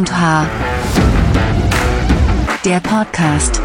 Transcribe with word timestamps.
und 0.00 0.18
H. 0.18 0.48
Der 2.64 2.80
Podcast. 2.80 3.60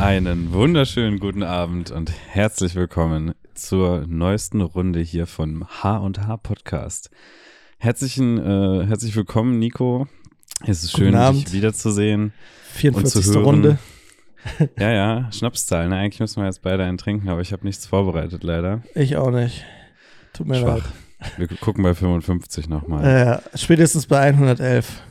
Einen 0.00 0.52
wunderschönen 0.52 1.18
guten 1.18 1.42
Abend 1.42 1.90
und 1.90 2.12
herzlich 2.28 2.76
willkommen 2.76 3.34
zur 3.54 4.06
neuesten 4.06 4.60
Runde 4.60 5.00
hier 5.00 5.26
vom 5.26 5.66
H 5.66 5.96
und 5.96 6.24
H 6.24 6.36
Podcast. 6.36 7.10
Herzlichen, 7.78 8.38
äh, 8.38 8.86
herzlich 8.86 9.16
willkommen, 9.16 9.58
Nico. 9.58 10.06
Es 10.64 10.84
ist 10.84 10.92
schön, 10.92 11.16
dich 11.32 11.52
wiederzusehen. 11.52 12.32
44. 12.74 13.16
und 13.16 13.22
zu 13.24 13.34
hören. 13.34 13.44
Runde. 13.44 13.78
Ja, 14.78 14.90
ja, 14.92 15.32
Schnapszahl. 15.32 15.88
Ne? 15.88 15.96
Eigentlich 15.96 16.20
müssen 16.20 16.42
wir 16.42 16.46
jetzt 16.46 16.62
beide 16.62 16.84
einen 16.84 16.98
trinken, 16.98 17.28
aber 17.28 17.40
ich 17.40 17.52
habe 17.52 17.64
nichts 17.64 17.86
vorbereitet, 17.86 18.44
leider. 18.44 18.82
Ich 18.94 19.16
auch 19.16 19.32
nicht. 19.32 19.64
Tut 20.32 20.46
mir 20.46 20.60
Schwach. 20.60 20.76
leid. 20.76 20.84
Wir 21.36 21.48
gucken 21.48 21.82
bei 21.84 21.94
55 21.94 22.68
nochmal. 22.68 23.42
Äh, 23.54 23.58
spätestens 23.58 24.06
bei 24.06 24.20
111. 24.20 25.02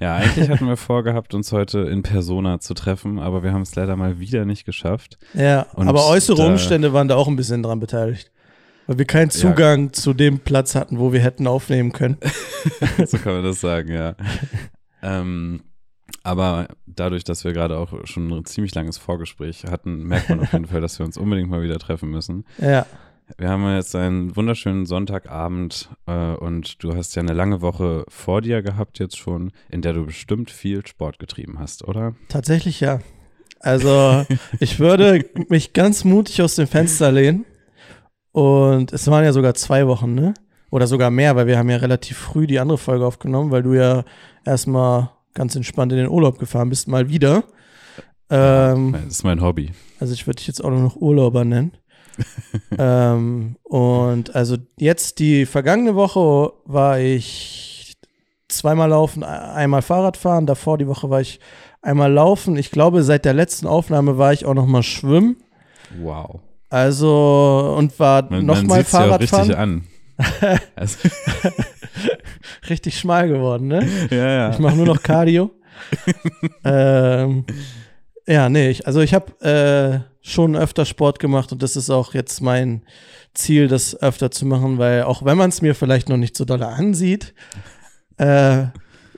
Ja, 0.00 0.16
eigentlich 0.16 0.48
hatten 0.48 0.66
wir 0.66 0.78
vorgehabt, 0.78 1.34
uns 1.34 1.52
heute 1.52 1.80
in 1.80 2.02
Persona 2.02 2.58
zu 2.58 2.72
treffen, 2.72 3.18
aber 3.18 3.42
wir 3.42 3.52
haben 3.52 3.62
es 3.62 3.74
leider 3.74 3.96
mal 3.96 4.18
wieder 4.18 4.46
nicht 4.46 4.64
geschafft. 4.64 5.18
Ja, 5.34 5.66
Und 5.74 5.88
aber 5.88 6.06
äußere 6.06 6.38
da- 6.38 6.46
Umstände 6.46 6.92
waren 6.94 7.08
da 7.08 7.16
auch 7.16 7.28
ein 7.28 7.36
bisschen 7.36 7.62
dran 7.62 7.80
beteiligt. 7.80 8.30
Weil 8.86 8.98
wir 8.98 9.04
keinen 9.04 9.30
Zugang 9.30 9.92
zu 9.92 10.14
dem 10.14 10.40
Platz 10.40 10.74
hatten, 10.74 10.98
wo 10.98 11.12
wir 11.12 11.20
hätten 11.20 11.46
aufnehmen 11.46 11.92
können. 11.92 12.16
so 13.06 13.18
kann 13.18 13.34
man 13.34 13.44
das 13.44 13.60
sagen, 13.60 13.92
ja. 13.92 14.14
ähm, 15.02 15.62
aber 16.22 16.68
dadurch, 16.86 17.22
dass 17.24 17.44
wir 17.44 17.52
gerade 17.52 17.78
auch 17.78 17.92
schon 18.06 18.30
ein 18.32 18.44
ziemlich 18.46 18.74
langes 18.74 18.98
Vorgespräch 18.98 19.64
hatten, 19.70 20.04
merkt 20.04 20.28
man 20.28 20.40
auf 20.40 20.52
jeden 20.52 20.66
Fall, 20.66 20.80
dass 20.80 20.98
wir 20.98 21.06
uns 21.06 21.16
unbedingt 21.16 21.48
mal 21.50 21.62
wieder 21.62 21.78
treffen 21.78 22.10
müssen. 22.10 22.44
Ja, 22.58 22.86
Wir 23.38 23.48
haben 23.48 23.74
jetzt 23.74 23.94
einen 23.94 24.34
wunderschönen 24.36 24.86
Sonntagabend 24.86 25.88
äh, 26.06 26.34
und 26.34 26.82
du 26.82 26.94
hast 26.94 27.14
ja 27.14 27.22
eine 27.22 27.32
lange 27.32 27.62
Woche 27.62 28.04
vor 28.08 28.40
dir 28.40 28.62
gehabt 28.62 28.98
jetzt 28.98 29.18
schon, 29.18 29.52
in 29.68 29.82
der 29.82 29.92
du 29.92 30.06
bestimmt 30.06 30.50
viel 30.50 30.86
Sport 30.86 31.18
getrieben 31.18 31.58
hast, 31.58 31.86
oder? 31.86 32.14
tatsächlich 32.28 32.80
ja. 32.80 33.00
Also, 33.60 34.24
ich 34.60 34.78
würde 34.78 35.24
mich 35.48 35.72
ganz 35.72 36.04
mutig 36.04 36.42
aus 36.42 36.56
dem 36.56 36.66
Fenster 36.66 37.12
lehnen. 37.12 37.44
Und 38.32 38.92
es 38.92 39.06
waren 39.08 39.24
ja 39.24 39.32
sogar 39.32 39.54
zwei 39.54 39.86
Wochen, 39.86 40.14
ne? 40.14 40.34
Oder 40.70 40.86
sogar 40.86 41.10
mehr, 41.10 41.34
weil 41.34 41.48
wir 41.48 41.58
haben 41.58 41.68
ja 41.68 41.78
relativ 41.78 42.16
früh 42.16 42.46
die 42.46 42.60
andere 42.60 42.78
Folge 42.78 43.04
aufgenommen, 43.04 43.50
weil 43.50 43.62
du 43.62 43.74
ja 43.74 44.04
erstmal 44.44 45.10
ganz 45.34 45.56
entspannt 45.56 45.92
in 45.92 45.98
den 45.98 46.08
Urlaub 46.08 46.38
gefahren 46.38 46.68
bist, 46.70 46.86
mal 46.86 47.08
wieder. 47.08 47.42
Ähm, 48.30 48.92
Das 48.92 49.06
ist 49.06 49.24
mein 49.24 49.40
Hobby. 49.42 49.72
Also 49.98 50.14
ich 50.14 50.26
würde 50.26 50.36
dich 50.36 50.46
jetzt 50.46 50.62
auch 50.62 50.70
nur 50.70 50.80
noch 50.80 50.96
Urlauber 50.96 51.44
nennen. 51.44 51.72
ähm, 52.78 53.56
und 53.62 54.34
also 54.34 54.56
jetzt 54.78 55.18
die 55.18 55.46
vergangene 55.46 55.94
Woche 55.94 56.52
war 56.64 56.98
ich 56.98 57.96
zweimal 58.48 58.90
laufen, 58.90 59.22
e- 59.22 59.26
einmal 59.26 59.82
Fahrrad 59.82 60.16
fahren. 60.16 60.46
Davor 60.46 60.78
die 60.78 60.86
Woche 60.86 61.10
war 61.10 61.20
ich 61.20 61.40
einmal 61.82 62.12
laufen. 62.12 62.56
Ich 62.56 62.70
glaube, 62.70 63.02
seit 63.02 63.24
der 63.24 63.34
letzten 63.34 63.66
Aufnahme 63.66 64.18
war 64.18 64.32
ich 64.32 64.44
auch 64.44 64.54
noch 64.54 64.66
mal 64.66 64.82
schwimmen. 64.82 65.36
Wow. 66.00 66.40
Also 66.68 67.74
und 67.76 67.98
war 67.98 68.30
Man, 68.30 68.46
noch 68.46 68.56
man 68.56 68.66
mal 68.66 68.78
sieht's 68.78 68.92
ja 68.92 69.04
richtig 69.04 69.30
fahren. 69.30 69.54
an. 69.54 69.84
Also, 70.76 71.08
Richtig 72.68 72.98
schmal 72.98 73.28
geworden, 73.28 73.68
ne? 73.68 73.88
ja, 74.10 74.30
ja. 74.30 74.50
Ich 74.50 74.58
mache 74.58 74.76
nur 74.76 74.86
noch 74.86 75.02
Cardio. 75.02 75.50
ähm, 76.64 77.44
ja, 78.30 78.48
nee, 78.48 78.70
ich, 78.70 78.86
also 78.86 79.00
ich 79.00 79.12
habe 79.12 79.40
äh, 79.44 80.26
schon 80.26 80.54
öfter 80.54 80.84
Sport 80.84 81.18
gemacht 81.18 81.50
und 81.50 81.62
das 81.62 81.76
ist 81.76 81.90
auch 81.90 82.14
jetzt 82.14 82.40
mein 82.40 82.82
Ziel, 83.34 83.66
das 83.66 84.00
öfter 84.00 84.30
zu 84.30 84.46
machen, 84.46 84.78
weil 84.78 85.02
auch 85.02 85.24
wenn 85.24 85.36
man 85.36 85.50
es 85.50 85.62
mir 85.62 85.74
vielleicht 85.74 86.08
noch 86.08 86.16
nicht 86.16 86.36
so 86.36 86.44
doll 86.44 86.62
ansieht, 86.62 87.34
äh, 88.18 88.66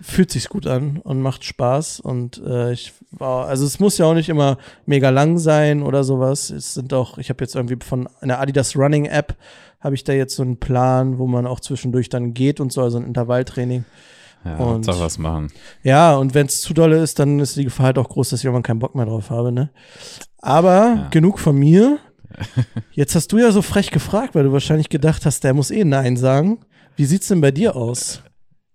fühlt 0.00 0.30
sich's 0.30 0.48
gut 0.48 0.66
an 0.66 0.98
und 0.98 1.20
macht 1.20 1.44
Spaß 1.44 2.00
und 2.00 2.42
äh, 2.44 2.72
ich 2.72 2.92
war, 3.10 3.48
also 3.48 3.66
es 3.66 3.78
muss 3.78 3.98
ja 3.98 4.06
auch 4.06 4.14
nicht 4.14 4.30
immer 4.30 4.56
mega 4.86 5.10
lang 5.10 5.38
sein 5.38 5.82
oder 5.82 6.04
sowas. 6.04 6.50
Es 6.50 6.74
sind 6.74 6.94
auch, 6.94 7.18
ich 7.18 7.28
habe 7.28 7.44
jetzt 7.44 7.54
irgendwie 7.54 7.76
von 7.84 8.08
einer 8.20 8.40
Adidas 8.40 8.76
Running 8.76 9.04
App 9.04 9.36
habe 9.80 9.94
ich 9.94 10.04
da 10.04 10.12
jetzt 10.12 10.36
so 10.36 10.42
einen 10.42 10.58
Plan, 10.58 11.18
wo 11.18 11.26
man 11.26 11.46
auch 11.46 11.60
zwischendurch 11.60 12.08
dann 12.08 12.34
geht 12.34 12.60
und 12.60 12.72
so, 12.72 12.82
also 12.82 12.98
ein 12.98 13.04
Intervalltraining. 13.04 13.84
Ja 14.44 14.56
Und- 14.56 14.74
Hauptsache 14.74 15.00
was 15.00 15.18
machen. 15.18 15.48
Ja, 15.82 16.16
und 16.16 16.34
wenn 16.34 16.46
es 16.46 16.60
zu 16.60 16.74
dolle 16.74 17.02
ist, 17.02 17.18
dann 17.18 17.38
ist 17.40 17.56
die 17.56 17.64
Gefahr 17.64 17.86
halt 17.86 17.98
auch 17.98 18.08
groß, 18.08 18.30
dass 18.30 18.40
ich 18.40 18.44
irgendwann 18.44 18.62
keinen 18.62 18.78
Bock 18.80 18.94
mehr 18.94 19.06
drauf 19.06 19.30
habe, 19.30 19.52
ne? 19.52 19.70
Aber 20.38 20.94
Ja. 20.96 21.08
genug 21.10 21.38
von 21.38 21.56
mir. 21.56 21.98
Jetzt 22.92 23.14
hast 23.14 23.28
du 23.32 23.38
ja 23.38 23.52
so 23.52 23.62
frech 23.62 23.90
gefragt, 23.90 24.34
weil 24.34 24.44
du 24.44 24.52
wahrscheinlich 24.52 24.88
gedacht 24.88 25.26
hast, 25.26 25.44
der 25.44 25.54
muss 25.54 25.70
eh 25.70 25.84
Nein 25.84 26.16
sagen. 26.16 26.60
Wie 26.96 27.04
sieht's 27.04 27.28
denn 27.28 27.40
bei 27.40 27.50
dir 27.50 27.76
aus? 27.76 28.22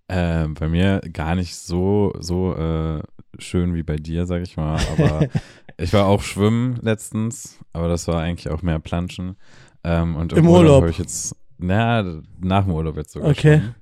Äh, 0.07 0.47
bei 0.47 0.69
mir 0.69 1.01
gar 1.11 1.35
nicht 1.35 1.55
so, 1.55 2.13
so 2.19 2.55
äh, 2.55 3.01
schön 3.39 3.73
wie 3.75 3.83
bei 3.83 3.97
dir, 3.97 4.25
sag 4.25 4.41
ich 4.43 4.55
mal. 4.57 4.79
Aber 4.97 5.27
ich 5.77 5.91
war 5.93 6.05
auch 6.05 6.21
schwimmen 6.21 6.77
letztens, 6.81 7.57
aber 7.73 7.87
das 7.89 8.07
war 8.07 8.21
eigentlich 8.21 8.49
auch 8.49 8.61
mehr 8.61 8.79
Planschen. 8.79 9.35
Ähm, 9.83 10.15
und 10.15 10.31
im, 10.33 10.39
Im 10.39 10.47
Urlaub, 10.47 10.61
Urlaub? 10.63 10.81
habe 10.83 10.91
ich 10.91 10.97
jetzt, 10.99 11.35
na, 11.57 12.03
nach 12.39 12.63
dem 12.63 12.73
Urlaub 12.73 12.95
jetzt 12.95 13.11
sogar 13.13 13.29
Okay. 13.31 13.57
schwimmen. 13.59 13.75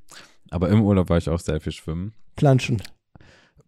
Aber 0.56 0.70
im 0.70 0.84
Urlaub 0.84 1.10
war 1.10 1.18
ich 1.18 1.28
auch 1.28 1.42
sehr 1.42 1.60
viel 1.60 1.74
schwimmen, 1.74 2.14
Planschen. 2.38 2.82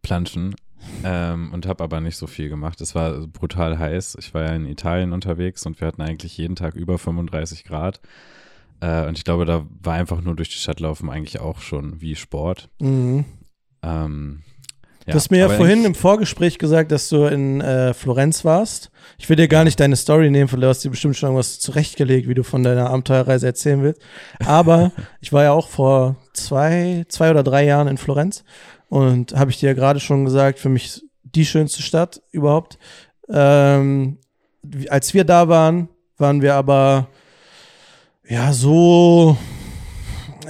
planschen. 0.01 0.55
Ähm, 1.03 1.51
und 1.51 1.65
habe 1.65 1.83
aber 1.83 1.99
nicht 1.99 2.15
so 2.15 2.27
viel 2.27 2.47
gemacht. 2.47 2.79
Es 2.79 2.95
war 2.95 3.27
brutal 3.27 3.77
heiß. 3.77 4.15
Ich 4.21 4.33
war 4.33 4.43
ja 4.43 4.55
in 4.55 4.65
Italien 4.65 5.11
unterwegs 5.11 5.65
und 5.65 5.81
wir 5.81 5.87
hatten 5.89 6.01
eigentlich 6.01 6.37
jeden 6.37 6.55
Tag 6.55 6.75
über 6.75 6.97
35 6.97 7.65
Grad. 7.65 7.99
Äh, 8.79 9.05
und 9.05 9.17
ich 9.17 9.25
glaube, 9.25 9.43
da 9.43 9.67
war 9.81 9.95
einfach 9.95 10.21
nur 10.21 10.37
durch 10.37 10.47
die 10.47 10.59
Stadt 10.59 10.79
laufen 10.79 11.09
eigentlich 11.09 11.41
auch 11.41 11.59
schon 11.59 11.99
wie 11.99 12.15
Sport. 12.15 12.69
Mhm. 12.79 13.25
Ähm, 13.81 14.43
du 15.07 15.13
hast 15.13 15.31
mir 15.31 15.39
ja 15.39 15.49
vorhin 15.49 15.85
im 15.85 15.95
Vorgespräch 15.95 16.59
gesagt, 16.59 16.91
dass 16.91 17.09
du 17.09 17.25
in 17.25 17.61
äh, 17.61 17.93
Florenz 17.93 18.45
warst. 18.45 18.91
Ich 19.17 19.29
will 19.29 19.35
dir 19.35 19.47
gar 19.47 19.63
nicht 19.63 19.79
deine 19.79 19.95
Story 19.95 20.29
nehmen, 20.29 20.47
von 20.47 20.59
der 20.59 20.69
hast 20.69 20.83
du 20.83 20.89
dir 20.89 20.91
bestimmt 20.91 21.15
schon 21.15 21.27
irgendwas 21.27 21.59
zurechtgelegt, 21.59 22.27
wie 22.27 22.33
du 22.33 22.43
von 22.43 22.63
deiner 22.63 22.89
Abenteuerreise 22.89 23.47
erzählen 23.47 23.81
willst. 23.81 24.01
Aber 24.45 24.91
ich 25.21 25.33
war 25.33 25.43
ja 25.43 25.51
auch 25.53 25.69
vor 25.69 26.17
zwei, 26.33 27.05
zwei 27.07 27.31
oder 27.31 27.43
drei 27.43 27.65
Jahren 27.65 27.87
in 27.87 27.97
Florenz 27.97 28.43
und 28.89 29.35
habe 29.35 29.51
ich 29.51 29.59
dir 29.59 29.67
ja 29.67 29.73
gerade 29.73 29.99
schon 29.99 30.25
gesagt, 30.25 30.59
für 30.59 30.69
mich 30.69 31.01
die 31.23 31.45
schönste 31.45 31.81
Stadt 31.81 32.21
überhaupt. 32.31 32.77
Ähm, 33.29 34.19
als 34.89 35.13
wir 35.13 35.23
da 35.23 35.47
waren, 35.47 35.89
waren 36.17 36.41
wir 36.41 36.55
aber 36.55 37.07
ja 38.27 38.53
so, 38.53 39.37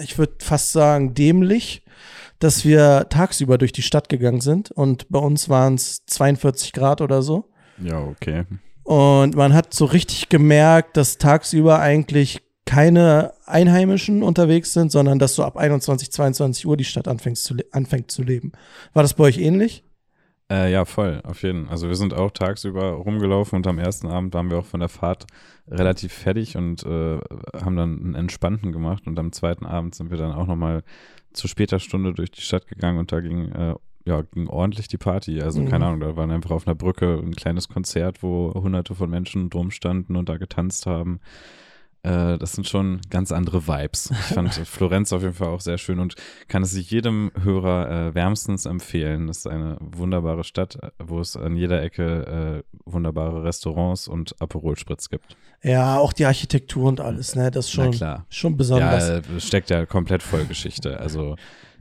ich 0.01 0.18
würde 0.18 0.34
fast 0.39 0.72
sagen, 0.72 1.13
dämlich 1.13 1.84
dass 2.40 2.66
wir 2.66 3.08
tagsüber 3.09 3.58
durch 3.58 3.72
die 3.72 3.81
Stadt 3.81 4.09
gegangen 4.09 4.42
sind 4.42 4.72
und 4.72 5.09
bei 5.09 5.20
uns 5.20 5.50
waren 5.50 5.75
es 5.75 6.06
42 6.06 6.74
Grad 6.74 7.02
oder 7.02 7.22
so. 7.22 7.46
Ja, 7.81 8.00
okay. 8.00 8.46
Und 8.84 9.36
man 9.36 9.53
hat 9.53 9.74
so 9.74 9.86
richtig 9.86 10.30
gemerkt, 10.30 10.96
dass 10.98 11.18
tagsüber 11.18 11.80
eigentlich 11.80 12.42
keine 12.66 13.34
Einheimischen 13.46 14.24
unterwegs 14.24 14.74
sind, 14.74 14.92
sondern 14.92 15.20
dass 15.20 15.36
so 15.36 15.44
ab 15.44 15.58
21, 15.58 16.12
22 16.12 16.68
Uhr 16.68 16.78
die 16.78 16.84
Stadt 16.84 17.08
anfängt 17.08 17.38
zu, 17.38 17.56
anfängt 17.72 18.12
zu 18.12 18.24
leben. 18.24 18.52
War 18.94 19.04
das 19.04 19.14
bei 19.14 19.24
euch 19.25 19.40
ähnlich? 19.40 19.84
Äh, 20.50 20.72
ja, 20.72 20.86
voll, 20.86 21.22
auf 21.24 21.44
jeden 21.44 21.66
Fall. 21.66 21.72
Also 21.72 21.90
wir 21.90 21.96
sind 21.96 22.14
auch 22.14 22.31
tagsüber 22.31 22.92
rumgelaufen 22.92 23.58
und 23.58 23.68
am 23.68 23.80
ersten 23.80 24.08
Abend 24.08 24.34
waren 24.34 24.50
wir 24.50 24.59
auch 24.59 24.66
von 24.66 24.80
der 24.80 24.90
Fahrt 24.90 25.28
relativ 25.68 26.14
fertig 26.14 26.56
und 26.56 26.84
äh, 26.86 27.19
haben 27.62 27.75
dann 27.75 28.00
einen 28.00 28.16
entspannten 28.16 28.72
gemacht 28.72 29.08
und 29.08 29.19
am 29.19 29.34
zweiten 29.34 29.66
Abend 29.66 29.96
sind 29.96 30.09
wir 30.09 30.18
dann 30.18 30.31
auch 30.31 30.48
nochmal 30.48 30.84
zu 31.38 31.48
später 31.48 31.80
Stunde 31.80 32.14
durch 32.14 32.31
die 32.31 32.42
Stadt 32.42 32.68
gegangen 32.68 33.00
und 33.00 33.12
da 33.12 33.20
ging, 33.22 33.52
äh, 33.52 33.75
ja, 34.06 34.22
ging 34.34 34.48
ordentlich 34.48 34.88
die 34.88 34.98
Party. 34.98 35.42
Also 35.42 35.62
Mhm. 35.62 35.68
keine 35.70 35.86
Ahnung, 35.86 36.00
da 36.00 36.16
waren 36.16 36.31
einfach 36.31 36.52
auf 36.52 36.68
einer 36.68 36.75
Brücke 36.75 37.20
ein 37.24 37.36
kleines 37.36 37.68
Konzert, 37.70 38.24
wo 38.24 38.53
hunderte 38.53 38.96
von 38.96 39.09
Menschen 39.09 39.50
drum 39.50 39.72
standen 39.72 40.16
und 40.16 40.30
da 40.30 40.38
getanzt 40.38 40.86
haben. 40.86 41.20
Äh, 42.03 42.38
das 42.38 42.53
sind 42.53 42.68
schon 42.68 43.02
ganz 43.09 43.31
andere 43.31 43.68
Vibes. 43.68 44.12
Ich 44.12 44.35
fand 44.35 44.53
Florenz 44.66 45.13
auf 45.13 45.22
jeden 45.22 45.34
Fall 45.34 45.50
auch 45.50 45.62
sehr 45.62 45.77
schön 45.77 46.00
und 46.00 46.16
kann 46.48 46.63
es 46.63 46.71
sich 46.71 46.89
jedem 46.92 47.31
Hörer 47.42 47.89
äh, 48.10 48.16
wärmstens 48.16 48.66
empfehlen. 48.66 49.27
Das 49.27 49.39
ist 49.39 49.48
eine 49.48 49.77
wunderbare 49.80 50.44
Stadt, 50.44 50.77
wo 51.00 51.19
es 51.19 51.36
an 51.36 51.56
jeder 51.56 51.81
Ecke 51.81 52.63
äh, 52.63 52.77
wunderbare 52.86 53.44
Restaurants 53.44 54.07
und 54.07 54.39
Aperol 54.42 54.77
Spritz 54.77 55.10
gibt. 55.10 55.36
Ja, 55.63 55.98
auch 55.98 56.13
die 56.13 56.25
Architektur 56.25 56.88
und 56.88 57.01
alles, 57.01 57.36
ne? 57.36 57.50
Das 57.50 57.66
ist 57.66 57.71
schon, 57.71 57.92
klar. 57.92 58.25
schon 58.30 58.57
besonders. 58.57 59.10
Ja, 59.10 59.39
steckt 59.39 59.69
ja 59.69 59.86
komplett 59.86 60.21
voll 60.21 60.45
Geschichte. 60.45 61.00
Also 61.00 61.36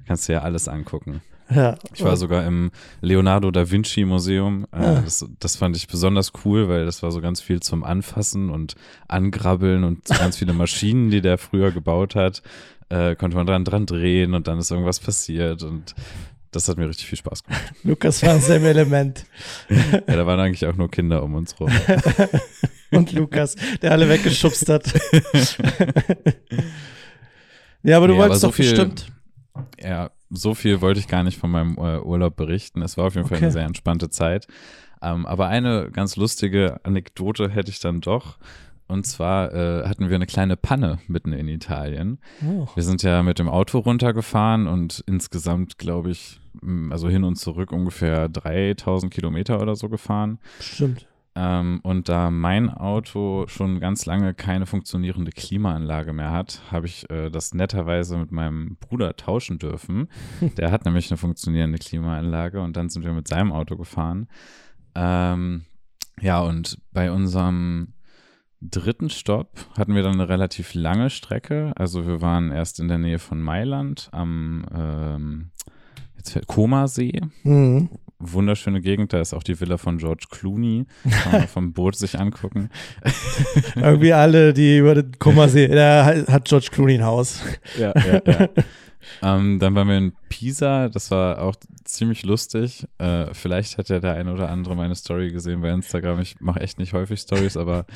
kannst 0.07 0.29
du 0.29 0.33
ja 0.33 0.43
alles 0.43 0.67
angucken. 0.67 1.21
Ja. 1.49 1.77
Ich 1.95 2.03
war 2.03 2.17
sogar 2.17 2.45
im 2.45 2.71
Leonardo 3.01 3.51
da 3.51 3.71
Vinci 3.71 4.05
Museum. 4.05 4.67
Äh, 4.73 4.77
Ah. 4.79 5.01
das, 5.05 5.25
das 5.39 5.57
fand 5.57 5.77
ich 5.77 5.87
besonders 5.87 6.33
cool, 6.45 6.69
weil 6.69 6.85
das 6.87 7.03
war 7.03 7.13
so 7.13 7.21
ganz 7.21 7.41
viel 7.41 7.61
zum 7.61 7.85
Anfassen 7.85 8.51
und 8.51 8.75
Angrabbeln 9.09 9.85
und 9.85 10.09
so 10.09 10.15
ganz 10.15 10.37
viele 10.37 10.53
Maschinen, 10.53 11.11
die 11.11 11.21
der 11.21 11.39
früher 11.39 11.71
gebaut 11.71 12.15
hat. 12.17 12.43
Äh, 12.89 13.15
konnte 13.17 13.37
man 13.37 13.47
dran, 13.47 13.65
dran 13.65 13.87
drehen 13.87 14.35
und 14.35 14.47
dann 14.49 14.59
ist 14.59 14.71
irgendwas 14.71 14.99
passiert 15.01 15.63
und 15.63 15.95
das 16.53 16.69
hat 16.69 16.79
mir 16.79 16.89
richtig 16.89 17.07
viel 17.07 17.19
Spaß 17.19 17.45
gemacht. 17.45 17.63
Lukas 17.85 18.23
war 18.23 18.31
ein 18.35 18.41
sehr 18.41 18.57
im 18.57 18.65
Element. 18.65 19.25
Ja, 19.69 20.01
da 20.17 20.27
waren 20.27 20.41
eigentlich 20.41 20.67
auch 20.67 20.77
nur 20.77 20.91
Kinder 20.91 21.23
um 21.23 21.35
uns 21.35 21.59
rum. 21.61 21.71
Und 22.93 23.11
Lukas, 23.13 23.57
der 23.83 23.91
alle 23.91 24.09
weggeschubst 24.09 24.69
hat. 24.69 24.85
ja, 27.83 27.97
aber 27.97 28.09
du 28.09 28.15
Nee, 28.15 28.19
aber 28.21 28.29
wolltest 28.29 28.41
so 28.43 28.47
doch 28.49 28.55
viel- 28.55 28.71
bestimmt. 28.71 29.07
Ja, 29.83 30.11
so 30.31 30.55
viel 30.55 30.81
wollte 30.81 31.01
ich 31.01 31.09
gar 31.09 31.23
nicht 31.23 31.39
von 31.39 31.51
meinem 31.51 31.77
äh, 31.79 31.99
Urlaub 32.01 32.37
berichten. 32.37 32.83
Es 32.83 32.97
war 32.97 33.07
auf 33.07 33.15
jeden 33.15 33.27
Fall 33.29 33.37
Okay. 33.37 33.45
eine 33.47 33.53
sehr 33.53 33.65
entspannte 33.67 34.09
Zeit. 34.11 34.47
Ähm, 35.03 35.27
aber 35.27 35.49
eine 35.49 35.91
ganz 35.93 36.17
lustige 36.17 36.81
Anekdote 36.85 37.51
hätte 37.51 37.71
ich 37.71 37.81
dann 37.81 38.01
doch. 38.01 38.39
Und 38.89 39.05
zwar 39.05 39.53
äh, 39.53 39.89
hatten 39.89 40.09
wir 40.09 40.15
eine 40.15 40.27
kleine 40.27 40.57
Panne 40.57 40.99
mitten 41.09 41.33
in 41.33 41.49
Italien. 41.49 42.19
Oh. 42.47 42.69
Wir 42.75 42.83
sind 42.85 43.03
ja 43.03 43.23
mit 43.23 43.39
dem 43.41 43.49
Auto 43.49 43.79
runtergefahren 43.81 44.67
und 44.69 45.03
insgesamt, 45.07 45.77
glaube 45.79 46.11
ich, 46.11 46.41
also 46.91 47.09
hin 47.09 47.25
und 47.25 47.37
zurück 47.37 47.73
ungefähr 47.73 48.29
3000 48.29 49.13
Kilometer 49.13 49.61
oder 49.61 49.75
so 49.77 49.89
gefahren. 49.89 50.39
Stimmt. 50.61 51.07
Ähm, 51.39 51.81
und 51.83 52.09
da 52.09 52.31
mein 52.31 52.71
Auto 52.71 53.45
schon 53.47 53.79
ganz 53.79 54.07
lange 54.07 54.33
keine 54.33 54.65
funktionierende 54.65 55.33
Klimaanlage 55.33 56.15
mehr 56.15 56.33
hat, 56.33 56.63
habe 56.73 56.87
ich 56.87 57.09
äh, 57.11 57.29
das 57.31 57.53
netterweise 57.53 58.17
mit 58.17 58.33
meinem 58.33 58.77
Bruder 58.81 59.17
tauschen 59.17 59.59
dürfen. 59.59 60.09
Der 60.57 60.71
hat 60.71 60.87
nämlich 60.87 61.11
eine 61.11 61.19
funktionierende 61.19 61.79
Klimaanlage 61.79 62.63
und 62.63 62.77
dann 62.77 62.89
sind 62.89 63.05
wir 63.05 63.13
mit 63.13 63.29
seinem 63.29 63.53
Auto 63.53 63.77
gefahren. 63.77 64.29
Ähm, 64.95 65.67
ja, 66.23 66.41
und 66.41 66.79
bei 66.93 67.13
unserem 67.13 67.93
dritten 68.63 69.11
Stopp 69.11 69.51
hatten 69.77 69.95
wir 69.95 70.03
dann 70.03 70.15
eine 70.15 70.31
relativ 70.31 70.73
lange 70.73 71.11
Strecke. 71.11 71.73
Also 71.77 72.07
wir 72.07 72.23
waren 72.23 72.51
erst 72.51 72.81
in 72.81 72.89
der 72.89 72.99
Nähe 72.99 73.19
von 73.19 73.43
Mailand 73.43 74.09
am 74.13 74.65
ähm, 74.75 75.51
jetzt 76.17 76.47
Comasee 76.47 77.21
Mhm. 77.45 77.91
Wunderschöne 78.19 78.81
Gegend, 78.81 79.13
da 79.13 79.21
ist 79.21 79.35
auch 79.35 79.43
die 79.43 79.61
Villa 79.61 79.77
von 79.77 79.99
George 79.99 80.27
Clooney, 80.31 80.87
kann 81.23 81.33
man 81.33 81.49
vom 81.49 81.73
Boot 81.73 81.97
sich 81.97 82.19
angucken. 82.19 82.71
Irgendwie 83.77 84.13
alle, 84.13 84.53
die 84.53 84.79
über 84.79 84.95
den 84.95 85.19
Kummersee, 85.19 85.69
da 85.69 86.07
hat 86.07 86.47
George 86.47 86.69
Clooney 86.71 86.95
ein 86.95 87.05
Haus. 87.05 87.43
Ja, 87.79 87.93
ja, 87.95 88.23
ja. 88.27 88.49
ähm, 89.23 89.59
dann 89.59 89.75
waren 89.75 89.89
wir 89.89 89.99
in 89.99 90.13
Pisa, 90.29 90.89
das 90.89 91.11
war 91.11 91.43
auch 91.43 91.57
ziemlich 91.85 92.25
lustig. 92.25 92.87
Äh, 92.99 93.33
vielleicht 93.33 93.79
hat 93.79 93.89
ja 93.89 94.01
der 94.01 94.15
eine 94.15 94.33
oder 94.33 94.49
andere 94.49 94.77
meine 94.77 94.95
Story 94.95 95.31
gesehen 95.31 95.61
bei 95.61 95.71
Instagram. 95.71 96.21
Ich 96.21 96.41
mache 96.41 96.61
echt 96.61 96.79
nicht 96.79 96.93
häufig 96.93 97.21
Stories, 97.21 97.57
aber 97.57 97.87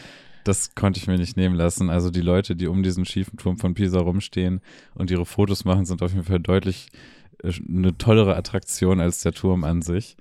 das 0.44 0.74
konnte 0.74 0.98
ich 0.98 1.06
mir 1.06 1.18
nicht 1.18 1.36
nehmen 1.36 1.54
lassen. 1.54 1.90
Also 1.90 2.10
die 2.10 2.20
Leute, 2.20 2.56
die 2.56 2.66
um 2.66 2.82
diesen 2.82 3.04
schiefen 3.04 3.36
Turm 3.38 3.58
von 3.58 3.74
Pisa 3.74 4.00
rumstehen 4.00 4.60
und 4.94 5.10
ihre 5.10 5.26
Fotos 5.26 5.64
machen, 5.64 5.84
sind 5.84 6.02
auf 6.02 6.12
jeden 6.12 6.24
Fall 6.24 6.40
deutlich 6.40 6.88
eine 7.44 7.96
tollere 7.98 8.36
Attraktion 8.36 9.00
als 9.00 9.20
der 9.20 9.32
Turm 9.32 9.64
an 9.64 9.82
sich. 9.82 10.16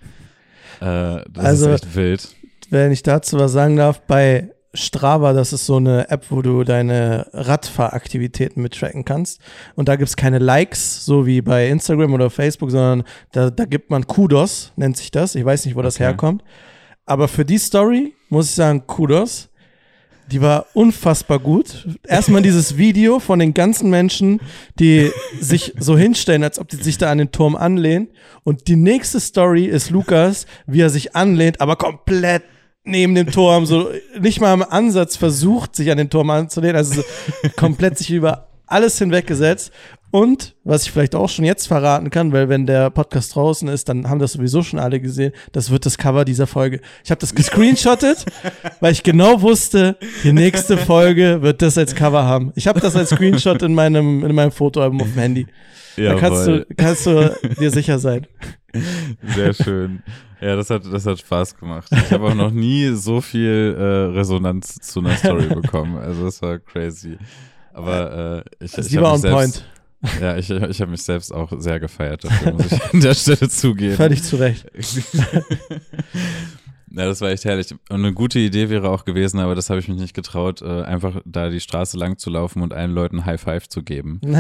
Äh, 0.82 1.22
das 1.32 1.46
Also- 1.46 1.70
ist 1.72 1.84
echt 1.86 1.96
wild. 1.96 2.36
Wenn 2.70 2.92
ich 2.92 3.02
dazu 3.04 3.40
was 3.40 3.52
sagen 3.52 3.78
darf, 3.78 4.02
bei 4.02 4.52
Strava, 4.76 5.34
das 5.34 5.52
ist 5.54 5.66
so 5.66 5.78
eine 5.78 6.10
App, 6.12 6.26
wo 6.30 6.44
du 6.44 6.64
deine 6.64 7.26
Radfahraktivitäten 7.34 8.62
mittracken 8.62 9.06
kannst. 9.06 9.42
Und 9.76 9.88
da 9.90 9.96
gibt's 9.96 10.16
keine 10.16 10.38
Likes, 10.38 11.04
so 11.06 11.26
wie 11.26 11.42
bei 11.42 11.68
Instagram 11.70 12.14
oder 12.14 12.30
Facebook, 12.30 12.70
sondern 12.70 13.04
da, 13.32 13.50
da 13.50 13.66
gibt 13.66 13.90
man 13.90 14.06
Kudos, 14.06 14.72
nennt 14.76 14.98
sich 14.98 15.10
das. 15.10 15.34
Ich 15.36 15.44
weiß 15.44 15.66
nicht, 15.66 15.76
wo 15.76 15.82
das 15.82 15.96
Okay. 15.96 16.04
herkommt. 16.06 16.44
Aber 17.06 17.28
für 17.28 17.46
die 17.46 17.58
Story 17.58 18.14
muss 18.30 18.50
ich 18.50 18.56
sagen, 18.56 18.86
Kudos. 18.86 19.49
Die 20.32 20.42
war 20.42 20.68
unfassbar 20.74 21.40
gut. 21.40 21.88
Erstmal 22.08 22.44
dieses 22.44 22.78
Video 22.78 23.20
von 23.20 23.40
den 23.40 23.56
ganzen 23.56 23.90
Menschen, 23.90 24.42
die 24.80 25.10
sich 25.40 25.74
so 25.80 25.98
hinstellen, 25.98 26.44
als 26.44 26.60
ob 26.60 26.70
die 26.70 26.76
sich 26.76 27.00
da 27.00 27.10
an 27.10 27.18
den 27.18 27.32
Turm 27.32 27.56
anlehnen. 27.56 28.10
Und 28.44 28.68
die 28.68 28.76
nächste 28.76 29.20
Story 29.20 29.66
ist 29.66 29.90
Lukas, 29.90 30.46
wie 30.68 30.82
er 30.82 30.92
sich 30.92 31.16
anlehnt, 31.16 31.62
aber 31.62 31.78
komplett 31.78 32.44
neben 32.84 33.16
dem 33.16 33.32
Turm, 33.32 33.66
so 33.66 33.90
nicht 34.20 34.40
mal 34.40 34.54
im 34.54 34.64
Ansatz 34.64 35.16
versucht, 35.16 35.76
sich 35.76 35.90
an 35.92 35.98
den 35.98 36.10
Turm 36.10 36.30
anzulehnen, 36.30 36.76
also 36.76 37.02
so 37.02 37.04
komplett 37.56 37.98
sich 37.98 38.12
über 38.12 38.50
alles 38.68 38.98
hinweggesetzt. 39.00 39.72
Und 40.12 40.56
was 40.64 40.84
ich 40.84 40.92
vielleicht 40.92 41.14
auch 41.14 41.30
schon 41.30 41.46
jetzt 41.46 41.68
verraten 41.68 42.10
kann, 42.10 42.32
weil 42.32 42.50
wenn 42.50 42.66
der 42.66 42.90
Podcast 42.90 43.36
draußen 43.36 43.68
ist, 43.68 43.90
dann 43.90 44.10
haben 44.10 44.20
das 44.20 44.34
sowieso 44.34 44.64
schon 44.64 44.80
alle 44.80 45.00
gesehen, 45.00 45.34
das 45.52 45.70
wird 45.70 45.86
das 45.86 45.98
Cover 45.98 46.26
dieser 46.26 46.48
Folge. 46.48 46.82
Ich 47.04 47.12
habe 47.12 47.22
das 47.22 47.36
gescreenshottet, 47.36 48.26
weil 48.80 48.92
ich 48.92 49.04
genau 49.04 49.42
wusste, 49.42 49.98
die 50.24 50.34
nächste 50.34 50.78
Folge 50.78 51.42
wird 51.42 51.62
das 51.62 51.78
als 51.78 51.94
Cover 51.94 52.24
haben. 52.24 52.52
Ich 52.56 52.68
habe 52.68 52.80
das 52.80 52.96
als 52.96 53.10
Screenshot 53.10 53.62
in 53.62 53.76
meinem, 53.76 54.26
in 54.26 54.34
meinem 54.34 54.52
Fotoalbum 54.52 55.02
auf 55.02 55.08
dem 55.14 55.20
Handy. 55.20 55.48
Da 55.96 56.16
kannst 56.16 56.48
du, 56.48 56.66
kannst 56.78 57.06
du 57.06 57.36
dir 57.60 57.72
sicher 57.72 58.00
sein. 58.00 58.26
Sehr 59.36 59.54
schön. 59.54 60.02
Ja, 60.42 60.56
das 60.56 60.70
hat, 60.70 60.84
das 60.92 61.06
hat 61.06 61.20
Spaß 61.20 61.58
gemacht. 61.58 61.90
Ich 61.92 62.12
habe 62.12 62.28
auch 62.28 62.34
noch 62.36 62.52
nie 62.52 62.94
so 62.94 63.20
viel 63.20 63.76
äh, 63.78 63.84
Resonanz 64.18 64.76
zu 64.76 65.02
einer 65.02 65.16
Story 65.18 65.48
bekommen. 65.62 65.98
Also 65.98 66.24
das 66.26 66.42
war 66.42 66.60
crazy. 66.60 67.18
Aber 67.74 68.44
äh, 68.60 68.64
ich, 68.64 68.72
Das 68.72 68.86
ist 68.86 68.92
ich 68.92 68.98
habe 68.98 69.08
lieber 69.08 69.12
mich 69.12 69.22
selbst, 69.22 69.36
point. 69.36 69.79
Ja, 70.22 70.38
ich, 70.38 70.50
ich 70.50 70.82
habe 70.82 70.92
mich 70.92 71.04
selbst 71.04 71.34
auch 71.34 71.52
sehr 71.58 71.80
gefeiert 71.80 72.24
dafür, 72.24 72.54
muss 72.54 72.72
ich 72.72 72.94
an 72.94 73.02
der 73.02 73.14
Stelle 73.14 73.50
zugeben. 73.50 73.96
Völlig 73.96 74.24
zu 74.24 74.38
Recht. 74.38 74.66
Ja, 76.92 77.06
das 77.06 77.22
war 77.22 77.30
echt 77.30 77.46
herrlich. 77.46 77.72
Und 77.72 78.04
eine 78.04 78.14
gute 78.14 78.40
Idee 78.40 78.70
wäre 78.70 78.90
auch 78.90 79.06
gewesen, 79.06 79.40
aber 79.40 79.54
das 79.54 79.70
habe 79.70 79.80
ich 79.80 79.88
mich 79.88 80.00
nicht 80.00 80.16
getraut, 80.16 80.64
äh, 80.64 80.82
einfach 80.82 81.22
da 81.24 81.50
die 81.50 81.60
Straße 81.60 81.98
lang 81.98 82.18
zu 82.18 82.32
laufen 82.32 82.64
und 82.64 82.74
allen 82.74 82.92
Leuten 82.92 83.26
High 83.26 83.40
Five 83.40 83.70
zu 83.70 83.84
geben. 83.84 84.20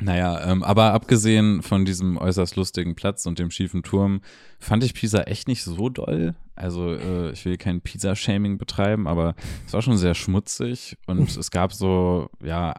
Naja, 0.00 0.50
ähm, 0.50 0.62
aber 0.62 0.92
abgesehen 0.92 1.62
von 1.62 1.84
diesem 1.84 2.18
äußerst 2.18 2.54
lustigen 2.56 2.94
Platz 2.94 3.26
und 3.26 3.38
dem 3.38 3.50
schiefen 3.50 3.82
Turm, 3.82 4.20
fand 4.60 4.84
ich 4.84 4.94
Pisa 4.94 5.22
echt 5.22 5.48
nicht 5.48 5.64
so 5.64 5.88
doll. 5.88 6.34
Also 6.54 6.94
äh, 6.94 7.32
ich 7.32 7.44
will 7.44 7.56
kein 7.56 7.80
Pisa-Shaming 7.80 8.58
betreiben, 8.58 9.08
aber 9.08 9.34
es 9.66 9.72
war 9.72 9.82
schon 9.82 9.96
sehr 9.96 10.14
schmutzig 10.14 10.96
und 11.06 11.36
es 11.36 11.50
gab 11.50 11.72
so, 11.72 12.30
ja, 12.44 12.74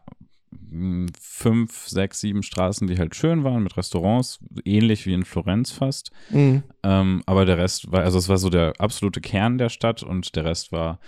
mh, 0.51 1.07
fünf, 1.19 1.87
sechs, 1.87 2.21
sieben 2.21 2.41
Straßen, 2.43 2.87
die 2.87 2.97
halt 2.97 3.15
schön 3.15 3.43
waren 3.43 3.63
mit 3.63 3.75
Restaurants, 3.75 4.39
ähnlich 4.63 5.05
wie 5.05 5.13
in 5.13 5.25
Florenz 5.25 5.71
fast. 5.71 6.11
Mhm. 6.29 6.63
Ähm, 6.83 7.21
aber 7.25 7.45
der 7.45 7.57
Rest 7.57 7.91
war, 7.91 8.03
also 8.03 8.17
es 8.17 8.29
war 8.29 8.37
so 8.37 8.49
der 8.49 8.73
absolute 8.79 9.19
Kern 9.19 9.57
der 9.57 9.69
Stadt 9.69 10.03
und 10.03 10.35
der 10.37 10.45
Rest 10.45 10.71
war 10.71 10.99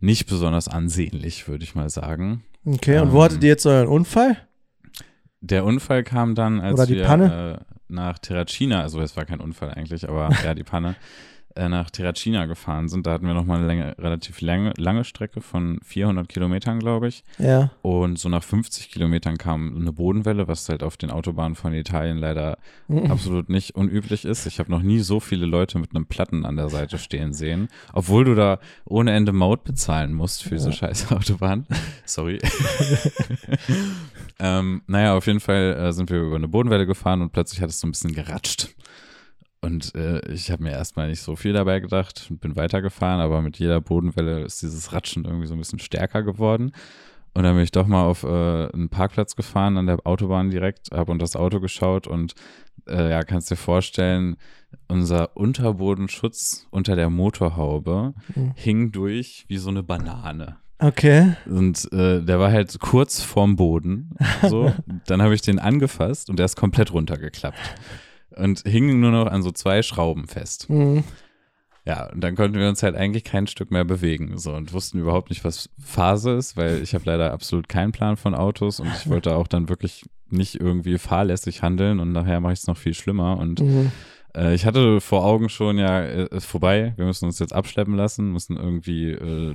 nicht 0.00 0.26
besonders 0.26 0.68
ansehnlich, 0.68 1.46
würde 1.46 1.64
ich 1.64 1.74
mal 1.76 1.90
sagen. 1.90 2.42
Okay, 2.64 2.98
und 2.98 3.08
Ähm, 3.08 3.12
wo 3.12 3.22
hattet 3.22 3.42
ihr 3.42 3.50
jetzt 3.50 3.66
euren 3.66 3.88
Unfall? 3.88 4.36
Der 5.46 5.66
Unfall 5.66 6.04
kam 6.04 6.34
dann, 6.34 6.60
als 6.60 6.74
Oder 6.74 6.86
die 6.86 6.94
wir 6.96 7.04
Panne? 7.04 7.58
Äh, 7.60 7.74
nach 7.88 8.18
Terracina, 8.18 8.80
also 8.80 9.00
es 9.02 9.14
war 9.14 9.26
kein 9.26 9.40
Unfall 9.40 9.70
eigentlich, 9.70 10.08
aber 10.08 10.30
ja, 10.44 10.54
die 10.54 10.64
Panne, 10.64 10.96
nach 11.56 11.90
Terracina 11.90 12.46
gefahren 12.46 12.88
sind. 12.88 13.06
Da 13.06 13.12
hatten 13.12 13.26
wir 13.26 13.34
nochmal 13.34 13.58
eine 13.58 13.66
Länge, 13.66 13.94
relativ 13.98 14.40
lange, 14.40 14.72
lange 14.76 15.04
Strecke 15.04 15.40
von 15.40 15.78
400 15.84 16.28
Kilometern, 16.28 16.80
glaube 16.80 17.08
ich. 17.08 17.24
Ja. 17.38 17.70
Und 17.82 18.18
so 18.18 18.28
nach 18.28 18.42
50 18.42 18.90
Kilometern 18.90 19.38
kam 19.38 19.76
eine 19.76 19.92
Bodenwelle, 19.92 20.48
was 20.48 20.68
halt 20.68 20.82
auf 20.82 20.96
den 20.96 21.10
Autobahnen 21.10 21.54
von 21.54 21.72
Italien 21.72 22.18
leider 22.18 22.58
Mhm. 22.88 23.10
absolut 23.10 23.48
nicht 23.48 23.74
unüblich 23.74 24.24
ist. 24.24 24.46
Ich 24.46 24.58
habe 24.58 24.70
noch 24.70 24.82
nie 24.82 24.98
so 25.00 25.20
viele 25.20 25.46
Leute 25.46 25.78
mit 25.78 25.94
einem 25.94 26.06
Platten 26.06 26.44
an 26.44 26.56
der 26.56 26.68
Seite 26.68 26.98
stehen 26.98 27.32
sehen, 27.32 27.68
obwohl 27.92 28.24
du 28.24 28.34
da 28.34 28.58
ohne 28.84 29.12
Ende 29.12 29.32
Maut 29.32 29.64
bezahlen 29.64 30.12
musst 30.12 30.42
für 30.42 30.50
diese 30.56 30.72
scheiß 30.72 31.10
Autobahn. 31.12 31.66
Sorry. 32.04 32.38
ähm, 34.38 34.82
naja, 34.86 35.16
auf 35.16 35.26
jeden 35.26 35.40
Fall 35.40 35.74
äh, 35.74 35.92
sind 35.92 36.10
wir 36.10 36.20
über 36.20 36.36
eine 36.36 36.48
Bodenwelle 36.48 36.86
gefahren 36.86 37.22
und 37.22 37.32
plötzlich 37.32 37.60
hat 37.60 37.70
es 37.70 37.80
so 37.80 37.86
ein 37.86 37.92
bisschen 37.92 38.14
geratscht. 38.14 38.68
Und 39.64 39.94
äh, 39.94 40.20
ich 40.32 40.50
habe 40.50 40.62
mir 40.62 40.70
erstmal 40.72 41.08
nicht 41.08 41.22
so 41.22 41.36
viel 41.36 41.52
dabei 41.52 41.80
gedacht 41.80 42.26
und 42.30 42.40
bin 42.40 42.54
weitergefahren, 42.56 43.20
aber 43.20 43.40
mit 43.42 43.58
jeder 43.58 43.80
Bodenwelle 43.80 44.40
ist 44.42 44.62
dieses 44.62 44.92
Ratschen 44.92 45.24
irgendwie 45.24 45.46
so 45.46 45.54
ein 45.54 45.58
bisschen 45.58 45.78
stärker 45.78 46.22
geworden. 46.22 46.72
Und 47.32 47.42
dann 47.42 47.54
bin 47.54 47.64
ich 47.64 47.72
doch 47.72 47.86
mal 47.86 48.04
auf 48.04 48.22
äh, 48.22 48.26
einen 48.72 48.88
Parkplatz 48.90 49.34
gefahren 49.34 49.76
an 49.76 49.86
der 49.86 49.98
Autobahn 50.06 50.50
direkt, 50.50 50.90
habe 50.92 51.10
unter 51.10 51.24
das 51.24 51.34
Auto 51.34 51.58
geschaut 51.60 52.06
und 52.06 52.34
äh, 52.86 53.10
ja, 53.10 53.22
kannst 53.24 53.50
dir 53.50 53.56
vorstellen, 53.56 54.36
unser 54.88 55.36
Unterbodenschutz 55.36 56.66
unter 56.70 56.94
der 56.96 57.10
Motorhaube 57.10 58.14
Mhm. 58.34 58.52
hing 58.56 58.92
durch 58.92 59.44
wie 59.48 59.56
so 59.56 59.70
eine 59.70 59.82
Banane. 59.82 60.56
Okay. 60.78 61.34
Und 61.46 61.90
äh, 61.92 62.20
der 62.22 62.38
war 62.38 62.50
halt 62.52 62.78
kurz 62.80 63.22
vorm 63.22 63.56
Boden. 63.56 64.10
So. 64.48 64.72
Dann 65.06 65.22
habe 65.22 65.34
ich 65.34 65.40
den 65.40 65.58
angefasst 65.58 66.28
und 66.28 66.38
der 66.38 66.46
ist 66.46 66.56
komplett 66.56 66.92
runtergeklappt. 66.92 67.58
Und 68.36 68.62
hing 68.66 69.00
nur 69.00 69.10
noch 69.12 69.26
an 69.26 69.42
so 69.42 69.50
zwei 69.50 69.82
Schrauben 69.82 70.26
fest. 70.26 70.68
Mhm. 70.70 71.04
Ja, 71.86 72.10
und 72.10 72.22
dann 72.22 72.34
konnten 72.34 72.58
wir 72.58 72.68
uns 72.68 72.82
halt 72.82 72.94
eigentlich 72.96 73.24
kein 73.24 73.46
Stück 73.46 73.70
mehr 73.70 73.84
bewegen. 73.84 74.38
So 74.38 74.54
und 74.54 74.72
wussten 74.72 74.98
überhaupt 74.98 75.28
nicht, 75.28 75.44
was 75.44 75.68
Phase 75.78 76.32
ist, 76.32 76.56
weil 76.56 76.82
ich 76.82 76.94
habe 76.94 77.04
leider 77.04 77.30
absolut 77.32 77.68
keinen 77.68 77.92
Plan 77.92 78.16
von 78.16 78.34
Autos 78.34 78.80
und 78.80 78.88
ich 78.88 79.08
wollte 79.08 79.36
auch 79.36 79.46
dann 79.46 79.68
wirklich 79.68 80.04
nicht 80.30 80.54
irgendwie 80.58 80.96
fahrlässig 80.96 81.62
handeln 81.62 82.00
und 82.00 82.10
nachher 82.12 82.40
mache 82.40 82.54
ich 82.54 82.60
es 82.60 82.66
noch 82.66 82.78
viel 82.78 82.94
schlimmer. 82.94 83.36
Und 83.36 83.60
Mhm. 83.60 83.92
äh, 84.34 84.54
ich 84.54 84.64
hatte 84.64 85.02
vor 85.02 85.26
Augen 85.26 85.50
schon, 85.50 85.76
ja, 85.76 86.00
äh, 86.00 86.26
ist 86.34 86.46
vorbei, 86.46 86.94
wir 86.96 87.04
müssen 87.04 87.26
uns 87.26 87.38
jetzt 87.38 87.52
abschleppen 87.52 87.94
lassen, 87.96 88.32
müssen 88.32 88.56
irgendwie 88.56 89.10
äh, 89.10 89.54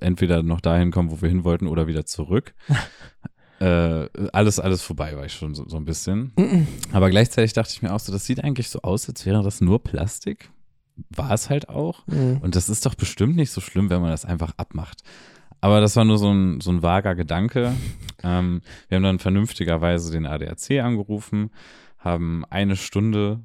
entweder 0.00 0.42
noch 0.42 0.60
dahin 0.60 0.90
kommen, 0.90 1.10
wo 1.10 1.22
wir 1.22 1.30
hin 1.30 1.44
wollten, 1.44 1.66
oder 1.66 1.86
wieder 1.86 2.04
zurück. 2.04 2.54
äh, 3.60 4.08
alles, 4.32 4.58
alles 4.58 4.82
vorbei 4.82 5.16
war 5.16 5.26
ich 5.26 5.34
schon 5.34 5.54
so, 5.54 5.68
so 5.68 5.76
ein 5.76 5.84
bisschen. 5.84 6.32
Mhm. 6.36 6.66
Aber 6.92 7.10
gleichzeitig 7.10 7.52
dachte 7.52 7.72
ich 7.72 7.82
mir 7.82 7.92
auch 7.92 8.00
so, 8.00 8.10
das 8.10 8.24
sieht 8.24 8.42
eigentlich 8.42 8.70
so 8.70 8.80
aus, 8.82 9.08
als 9.08 9.24
wäre 9.26 9.42
das 9.42 9.60
nur 9.60 9.82
Plastik. 9.82 10.50
War 11.10 11.30
es 11.30 11.50
halt 11.50 11.68
auch. 11.68 12.06
Mhm. 12.06 12.38
Und 12.42 12.56
das 12.56 12.68
ist 12.68 12.84
doch 12.86 12.94
bestimmt 12.94 13.36
nicht 13.36 13.50
so 13.50 13.60
schlimm, 13.60 13.90
wenn 13.90 14.00
man 14.00 14.10
das 14.10 14.24
einfach 14.24 14.52
abmacht. 14.56 15.02
aber 15.60 15.80
das 15.80 15.94
war 15.96 16.04
nur 16.04 16.18
so 16.18 16.32
ein, 16.32 16.60
so 16.60 16.70
ein 16.70 16.82
vager 16.82 17.14
Gedanke. 17.14 17.74
ähm, 18.22 18.62
wir 18.88 18.96
haben 18.96 19.02
dann 19.02 19.18
vernünftigerweise 19.18 20.10
den 20.10 20.26
ADAC 20.26 20.80
angerufen, 20.82 21.50
haben 21.98 22.44
eine 22.48 22.76
Stunde 22.76 23.40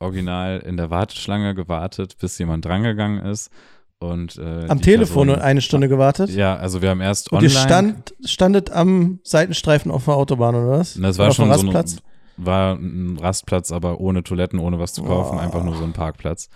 original 0.00 0.60
in 0.60 0.76
der 0.76 0.90
Warteschlange 0.90 1.54
gewartet, 1.54 2.16
bis 2.18 2.38
jemand 2.38 2.64
drangegangen 2.64 3.24
ist. 3.24 3.50
Und, 4.00 4.36
äh, 4.38 4.66
Am 4.68 4.80
Telefon 4.80 5.26
Person- 5.26 5.28
und 5.30 5.40
eine 5.42 5.60
Stunde 5.60 5.88
gewartet? 5.88 6.30
Ja, 6.30 6.54
also 6.56 6.82
wir 6.82 6.90
haben 6.90 7.00
erst 7.00 7.32
Und 7.32 7.38
online. 7.38 7.52
ihr 7.52 7.58
stand, 7.60 8.14
standet 8.24 8.70
am 8.70 9.18
Seitenstreifen 9.24 9.90
auf 9.90 10.04
der 10.04 10.14
Autobahn, 10.14 10.54
oder 10.54 10.68
was? 10.70 10.94
Das 10.94 11.18
Oder 11.18 11.18
war 11.18 11.28
auf 11.30 11.36
dem 11.36 11.46
schon 11.46 11.46
so 11.46 11.66
ein, 11.66 11.74
Rastplatz? 11.74 12.02
war 12.36 12.74
ein 12.76 13.18
Rastplatz, 13.20 13.72
aber 13.72 13.98
ohne 14.00 14.22
Toiletten, 14.22 14.60
ohne 14.60 14.78
was 14.78 14.92
zu 14.92 15.02
kaufen, 15.02 15.36
Boah. 15.36 15.42
einfach 15.42 15.64
nur 15.64 15.74
so 15.74 15.82
ein 15.82 15.92
Parkplatz. 15.92 16.48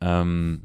Ähm, 0.00 0.62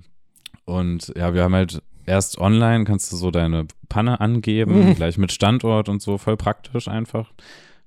und 0.64 1.12
ja, 1.18 1.34
wir 1.34 1.44
haben 1.44 1.54
halt 1.56 1.82
erst 2.06 2.38
online, 2.38 2.86
kannst 2.86 3.12
du 3.12 3.18
so 3.18 3.30
deine 3.32 3.66
Panne 3.90 4.22
angeben, 4.22 4.88
Mhm. 4.90 4.96
gleich 4.96 5.18
mit 5.18 5.34
Standort 5.34 5.90
und 5.90 6.02
so, 6.02 6.18
voll 6.18 6.38
praktisch 6.38 6.88
einfach. 6.88 7.34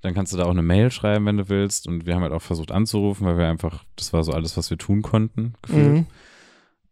Dann 0.02 0.12
kannst 0.14 0.32
du 0.32 0.36
da 0.36 0.44
auch 0.44 0.50
eine 0.50 0.62
Mail 0.62 0.90
schreiben, 0.90 1.24
wenn 1.26 1.38
du 1.38 1.48
willst. 1.48 1.86
Und 1.86 2.04
wir 2.06 2.14
haben 2.14 2.22
halt 2.22 2.32
auch 2.32 2.40
versucht 2.42 2.70
anzurufen, 2.70 3.26
weil 3.26 3.36
wir 3.38 3.48
einfach, 3.48 3.84
das 3.96 4.12
war 4.12 4.24
so 4.24 4.32
alles, 4.32 4.56
was 4.58 4.68
wir 4.70 4.76
tun 4.78 5.00
konnten, 5.02 5.54
gefühlt. 5.62 5.92
Mhm. 5.92 6.06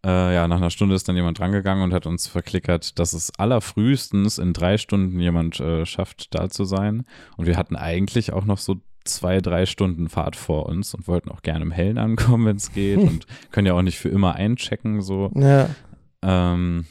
Äh, 0.07 0.35
ja, 0.35 0.47
nach 0.47 0.59
einer 0.59 0.71
Stunde 0.71 0.95
ist 0.95 1.09
dann 1.09 1.17
jemand 1.17 1.38
drangegangen 1.38 1.83
und 1.83 1.93
hat 1.93 2.07
uns 2.07 2.28
verklickert, 2.28 2.99
dass 2.99 3.12
es 3.12 3.33
allerfrühestens 3.38 4.38
in 4.38 4.52
drei 4.52 4.78
Stunden 4.78 5.19
jemand 5.19 5.59
äh, 5.61 5.85
schafft, 5.87 6.35
da 6.35 6.49
zu 6.49 6.64
sein. 6.64 7.05
Und 7.37 7.47
wir 7.47 7.57
hatten 7.57 7.76
eigentlich 7.76 8.33
auch 8.33 8.45
noch 8.45 8.59
so 8.59 8.76
zwei, 9.05 9.40
drei 9.40 9.67
Stunden 9.67 10.09
Fahrt 10.09 10.37
vor 10.37 10.67
uns 10.67 10.95
und 10.95 11.09
wollten 11.09 11.31
auch 11.31 11.43
gerne 11.43 11.64
im 11.64 11.73
Hellen 11.73 11.99
ankommen, 11.99 12.47
wenn 12.47 12.57
es 12.57 12.73
geht. 12.73 12.99
und 12.99 13.26
können 13.50 13.67
ja 13.67 13.75
auch 13.75 13.83
nicht 13.83 13.99
für 13.99 14.09
immer 14.09 14.35
einchecken, 14.35 15.00
so. 15.00 15.33
Ja. 15.35 15.71
Ähm, 16.23 16.87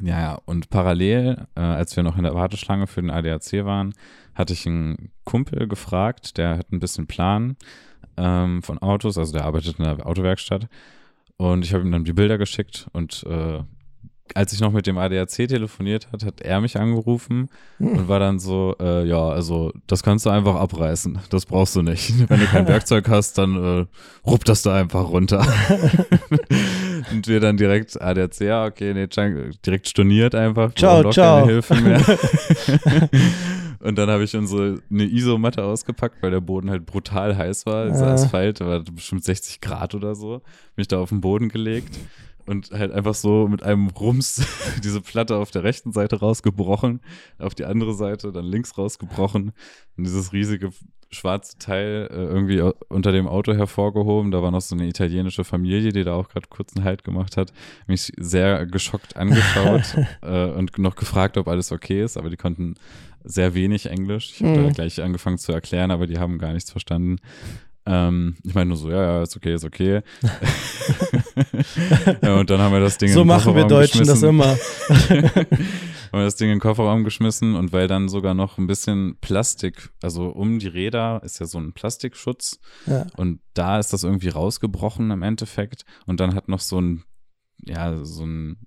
ja, 0.00 0.38
und 0.44 0.68
parallel, 0.68 1.46
äh, 1.54 1.60
als 1.60 1.96
wir 1.96 2.02
noch 2.02 2.16
in 2.16 2.24
der 2.24 2.34
Warteschlange 2.34 2.86
für 2.86 3.00
den 3.00 3.10
ADAC 3.10 3.64
waren, 3.64 3.94
hatte 4.34 4.52
ich 4.52 4.66
einen 4.66 5.10
Kumpel 5.24 5.68
gefragt, 5.68 6.38
der 6.38 6.58
hat 6.58 6.72
ein 6.72 6.80
bisschen 6.80 7.06
Plan 7.06 7.56
ähm, 8.16 8.62
von 8.62 8.78
Autos, 8.78 9.18
also 9.18 9.32
der 9.32 9.44
arbeitet 9.44 9.78
in 9.78 9.84
der 9.84 10.06
Autowerkstatt. 10.06 10.68
Und 11.42 11.64
ich 11.64 11.74
habe 11.74 11.82
ihm 11.84 11.90
dann 11.90 12.04
die 12.04 12.12
Bilder 12.12 12.38
geschickt 12.38 12.86
und 12.92 13.24
äh, 13.28 13.60
als 14.34 14.52
ich 14.52 14.60
noch 14.60 14.72
mit 14.72 14.86
dem 14.86 14.96
ADAC 14.96 15.48
telefoniert 15.48 16.08
hat, 16.12 16.24
hat 16.24 16.40
er 16.40 16.60
mich 16.60 16.78
angerufen 16.78 17.50
und 17.80 18.08
war 18.08 18.20
dann 18.20 18.38
so, 18.38 18.76
äh, 18.80 19.04
ja, 19.06 19.28
also 19.28 19.72
das 19.88 20.04
kannst 20.04 20.24
du 20.24 20.30
einfach 20.30 20.54
abreißen, 20.54 21.18
das 21.30 21.44
brauchst 21.44 21.74
du 21.76 21.82
nicht. 21.82 22.12
Wenn 22.30 22.38
du 22.40 22.46
kein 22.46 22.68
Werkzeug 22.68 23.08
hast, 23.08 23.38
dann 23.38 23.56
äh, 23.56 23.86
rupp 24.24 24.44
das 24.44 24.62
da 24.62 24.76
einfach 24.76 25.08
runter. 25.08 25.40
und 27.10 27.26
wir 27.26 27.40
dann 27.40 27.56
direkt 27.56 28.00
ADAC, 28.00 28.40
ja, 28.40 28.64
okay, 28.64 28.94
nee, 28.94 29.08
direkt 29.66 29.88
storniert 29.88 30.36
einfach. 30.36 30.72
Ciao, 30.74 31.10
ciao. 31.10 31.40
Keine 31.40 31.52
Hilfe 31.52 31.74
mehr. 31.74 32.00
und 33.82 33.98
dann 33.98 34.08
habe 34.08 34.24
ich 34.24 34.36
unsere 34.36 34.80
eine 34.90 35.04
Isomatte 35.04 35.64
ausgepackt, 35.64 36.22
weil 36.22 36.30
der 36.30 36.40
Boden 36.40 36.70
halt 36.70 36.86
brutal 36.86 37.36
heiß 37.36 37.66
war. 37.66 37.86
Das 37.86 38.00
Ah. 38.00 38.14
Asphalt 38.14 38.60
war 38.60 38.80
bestimmt 38.82 39.24
60 39.24 39.60
Grad 39.60 39.94
oder 39.94 40.14
so. 40.14 40.40
Mich 40.76 40.88
da 40.88 40.98
auf 41.00 41.08
den 41.10 41.20
Boden 41.20 41.48
gelegt 41.48 41.98
und 42.46 42.70
halt 42.70 42.92
einfach 42.92 43.14
so 43.14 43.48
mit 43.48 43.62
einem 43.62 43.88
Rums 43.88 44.44
diese 44.84 45.00
Platte 45.00 45.36
auf 45.36 45.50
der 45.50 45.64
rechten 45.64 45.92
Seite 45.92 46.20
rausgebrochen, 46.20 47.00
auf 47.38 47.54
die 47.54 47.64
andere 47.64 47.94
Seite 47.94 48.32
dann 48.32 48.44
links 48.44 48.76
rausgebrochen 48.78 49.52
und 49.96 50.04
dieses 50.04 50.32
riesige 50.32 50.70
schwarze 51.10 51.58
Teil 51.58 52.08
äh, 52.10 52.14
irgendwie 52.14 52.62
unter 52.88 53.12
dem 53.12 53.26
Auto 53.28 53.52
hervorgehoben. 53.52 54.30
Da 54.30 54.42
war 54.42 54.50
noch 54.50 54.62
so 54.62 54.74
eine 54.74 54.86
italienische 54.86 55.44
Familie, 55.44 55.92
die 55.92 56.04
da 56.04 56.14
auch 56.14 56.28
gerade 56.30 56.46
kurz 56.48 56.74
einen 56.74 56.86
Halt 56.86 57.04
gemacht 57.04 57.36
hat, 57.36 57.52
mich 57.86 58.12
sehr 58.16 58.64
geschockt 58.64 59.16
angeschaut 59.16 59.94
äh, 60.22 60.46
und 60.46 60.78
noch 60.78 60.96
gefragt, 60.96 61.36
ob 61.36 61.48
alles 61.48 61.70
okay 61.70 62.02
ist, 62.02 62.16
aber 62.16 62.30
die 62.30 62.38
konnten 62.38 62.74
sehr 63.24 63.54
wenig 63.54 63.86
Englisch. 63.86 64.32
Ich 64.34 64.42
habe 64.42 64.54
da 64.54 64.60
Mhm. 64.68 64.72
gleich 64.72 65.02
angefangen 65.02 65.38
zu 65.38 65.52
erklären, 65.52 65.90
aber 65.90 66.06
die 66.06 66.18
haben 66.18 66.38
gar 66.38 66.52
nichts 66.52 66.70
verstanden. 66.70 67.16
Ähm, 67.84 68.36
ich 68.44 68.54
meine 68.54 68.68
nur 68.68 68.76
so, 68.76 68.90
ja, 68.90 69.02
ja, 69.02 69.22
ist 69.22 69.36
okay, 69.36 69.54
ist 69.54 69.64
okay. 69.64 70.02
ja, 72.22 72.36
und 72.38 72.50
dann 72.50 72.60
haben 72.60 72.72
wir 72.72 72.80
das 72.80 72.98
Ding 72.98 73.08
So 73.10 73.22
in 73.22 73.26
den 73.26 73.28
machen 73.28 73.54
wir 73.54 73.62
Kofferraum 73.62 73.68
Deutschen 73.80 74.06
das 74.06 74.22
immer. 74.22 74.46
haben 74.88 76.18
wir 76.20 76.24
das 76.24 76.36
Ding 76.36 76.48
in 76.48 76.54
den 76.56 76.60
Kofferraum 76.60 77.04
geschmissen 77.04 77.56
und 77.56 77.72
weil 77.72 77.88
dann 77.88 78.08
sogar 78.08 78.34
noch 78.34 78.58
ein 78.58 78.66
bisschen 78.66 79.16
Plastik, 79.20 79.90
also 80.02 80.28
um 80.28 80.58
die 80.58 80.68
Räder 80.68 81.20
ist 81.24 81.40
ja 81.40 81.46
so 81.46 81.58
ein 81.58 81.72
Plastikschutz 81.72 82.58
Ja. 82.86 83.06
und 83.16 83.40
da 83.54 83.78
ist 83.78 83.92
das 83.92 84.04
irgendwie 84.04 84.28
rausgebrochen 84.28 85.10
im 85.10 85.22
Endeffekt 85.22 85.84
und 86.06 86.20
dann 86.20 86.34
hat 86.34 86.48
noch 86.48 86.60
so 86.60 86.80
ein, 86.80 87.04
ja, 87.64 88.04
so 88.04 88.24
ein, 88.24 88.58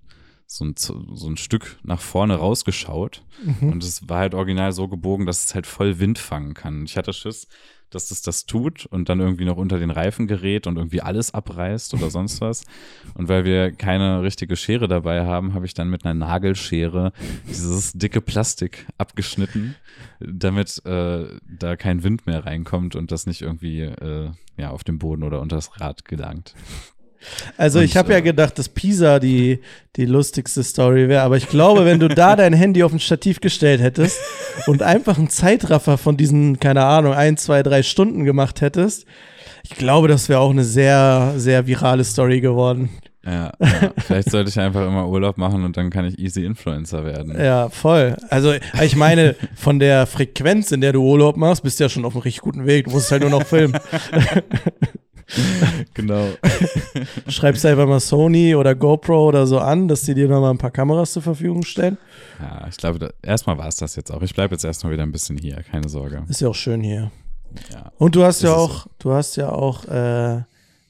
so 0.46 0.64
ein, 0.64 0.74
so 0.76 1.28
ein 1.28 1.36
Stück 1.36 1.78
nach 1.82 2.00
vorne 2.00 2.36
rausgeschaut 2.36 3.22
Mhm. 3.44 3.72
und 3.72 3.84
es 3.84 4.08
war 4.08 4.20
halt 4.20 4.34
original 4.34 4.72
so 4.72 4.88
gebogen, 4.88 5.26
dass 5.26 5.44
es 5.44 5.54
halt 5.54 5.66
voll 5.66 5.98
Wind 5.98 6.18
fangen 6.18 6.54
kann. 6.54 6.84
Ich 6.84 6.96
hatte 6.96 7.12
Schiss, 7.12 7.48
dass 7.90 8.10
es 8.10 8.22
das 8.22 8.46
tut 8.46 8.86
und 8.86 9.08
dann 9.08 9.20
irgendwie 9.20 9.44
noch 9.44 9.58
unter 9.58 9.78
den 9.78 9.90
Reifen 9.90 10.26
gerät 10.26 10.66
und 10.66 10.76
irgendwie 10.76 11.02
alles 11.02 11.34
abreißt 11.34 11.92
oder 11.94 12.10
sonst 12.10 12.40
was. 12.40 12.64
Und 13.14 13.28
weil 13.28 13.44
wir 13.44 13.70
keine 13.72 14.22
richtige 14.22 14.56
Schere 14.56 14.88
dabei 14.88 15.24
haben, 15.24 15.54
habe 15.54 15.66
ich 15.66 15.74
dann 15.74 15.88
mit 15.90 16.04
einer 16.04 16.14
Nagelschere 16.14 17.12
dieses 17.48 17.92
dicke 17.92 18.20
Plastik 18.20 18.86
abgeschnitten, 18.98 19.76
damit 20.18 20.84
äh, 20.84 21.26
da 21.46 21.76
kein 21.76 22.02
Wind 22.02 22.26
mehr 22.26 22.44
reinkommt 22.44 22.96
und 22.96 23.12
das 23.12 23.26
nicht 23.26 23.42
irgendwie 23.42 23.82
äh, 23.82 24.30
ja, 24.56 24.70
auf 24.70 24.82
dem 24.82 24.98
Boden 24.98 25.22
oder 25.22 25.40
unter 25.40 25.56
das 25.56 25.80
Rad 25.80 26.04
gelangt. 26.06 26.54
Also 27.56 27.80
ich 27.80 27.92
Und, 27.92 27.98
habe 27.98 28.12
ja 28.12 28.18
äh, 28.18 28.22
gedacht, 28.22 28.58
dass 28.58 28.68
Pisa 28.68 29.18
die, 29.18 29.60
die 29.96 30.06
lustigste 30.06 30.62
Story 30.62 31.08
wäre, 31.08 31.22
aber 31.22 31.36
ich 31.36 31.48
glaube, 31.48 31.84
wenn 31.84 32.00
du 32.00 32.08
da 32.08 32.36
dein 32.36 32.52
Handy 32.52 32.82
auf 32.82 32.92
ein 32.92 33.00
Stativ 33.00 33.40
gestellt 33.40 33.80
hättest 33.80 34.18
und 34.66 34.82
einfach 34.82 35.18
einen 35.18 35.30
Zeitraffer 35.30 35.98
von 35.98 36.16
diesen, 36.16 36.60
keine 36.60 36.84
Ahnung, 36.84 37.14
ein, 37.14 37.36
zwei, 37.36 37.62
drei 37.62 37.82
Stunden 37.82 38.24
gemacht 38.24 38.60
hättest, 38.60 39.06
ich 39.62 39.76
glaube, 39.76 40.08
das 40.08 40.28
wäre 40.28 40.40
auch 40.40 40.50
eine 40.50 40.64
sehr, 40.64 41.34
sehr 41.36 41.66
virale 41.66 42.04
Story 42.04 42.40
geworden. 42.40 42.90
Ja, 43.26 43.52
ja. 43.58 43.92
vielleicht 43.98 44.30
sollte 44.30 44.50
ich 44.50 44.60
einfach 44.60 44.86
immer 44.86 45.08
Urlaub 45.08 45.36
machen 45.36 45.64
und 45.64 45.76
dann 45.76 45.90
kann 45.90 46.04
ich 46.04 46.16
easy 46.18 46.44
Influencer 46.44 47.04
werden. 47.04 47.36
Ja, 47.36 47.68
voll. 47.70 48.16
Also 48.30 48.54
ich 48.80 48.94
meine, 48.94 49.34
von 49.56 49.80
der 49.80 50.06
Frequenz, 50.06 50.70
in 50.70 50.80
der 50.80 50.92
du 50.92 51.02
Urlaub 51.02 51.36
machst, 51.36 51.64
bist 51.64 51.80
du 51.80 51.84
ja 51.84 51.88
schon 51.88 52.04
auf 52.04 52.14
einem 52.14 52.22
richtig 52.22 52.42
guten 52.42 52.66
Weg. 52.66 52.84
Du 52.84 52.92
musst 52.92 53.10
halt 53.10 53.22
nur 53.22 53.30
noch 53.30 53.44
filmen. 53.44 53.76
Genau. 55.94 56.28
Schreibst 57.28 57.64
einfach 57.66 57.86
mal 57.86 58.00
Sony 58.00 58.54
oder 58.54 58.74
GoPro 58.74 59.28
oder 59.28 59.46
so 59.46 59.58
an, 59.58 59.88
dass 59.88 60.02
die 60.02 60.14
dir 60.14 60.28
nochmal 60.28 60.50
ein 60.50 60.58
paar 60.58 60.70
Kameras 60.70 61.12
zur 61.12 61.22
Verfügung 61.22 61.64
stellen. 61.64 61.98
Ja, 62.40 62.66
ich 62.68 62.76
glaube, 62.76 63.12
erstmal 63.22 63.58
war 63.58 63.68
es 63.68 63.76
das 63.76 63.96
jetzt 63.96 64.12
auch. 64.12 64.22
Ich 64.22 64.34
bleibe 64.34 64.54
jetzt 64.54 64.64
erstmal 64.64 64.92
wieder 64.92 65.02
ein 65.02 65.12
bisschen 65.12 65.36
hier, 65.36 65.62
keine 65.70 65.88
Sorge. 65.88 66.24
Ist 66.28 66.40
ja 66.40 66.48
auch 66.48 66.54
schön 66.54 66.82
hier. 66.82 67.10
Ja. 67.72 67.92
Und 67.98 68.14
du 68.14 68.24
hast 68.24 68.42
ja 68.42 68.54
auch, 68.54 68.86
du 68.98 69.12
hast 69.12 69.36
ja 69.36 69.50
auch 69.50 69.84
äh, 69.86 70.42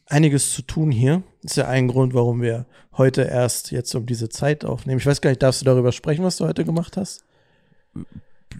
einiges 0.06 0.52
zu 0.52 0.62
tun 0.62 0.90
hier. 0.90 1.22
Ist 1.42 1.56
ja 1.56 1.68
ein 1.68 1.88
Grund, 1.88 2.14
warum 2.14 2.42
wir 2.42 2.66
heute 2.96 3.22
erst 3.22 3.70
jetzt 3.70 3.94
um 3.94 4.06
diese 4.06 4.28
Zeit 4.28 4.64
aufnehmen. 4.64 4.98
Ich 4.98 5.06
weiß 5.06 5.20
gar 5.20 5.30
nicht, 5.30 5.42
darfst 5.42 5.60
du 5.60 5.64
darüber 5.64 5.92
sprechen, 5.92 6.24
was 6.24 6.36
du 6.36 6.46
heute 6.46 6.64
gemacht 6.64 6.96
hast? 6.96 7.24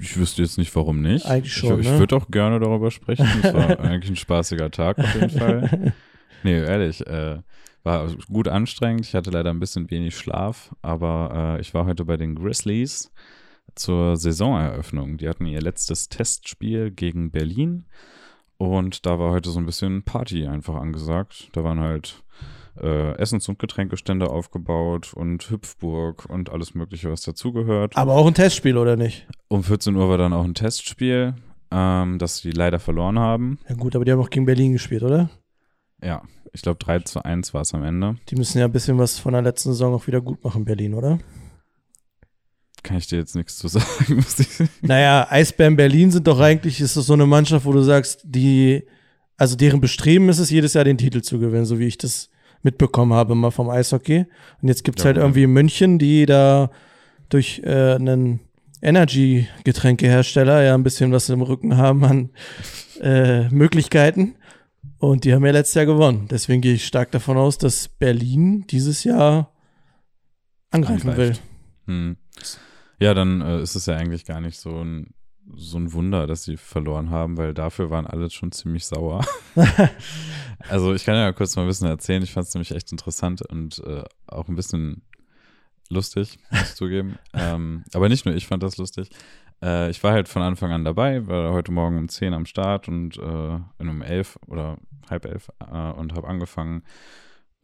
Ich 0.00 0.17
wüsste 0.17 0.43
jetzt 0.43 0.59
nicht, 0.59 0.75
warum 0.76 1.00
nicht. 1.00 1.26
Eigentlich 1.26 1.53
schon, 1.53 1.81
Ich, 1.81 1.87
ich 1.87 1.93
ne? 1.93 1.99
würde 1.99 2.17
auch 2.17 2.29
gerne 2.31 2.61
darüber 2.61 2.91
sprechen. 2.91 3.26
Es 3.43 3.53
war 3.55 3.81
eigentlich 3.81 4.11
ein 4.11 4.17
spaßiger 4.17 4.71
Tag 4.71 4.99
auf 4.99 5.15
jeden 5.15 5.31
Fall. 5.31 5.95
Nee, 6.43 6.59
ehrlich, 6.61 7.05
äh, 7.07 7.38
war 7.83 8.09
gut 8.31 8.47
anstrengend. 8.47 9.07
Ich 9.07 9.15
hatte 9.15 9.31
leider 9.31 9.50
ein 9.50 9.59
bisschen 9.59 9.91
wenig 9.91 10.17
Schlaf, 10.17 10.73
aber 10.81 11.57
äh, 11.57 11.61
ich 11.61 11.75
war 11.75 11.87
heute 11.87 12.05
bei 12.05 12.17
den 12.17 12.37
Grizzlies 12.37 13.11
zur 13.75 14.17
Saisoneröffnung. 14.17 15.17
Die 15.17 15.29
hatten 15.29 15.47
ihr 15.47 15.61
letztes 15.61 16.09
Testspiel 16.09 16.93
gegen 16.93 17.33
Berlin 17.33 17.87
und 18.59 19.07
da 19.07 19.19
war 19.19 19.33
heute 19.33 19.50
so 19.50 19.59
ein 19.59 19.67
bisschen 19.67 20.03
Party 20.05 20.47
einfach 20.47 20.76
angesagt. 20.76 21.49
Da 21.53 21.65
waren 21.65 21.81
halt 21.81 22.23
äh, 22.80 23.12
Essens- 23.16 23.49
und 23.49 23.59
Getränkestände 23.59 24.28
aufgebaut 24.30 25.12
und 25.14 25.49
Hüpfburg 25.50 26.26
und 26.26 26.50
alles 26.50 26.75
Mögliche, 26.75 27.11
was 27.11 27.23
dazugehört. 27.23 27.97
Aber 27.97 28.14
auch 28.14 28.26
ein 28.26 28.35
Testspiel, 28.35 28.76
oder 28.76 28.97
nicht? 28.97 29.26
Um 29.49 29.62
14 29.62 29.95
Uhr 29.97 30.09
war 30.09 30.18
dann 30.18 30.33
auch 30.33 30.45
ein 30.45 30.54
Testspiel, 30.54 31.35
ähm, 31.71 32.18
das 32.18 32.38
sie 32.38 32.50
leider 32.50 32.78
verloren 32.78 33.18
haben. 33.18 33.59
Ja 33.68 33.75
gut, 33.75 33.95
aber 33.97 34.04
die 34.04 34.12
haben 34.12 34.21
auch 34.21 34.30
gegen 34.30 34.47
Berlin 34.47 34.73
gespielt, 34.73 35.02
oder? 35.02 35.30
Ja, 36.02 36.23
ich 36.52 36.62
glaube 36.62 36.78
3 36.78 37.00
zu 37.00 37.23
1 37.23 37.54
war 37.54 37.62
es 37.62 37.75
am 37.75 37.83
Ende. 37.83 38.16
Die 38.28 38.37
müssen 38.37 38.59
ja 38.59 38.64
ein 38.64 38.73
bisschen 38.73 38.99
was 38.99 39.18
von 39.18 39.33
der 39.33 39.42
letzten 39.42 39.71
Saison 39.71 39.95
auch 39.95 40.06
wieder 40.06 40.21
gut 40.21 40.42
machen, 40.45 40.64
Berlin, 40.64 40.95
oder? 40.95 41.18
Kann 42.83 42.99
ich 42.99 43.09
dir 43.09 43.18
jetzt 43.18 43.35
nichts 43.35 43.59
zu 43.59 43.68
sagen. 43.68 44.25
Naja, 44.83 45.26
Eisbären 45.28 45.76
Berlin 45.76 46.11
sind 46.11 46.26
doch 46.26 46.38
eigentlich, 46.40 46.80
ist 46.80 46.97
das 46.97 47.06
so 47.06 47.14
eine 47.14 47.26
Mannschaft, 47.26 47.66
wo 47.66 47.73
du 47.73 47.83
sagst, 47.83 48.21
die, 48.25 48.85
also 49.37 49.56
deren 49.56 49.80
Bestreben 49.80 50.28
ist 50.28 50.38
es, 50.38 50.50
jedes 50.50 50.75
Jahr 50.75 50.85
den 50.85 50.99
Titel 50.99 51.21
zu 51.21 51.38
gewinnen, 51.38 51.64
so 51.66 51.78
wie 51.78 51.87
ich 51.87 51.99
das 51.99 52.30
mitbekommen 52.66 53.14
habe 53.14 53.35
mal 53.35 53.50
vom 53.50 53.70
Eishockey. 53.70 54.26
Und 54.61 54.68
jetzt 54.68 54.85
gibt's 54.85 55.02
Ja, 55.02 55.06
halt 55.06 55.16
irgendwie 55.16 55.46
München, 55.46 55.99
die 55.99 56.26
da 56.26 56.70
durch 57.30 57.62
äh, 57.64 57.94
einen 57.94 58.40
Energy-Getränkehersteller 58.82 60.62
ja 60.62 60.75
ein 60.75 60.82
bisschen 60.82 61.12
was 61.12 61.30
im 61.30 61.40
Rücken 61.40 61.76
haben 61.76 62.04
an 62.04 62.30
äh, 63.00 63.49
Möglichkeiten. 63.49 64.35
Und 64.99 65.25
die 65.25 65.32
haben 65.32 65.44
ja 65.44 65.52
letztes 65.52 65.75
Jahr 65.75 65.87
gewonnen. 65.87 66.28
Deswegen 66.30 66.61
gehe 66.61 66.75
ich 66.75 66.87
stark 66.87 67.11
davon 67.11 67.37
aus, 67.37 67.58
dass 67.58 67.88
Berlin 67.88 68.66
dieses 68.68 69.04
Jahr 69.04 69.52
angreifen 70.70 71.16
will. 71.16 71.28
Angreift. 71.28 71.42
Hm. 71.87 72.16
Ja, 72.99 73.14
dann 73.14 73.40
äh, 73.40 73.62
ist 73.62 73.76
es 73.76 73.87
ja 73.87 73.96
eigentlich 73.96 74.25
gar 74.25 74.40
nicht 74.40 74.58
so 74.58 74.82
ein, 74.82 75.14
so 75.55 75.79
ein 75.79 75.93
Wunder, 75.93 76.26
dass 76.26 76.45
sie 76.45 76.57
verloren 76.57 77.11
haben, 77.11 77.37
weil 77.37 77.55
dafür 77.55 77.91
waren 77.91 78.07
alle 78.07 78.31
schon 78.31 78.53
ziemlich 78.53 78.87
sauer. 78.87 79.25
also 80.69 80.95
ich 80.95 81.05
kann 81.05 81.15
ja 81.15 81.33
kurz 81.33 81.57
mal 81.57 81.62
ein 81.62 81.69
bisschen 81.69 81.88
erzählen. 81.88 82.23
Ich 82.23 82.33
fand 82.33 82.47
es 82.47 82.55
nämlich 82.55 82.73
echt 82.73 82.91
interessant 82.93 83.43
und 83.43 83.79
äh, 83.87 84.05
auch 84.26 84.49
ein 84.49 84.57
bisschen 84.57 85.03
lustig, 85.88 86.38
muss 86.50 86.62
ich 86.62 86.75
zugeben. 86.75 87.19
Ähm, 87.33 87.85
aber 87.93 88.09
nicht 88.09 88.26
nur 88.26 88.35
ich 88.35 88.47
fand 88.47 88.62
das 88.62 88.76
lustig. 88.76 89.11
Äh, 89.62 89.91
ich 89.91 90.03
war 90.03 90.12
halt 90.12 90.29
von 90.29 90.43
Anfang 90.43 90.73
an 90.73 90.85
dabei, 90.85 91.26
war 91.26 91.53
heute 91.53 91.73
Morgen 91.73 91.99
um 91.99 92.09
10 92.09 92.35
am 92.35 92.47
Start 92.47 92.88
und 92.88 93.17
äh, 93.19 93.59
um 93.79 94.03
11 94.03 94.38
oder 94.47 94.79
halb 95.09 95.25
elf 95.25 95.49
äh, 95.61 95.93
und 95.93 96.15
habe 96.15 96.29
angefangen, 96.29 96.83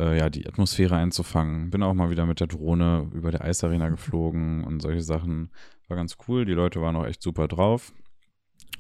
äh, 0.00 0.18
ja, 0.18 0.30
die 0.30 0.46
Atmosphäre 0.46 0.96
einzufangen. 0.96 1.70
Bin 1.70 1.82
auch 1.82 1.94
mal 1.94 2.10
wieder 2.10 2.26
mit 2.26 2.40
der 2.40 2.46
Drohne 2.46 3.10
über 3.12 3.30
der 3.30 3.44
Eisarena 3.44 3.88
geflogen 3.88 4.64
und 4.64 4.80
solche 4.80 5.02
Sachen. 5.02 5.50
War 5.88 5.96
ganz 5.96 6.16
cool. 6.26 6.44
Die 6.44 6.52
Leute 6.52 6.80
waren 6.80 6.96
auch 6.96 7.06
echt 7.06 7.22
super 7.22 7.48
drauf. 7.48 7.92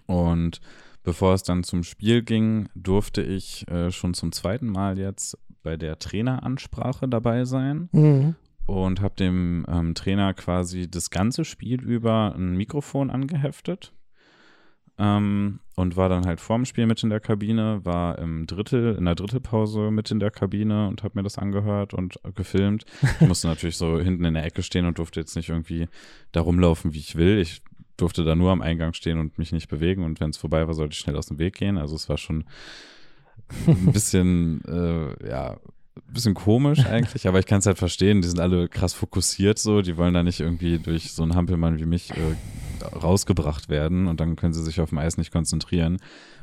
Und 0.06 0.60
bevor 1.02 1.34
es 1.34 1.42
dann 1.42 1.64
zum 1.64 1.82
Spiel 1.82 2.22
ging, 2.22 2.68
durfte 2.74 3.22
ich 3.22 3.68
äh, 3.68 3.90
schon 3.90 4.14
zum 4.14 4.32
zweiten 4.32 4.66
Mal 4.66 4.98
jetzt 4.98 5.38
bei 5.62 5.76
der 5.76 5.98
Traineransprache 5.98 7.08
dabei 7.08 7.44
sein. 7.44 7.88
Mhm 7.92 8.34
und 8.66 9.00
habe 9.00 9.14
dem 9.16 9.64
ähm, 9.68 9.94
Trainer 9.94 10.34
quasi 10.34 10.90
das 10.90 11.10
ganze 11.10 11.44
Spiel 11.44 11.82
über 11.82 12.34
ein 12.34 12.56
Mikrofon 12.56 13.10
angeheftet. 13.10 13.92
Ähm, 14.98 15.60
und 15.74 15.96
war 15.96 16.08
dann 16.08 16.26
halt 16.26 16.40
vorm 16.40 16.64
Spiel 16.64 16.86
mit 16.86 17.02
in 17.02 17.08
der 17.08 17.20
Kabine, 17.20 17.80
war 17.84 18.18
im 18.18 18.46
Drittel, 18.46 18.94
in 18.94 19.06
der 19.06 19.14
Drittelpause 19.14 19.90
mit 19.90 20.10
in 20.10 20.20
der 20.20 20.30
Kabine 20.30 20.88
und 20.88 21.02
habe 21.02 21.18
mir 21.18 21.22
das 21.22 21.38
angehört 21.38 21.94
und 21.94 22.20
gefilmt. 22.34 22.84
Ich 23.20 23.26
musste 23.26 23.48
natürlich 23.48 23.78
so 23.78 23.98
hinten 23.98 24.24
in 24.24 24.34
der 24.34 24.44
Ecke 24.44 24.62
stehen 24.62 24.84
und 24.84 24.98
durfte 24.98 25.20
jetzt 25.20 25.34
nicht 25.34 25.48
irgendwie 25.48 25.88
da 26.32 26.42
rumlaufen, 26.42 26.92
wie 26.92 26.98
ich 26.98 27.16
will. 27.16 27.38
Ich 27.38 27.62
durfte 27.96 28.22
da 28.22 28.34
nur 28.34 28.50
am 28.50 28.60
Eingang 28.60 28.92
stehen 28.92 29.18
und 29.18 29.38
mich 29.38 29.52
nicht 29.52 29.68
bewegen 29.68 30.04
und 30.04 30.20
wenn 30.20 30.30
es 30.30 30.36
vorbei 30.36 30.66
war, 30.66 30.74
sollte 30.74 30.92
ich 30.92 30.98
schnell 30.98 31.16
aus 31.16 31.26
dem 31.26 31.38
Weg 31.38 31.54
gehen. 31.54 31.78
Also 31.78 31.96
es 31.96 32.08
war 32.08 32.18
schon 32.18 32.44
ein 33.66 33.92
bisschen, 33.92 34.62
äh, 34.66 35.28
ja, 35.28 35.56
bisschen 36.06 36.34
komisch 36.34 36.84
eigentlich, 36.86 37.26
aber 37.28 37.38
ich 37.38 37.46
kann 37.46 37.58
es 37.58 37.66
halt 37.66 37.78
verstehen. 37.78 38.22
Die 38.22 38.28
sind 38.28 38.40
alle 38.40 38.68
krass 38.68 38.92
fokussiert 38.94 39.58
so. 39.58 39.82
Die 39.82 39.96
wollen 39.96 40.14
da 40.14 40.22
nicht 40.22 40.40
irgendwie 40.40 40.78
durch 40.78 41.12
so 41.12 41.22
einen 41.22 41.34
Hampelmann 41.34 41.78
wie 41.78 41.86
mich 41.86 42.10
äh, 42.10 42.86
rausgebracht 42.86 43.68
werden 43.68 44.06
und 44.06 44.20
dann 44.20 44.36
können 44.36 44.52
sie 44.52 44.62
sich 44.62 44.80
auf 44.80 44.90
dem 44.90 44.98
Eis 44.98 45.16
nicht 45.16 45.32
konzentrieren. 45.32 45.98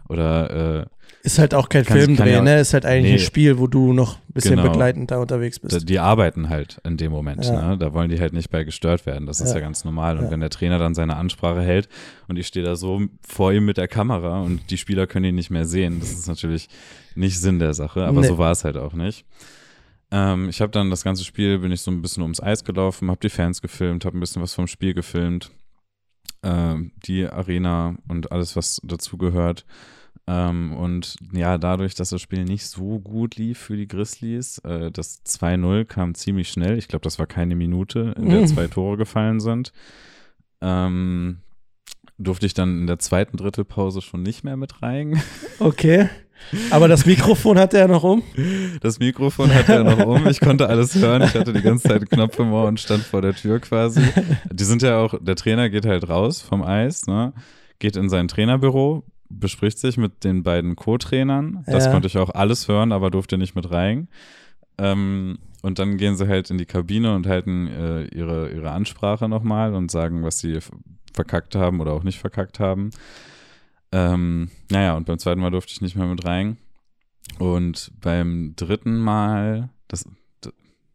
Oder 0.09 0.81
äh, 0.81 0.85
ist 1.21 1.37
halt 1.37 1.53
auch 1.53 1.67
kein 1.67 1.83
Filmdreh, 1.85 2.31
ja, 2.31 2.41
ne? 2.41 2.59
Ist 2.59 2.73
halt 2.73 2.85
eigentlich 2.85 3.11
nee, 3.11 3.19
ein 3.19 3.25
Spiel, 3.25 3.59
wo 3.59 3.67
du 3.67 3.93
noch 3.93 4.15
ein 4.15 4.33
bisschen 4.33 4.55
genau, 4.55 4.69
begleitend 4.69 5.11
da 5.11 5.19
unterwegs 5.19 5.59
bist. 5.59 5.87
Die, 5.87 5.99
arbeiten 5.99 6.49
halt 6.49 6.79
in 6.85 6.97
dem 6.97 7.11
Moment, 7.11 7.45
ja. 7.45 7.69
ne? 7.69 7.77
Da 7.77 7.93
wollen 7.93 8.09
die 8.09 8.19
halt 8.19 8.33
nicht 8.33 8.49
bei 8.49 8.63
gestört 8.63 9.05
werden. 9.05 9.25
Das 9.25 9.41
ist 9.41 9.49
ja, 9.49 9.55
ja 9.55 9.61
ganz 9.61 9.83
normal. 9.83 10.17
Und 10.17 10.31
wenn 10.31 10.39
der 10.39 10.49
Trainer 10.49 10.79
dann 10.79 10.95
seine 10.95 11.17
Ansprache 11.17 11.61
hält 11.61 11.89
und 12.27 12.37
ich 12.37 12.47
stehe 12.47 12.65
da 12.65 12.75
so 12.75 13.01
vor 13.27 13.51
ihm 13.51 13.65
mit 13.65 13.77
der 13.77 13.87
Kamera 13.87 14.41
und 14.41 14.71
die 14.71 14.77
Spieler 14.77 15.07
können 15.07 15.25
ihn 15.25 15.35
nicht 15.35 15.49
mehr 15.49 15.65
sehen, 15.65 15.99
das 15.99 16.11
ist 16.11 16.27
natürlich 16.27 16.69
nicht 17.15 17.39
Sinn 17.39 17.59
der 17.59 17.73
Sache, 17.73 18.05
aber 18.05 18.21
nee. 18.21 18.27
so 18.27 18.37
war 18.37 18.51
es 18.51 18.63
halt 18.63 18.77
auch 18.77 18.93
nicht. 18.93 19.25
Ähm, 20.11 20.49
ich 20.49 20.61
habe 20.61 20.71
dann 20.71 20.89
das 20.89 21.03
ganze 21.03 21.25
Spiel, 21.25 21.59
bin 21.59 21.71
ich 21.71 21.81
so 21.81 21.91
ein 21.91 22.01
bisschen 22.01 22.23
ums 22.23 22.41
Eis 22.41 22.63
gelaufen, 22.63 23.11
habe 23.11 23.19
die 23.21 23.29
Fans 23.29 23.61
gefilmt, 23.61 24.05
habe 24.05 24.17
ein 24.17 24.21
bisschen 24.21 24.41
was 24.41 24.53
vom 24.53 24.67
Spiel 24.67 24.93
gefilmt, 24.93 25.51
äh, 26.41 26.75
die 27.05 27.27
Arena 27.27 27.95
und 28.07 28.31
alles, 28.31 28.55
was 28.55 28.79
dazugehört. 28.83 29.65
Ähm, 30.31 30.73
und 30.73 31.15
ja, 31.33 31.57
dadurch, 31.57 31.95
dass 31.95 32.11
das 32.11 32.21
Spiel 32.21 32.43
nicht 32.43 32.67
so 32.67 32.99
gut 32.99 33.35
lief 33.37 33.57
für 33.57 33.75
die 33.75 33.87
Grizzlies, 33.87 34.59
äh, 34.59 34.91
das 34.91 35.25
2-0 35.25 35.85
kam 35.85 36.13
ziemlich 36.13 36.49
schnell. 36.49 36.77
Ich 36.77 36.87
glaube, 36.87 37.01
das 37.01 37.17
war 37.17 37.25
keine 37.25 37.55
Minute, 37.55 38.13
in 38.15 38.29
der 38.29 38.41
mhm. 38.41 38.47
zwei 38.47 38.67
Tore 38.67 38.95
gefallen 38.95 39.39
sind. 39.39 39.73
Ähm, 40.61 41.39
durfte 42.19 42.45
ich 42.45 42.53
dann 42.53 42.81
in 42.81 42.85
der 42.85 42.99
zweiten 42.99 43.37
Drittelpause 43.37 44.03
schon 44.03 44.21
nicht 44.21 44.43
mehr 44.43 44.55
mit 44.55 44.83
rein. 44.83 45.19
Okay. 45.59 46.07
Aber 46.71 46.87
das 46.87 47.05
Mikrofon 47.05 47.59
hatte 47.59 47.77
er 47.77 47.89
noch 47.89 48.03
um? 48.05 48.23
Das 48.79 48.97
Mikrofon 48.97 49.53
hatte 49.53 49.73
er 49.73 49.83
noch 49.83 50.05
um. 50.05 50.25
Ich 50.27 50.39
konnte 50.39 50.69
alles 50.69 50.95
hören. 50.95 51.21
Ich 51.23 51.33
hatte 51.33 51.51
die 51.51 51.61
ganze 51.61 51.89
Zeit 51.89 51.97
einen 51.97 52.07
Knopf 52.07 52.39
im 52.39 52.53
Ohr 52.53 52.65
und 52.65 52.79
stand 52.79 53.03
vor 53.03 53.21
der 53.21 53.35
Tür 53.35 53.59
quasi. 53.59 54.01
Die 54.49 54.63
sind 54.63 54.81
ja 54.81 54.99
auch, 54.99 55.15
der 55.19 55.35
Trainer 55.35 55.69
geht 55.69 55.85
halt 55.85 56.07
raus 56.07 56.41
vom 56.41 56.63
Eis, 56.63 57.07
ne? 57.07 57.33
geht 57.79 57.97
in 57.97 58.07
sein 58.07 58.29
Trainerbüro, 58.29 59.03
bespricht 59.29 59.77
sich 59.79 59.97
mit 59.97 60.23
den 60.23 60.43
beiden 60.43 60.75
Co-Trainern. 60.75 61.63
Das 61.67 61.85
ja. 61.85 61.91
konnte 61.91 62.07
ich 62.07 62.17
auch 62.17 62.31
alles 62.31 62.67
hören, 62.67 62.91
aber 62.91 63.11
durfte 63.11 63.37
nicht 63.37 63.55
mit 63.55 63.71
rein. 63.71 64.07
Ähm, 64.77 65.39
und 65.61 65.79
dann 65.79 65.97
gehen 65.97 66.15
sie 66.15 66.27
halt 66.27 66.49
in 66.49 66.57
die 66.57 66.65
Kabine 66.65 67.15
und 67.15 67.27
halten 67.27 67.67
äh, 67.67 68.05
ihre, 68.05 68.51
ihre 68.51 68.71
Ansprache 68.71 69.27
nochmal 69.27 69.73
und 69.73 69.91
sagen, 69.91 70.23
was 70.23 70.39
sie 70.39 70.59
verkackt 71.13 71.55
haben 71.55 71.81
oder 71.81 71.93
auch 71.93 72.03
nicht 72.03 72.19
verkackt 72.19 72.59
haben. 72.59 72.91
Ähm, 73.91 74.49
naja, 74.71 74.95
und 74.95 75.05
beim 75.05 75.19
zweiten 75.19 75.41
Mal 75.41 75.51
durfte 75.51 75.73
ich 75.73 75.81
nicht 75.81 75.95
mehr 75.95 76.07
mit 76.07 76.25
rein. 76.25 76.57
Und 77.37 77.91
beim 78.01 78.53
dritten 78.55 78.99
Mal, 78.99 79.69
das, 79.87 80.05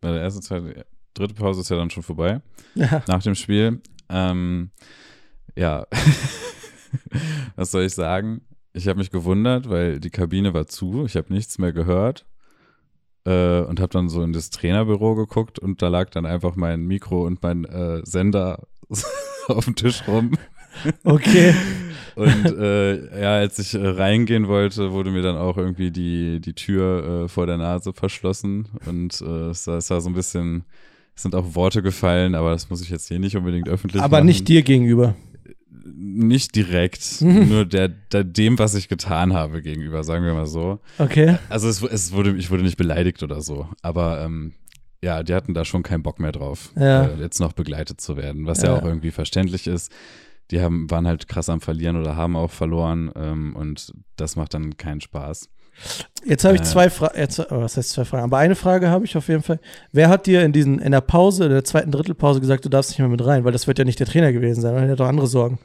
bei 0.01 0.13
der 0.13 0.23
ersten, 0.23 0.43
zweiten, 0.43 0.83
dritte 1.13 1.35
Pause 1.35 1.61
ist 1.61 1.71
ja 1.71 1.77
dann 1.77 1.91
schon 1.91 2.03
vorbei. 2.03 2.41
Ja. 2.75 3.03
Nach 3.07 3.23
dem 3.23 3.35
Spiel. 3.35 3.81
Ähm, 4.09 4.71
ja, 5.57 5.87
was 7.57 7.71
soll 7.71 7.85
ich 7.85 7.95
sagen? 7.95 8.43
Ich 8.73 8.89
habe 8.89 8.99
mich 8.99 9.11
gewundert, 9.11 9.69
weil 9.69 10.01
die 10.01 10.11
Kabine 10.11 10.55
war 10.55 10.67
zu. 10.67 11.05
Ich 11.05 11.17
habe 11.17 11.33
nichts 11.33 11.59
mehr 11.59 11.73
gehört. 11.73 12.27
Äh, 13.27 13.61
und 13.61 13.81
habe 13.81 13.89
dann 13.89 14.09
so 14.09 14.23
in 14.23 14.33
das 14.33 14.51
Trainerbüro 14.51 15.15
geguckt 15.15 15.59
und 15.59 15.81
da 15.81 15.89
lag 15.89 16.11
dann 16.11 16.27
einfach 16.27 16.57
mein 16.57 16.85
Mikro 16.85 17.25
und 17.25 17.43
mein 17.43 17.65
äh, 17.65 18.03
Sender 18.05 18.67
auf 19.49 19.65
dem 19.65 19.77
Tisch 19.77 20.07
rum. 20.07 20.33
Okay. 21.05 21.55
Und 22.17 22.47
äh, 22.47 23.21
ja, 23.21 23.35
als 23.35 23.59
ich 23.59 23.75
äh, 23.75 23.87
reingehen 23.87 24.47
wollte, 24.47 24.93
wurde 24.93 25.11
mir 25.11 25.23
dann 25.23 25.37
auch 25.37 25.57
irgendwie 25.57 25.91
die, 25.91 26.41
die 26.41 26.53
Tür 26.53 27.25
äh, 27.25 27.29
vor 27.29 27.47
der 27.47 27.57
Nase 27.57 27.93
verschlossen. 27.93 28.69
Und 28.87 29.21
äh, 29.21 29.49
es, 29.49 29.67
war, 29.67 29.79
es 29.79 29.91
war 29.91 30.01
so 30.01 30.11
ein 30.11 30.15
bisschen, 30.15 30.65
es 31.17 31.23
sind 31.23 31.35
auch 31.35 31.55
Worte 31.55 31.83
gefallen, 31.83 32.35
aber 32.35 32.51
das 32.51 32.71
muss 32.71 32.83
ich 32.83 32.91
jetzt 32.91 33.09
hier 33.09 33.19
nicht 33.19 33.37
unbedingt 33.37 33.69
öffentlich 33.69 34.01
aber 34.01 34.11
machen. 34.11 34.21
Aber 34.21 34.25
nicht 34.27 34.47
dir 34.47 34.63
gegenüber. 34.63 35.17
Nicht 35.83 36.55
direkt, 36.55 37.03
mhm. 37.21 37.49
nur 37.49 37.65
der, 37.65 37.89
der, 37.89 38.25
dem, 38.25 38.59
was 38.59 38.75
ich 38.75 38.89
getan 38.89 39.33
habe, 39.33 39.63
gegenüber, 39.63 40.05
sagen 40.05 40.25
wir 40.25 40.35
mal 40.35 40.47
so. 40.47 40.81
Okay. 40.99 41.39
Also 41.49 41.69
es, 41.69 41.83
es 41.83 42.13
wurde, 42.13 42.37
ich 42.37 42.51
wurde 42.51 42.63
nicht 42.63 42.77
beleidigt 42.77 43.23
oder 43.23 43.41
so, 43.41 43.69
aber 43.83 44.23
ähm, 44.23 44.53
ja, 45.03 45.23
die 45.23 45.35
hatten 45.35 45.55
da 45.55 45.65
schon 45.65 45.83
keinen 45.83 46.03
Bock 46.03 46.19
mehr 46.19 46.33
drauf, 46.33 46.71
ja. 46.77 47.05
äh, 47.05 47.21
jetzt 47.21 47.41
noch 47.41 47.53
begleitet 47.53 48.01
zu 48.01 48.17
werden, 48.17 48.47
was 48.47 48.63
ja. 48.63 48.71
ja. 48.71 48.79
auch 48.79 48.85
irgendwie 48.85 49.11
verständlich 49.11 49.67
ist 49.67 49.93
die 50.51 50.61
haben, 50.61 50.91
waren 50.91 51.07
halt 51.07 51.29
krass 51.29 51.49
am 51.49 51.61
Verlieren 51.61 51.97
oder 51.97 52.17
haben 52.17 52.37
auch 52.37 52.51
verloren 52.51 53.11
ähm, 53.17 53.57
und 53.57 53.93
das 54.17 54.37
macht 54.37 54.55
dann 54.55 54.77
keinen 54.77 55.01
Spaß. 55.01 55.49
Jetzt 56.25 56.45
habe 56.45 56.55
ich 56.55 56.63
äh, 56.63 56.65
zwei 56.65 56.91
Fragen, 56.91 57.29
oh, 57.51 57.61
was 57.61 57.77
heißt 57.77 57.91
zwei 57.91 58.05
Fragen? 58.05 58.25
Aber 58.25 58.39
eine 58.39 58.55
Frage 58.55 58.89
habe 58.89 59.05
ich 59.05 59.17
auf 59.17 59.29
jeden 59.29 59.43
Fall. 59.43 59.61
Wer 59.93 60.09
hat 60.09 60.27
dir 60.27 60.43
in 60.43 60.53
diesen, 60.53 60.79
in 60.79 60.93
der 60.93 61.01
Pause, 61.01 61.45
in 61.45 61.51
der 61.51 61.65
zweiten 61.65 61.91
Drittelpause 61.91 62.41
gesagt, 62.41 62.65
du 62.65 62.69
darfst 62.69 62.91
nicht 62.91 62.99
mehr 62.99 63.09
mit 63.09 63.25
rein? 63.25 63.45
Weil 63.45 63.53
das 63.53 63.67
wird 63.67 63.79
ja 63.79 63.85
nicht 63.85 64.01
der 64.01 64.07
Trainer 64.07 64.33
gewesen 64.33 64.61
sein, 64.61 64.75
weil 64.75 64.85
er 64.85 64.93
hat 64.93 65.01
doch 65.01 65.09
andere 65.09 65.27
Sorgen. 65.27 65.59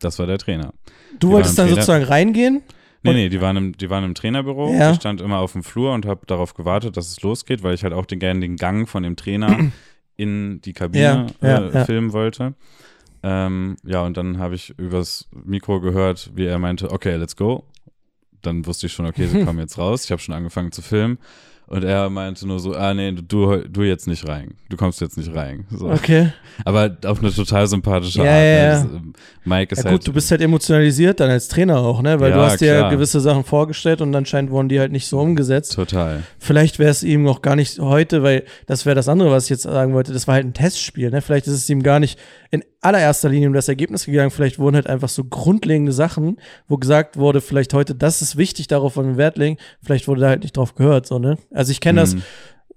Das 0.00 0.18
war 0.18 0.26
der 0.26 0.38
Trainer. 0.38 0.72
Du 1.18 1.28
die 1.28 1.34
wolltest 1.34 1.58
dann 1.58 1.66
Trainer 1.66 1.82
sozusagen 1.82 2.04
reingehen? 2.04 2.62
Nee, 3.02 3.12
nee, 3.12 3.28
die 3.28 3.40
waren 3.40 3.56
im, 3.56 3.76
die 3.76 3.90
waren 3.90 4.04
im 4.04 4.14
Trainerbüro. 4.14 4.72
Ja. 4.72 4.90
Ich 4.90 4.96
stand 4.96 5.20
immer 5.20 5.38
auf 5.38 5.52
dem 5.52 5.62
Flur 5.62 5.92
und 5.92 6.06
habe 6.06 6.26
darauf 6.26 6.54
gewartet, 6.54 6.96
dass 6.96 7.08
es 7.08 7.22
losgeht, 7.22 7.62
weil 7.62 7.74
ich 7.74 7.84
halt 7.84 7.92
auch 7.92 8.06
den, 8.06 8.18
gerne 8.18 8.40
den 8.40 8.56
Gang 8.56 8.88
von 8.88 9.02
dem 9.02 9.16
Trainer 9.16 9.70
in 10.16 10.60
die 10.62 10.72
Kabine 10.72 11.26
ja, 11.40 11.48
ja, 11.48 11.68
äh, 11.68 11.84
filmen 11.84 12.12
wollte. 12.12 12.54
Ähm, 13.22 13.76
ja, 13.84 14.02
und 14.02 14.16
dann 14.16 14.38
habe 14.38 14.54
ich 14.54 14.74
übers 14.78 15.28
Mikro 15.32 15.80
gehört, 15.80 16.30
wie 16.34 16.46
er 16.46 16.58
meinte, 16.58 16.90
okay, 16.90 17.16
let's 17.16 17.36
go. 17.36 17.64
Dann 18.42 18.66
wusste 18.66 18.86
ich 18.86 18.92
schon, 18.92 19.06
okay, 19.06 19.26
sie 19.26 19.44
kommen 19.44 19.58
jetzt 19.58 19.78
raus. 19.78 20.04
Ich 20.04 20.10
habe 20.10 20.20
schon 20.20 20.34
angefangen 20.34 20.72
zu 20.72 20.82
filmen. 20.82 21.18
Und 21.68 21.84
er 21.84 22.08
meinte 22.08 22.48
nur 22.48 22.60
so, 22.60 22.74
ah 22.74 22.94
nee, 22.94 23.12
du, 23.12 23.58
du 23.58 23.82
jetzt 23.82 24.06
nicht 24.06 24.26
rein. 24.26 24.54
Du 24.70 24.78
kommst 24.78 25.02
jetzt 25.02 25.18
nicht 25.18 25.34
rein. 25.34 25.66
So. 25.70 25.90
Okay. 25.90 26.32
Aber 26.64 26.96
auf 27.04 27.18
eine 27.18 27.30
total 27.30 27.66
sympathische 27.66 28.24
ja, 28.24 28.30
Art. 28.30 28.40
Ne? 28.40 28.56
Ja, 28.56 28.74
ja. 28.74 29.00
Mike 29.44 29.72
ist 29.74 29.84
ja, 29.84 29.90
gut, 29.90 30.00
halt, 30.00 30.06
du 30.06 30.12
bist 30.14 30.30
halt 30.30 30.40
emotionalisiert 30.40 31.20
dann 31.20 31.28
als 31.28 31.48
Trainer 31.48 31.76
auch, 31.76 32.00
ne? 32.00 32.18
Weil 32.20 32.30
ja, 32.30 32.36
du 32.36 32.42
hast 32.42 32.60
dir 32.62 32.72
ja 32.72 32.88
gewisse 32.88 33.20
Sachen 33.20 33.44
vorgestellt 33.44 34.00
und 34.00 34.14
anscheinend 34.14 34.50
wurden 34.50 34.70
die 34.70 34.80
halt 34.80 34.92
nicht 34.92 35.08
so 35.08 35.20
umgesetzt. 35.20 35.74
Total. 35.74 36.22
Vielleicht 36.38 36.78
wäre 36.78 36.90
es 36.90 37.02
ihm 37.02 37.22
noch 37.22 37.42
gar 37.42 37.54
nicht 37.54 37.78
heute, 37.80 38.22
weil 38.22 38.44
das 38.64 38.86
wäre 38.86 38.94
das 38.96 39.06
andere, 39.06 39.30
was 39.30 39.44
ich 39.44 39.50
jetzt 39.50 39.64
sagen 39.64 39.92
wollte. 39.92 40.14
Das 40.14 40.26
war 40.26 40.36
halt 40.36 40.46
ein 40.46 40.54
Testspiel, 40.54 41.10
ne? 41.10 41.20
Vielleicht 41.20 41.48
ist 41.48 41.52
es 41.52 41.68
ihm 41.68 41.82
gar 41.82 42.00
nicht 42.00 42.18
in 42.50 42.64
allererster 42.80 43.28
Linie 43.28 43.48
um 43.48 43.54
das 43.54 43.68
Ergebnis 43.68 44.06
gegangen. 44.06 44.30
Vielleicht 44.30 44.58
wurden 44.58 44.76
halt 44.76 44.86
einfach 44.86 45.08
so 45.08 45.24
grundlegende 45.24 45.92
Sachen, 45.92 46.36
wo 46.68 46.76
gesagt 46.76 47.16
wurde, 47.16 47.40
vielleicht 47.40 47.74
heute, 47.74 47.94
das 47.94 48.22
ist 48.22 48.36
wichtig, 48.36 48.68
darauf 48.68 48.96
wollen 48.96 49.08
wir 49.08 49.16
Wert 49.16 49.38
legen. 49.38 49.56
Vielleicht 49.82 50.08
wurde 50.08 50.20
da 50.20 50.28
halt 50.28 50.42
nicht 50.42 50.56
drauf 50.56 50.74
gehört, 50.74 51.06
so, 51.06 51.18
ne? 51.18 51.38
Also 51.52 51.72
ich 51.72 51.80
kenne 51.80 52.00
mhm. 52.00 52.04
das 52.04 52.16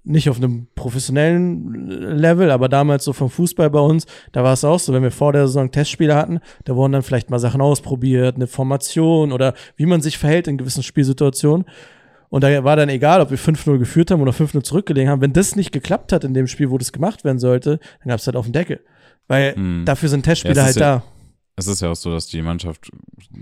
nicht 0.04 0.28
auf 0.28 0.38
einem 0.38 0.66
professionellen 0.74 1.86
Level, 2.18 2.50
aber 2.50 2.68
damals 2.68 3.04
so 3.04 3.12
vom 3.12 3.30
Fußball 3.30 3.70
bei 3.70 3.78
uns, 3.78 4.06
da 4.32 4.42
war 4.42 4.52
es 4.54 4.64
auch 4.64 4.80
so, 4.80 4.92
wenn 4.92 5.02
wir 5.02 5.12
vor 5.12 5.32
der 5.32 5.46
Saison 5.46 5.70
Testspiele 5.70 6.16
hatten, 6.16 6.40
da 6.64 6.74
wurden 6.74 6.92
dann 6.92 7.02
vielleicht 7.02 7.30
mal 7.30 7.38
Sachen 7.38 7.60
ausprobiert, 7.60 8.34
eine 8.34 8.48
Formation 8.48 9.30
oder 9.30 9.54
wie 9.76 9.86
man 9.86 10.00
sich 10.00 10.18
verhält 10.18 10.48
in 10.48 10.58
gewissen 10.58 10.82
Spielsituationen. 10.82 11.66
Und 12.30 12.42
da 12.42 12.64
war 12.64 12.76
dann 12.76 12.88
egal, 12.88 13.20
ob 13.20 13.30
wir 13.30 13.38
5-0 13.38 13.78
geführt 13.78 14.10
haben 14.10 14.22
oder 14.22 14.32
5-0 14.32 14.62
zurückgelegen 14.62 15.10
haben. 15.10 15.20
Wenn 15.20 15.34
das 15.34 15.54
nicht 15.54 15.70
geklappt 15.70 16.12
hat 16.12 16.24
in 16.24 16.32
dem 16.32 16.46
Spiel, 16.46 16.70
wo 16.70 16.78
das 16.78 16.90
gemacht 16.90 17.24
werden 17.24 17.38
sollte, 17.38 17.78
dann 18.00 18.08
gab 18.08 18.18
es 18.18 18.26
halt 18.26 18.36
auf 18.36 18.46
den 18.46 18.54
Deckel. 18.54 18.80
Weil 19.32 19.54
Hm. 19.56 19.84
dafür 19.86 20.08
sind 20.10 20.26
Ja, 20.26 20.30
Testspieler 20.32 20.56
es 20.60 20.64
halt 20.66 20.76
ja- 20.76 20.96
da. 20.98 21.02
Es 21.54 21.66
ist 21.66 21.82
ja 21.82 21.90
auch 21.90 21.96
so, 21.96 22.10
dass 22.10 22.26
die 22.28 22.40
Mannschaft 22.40 22.90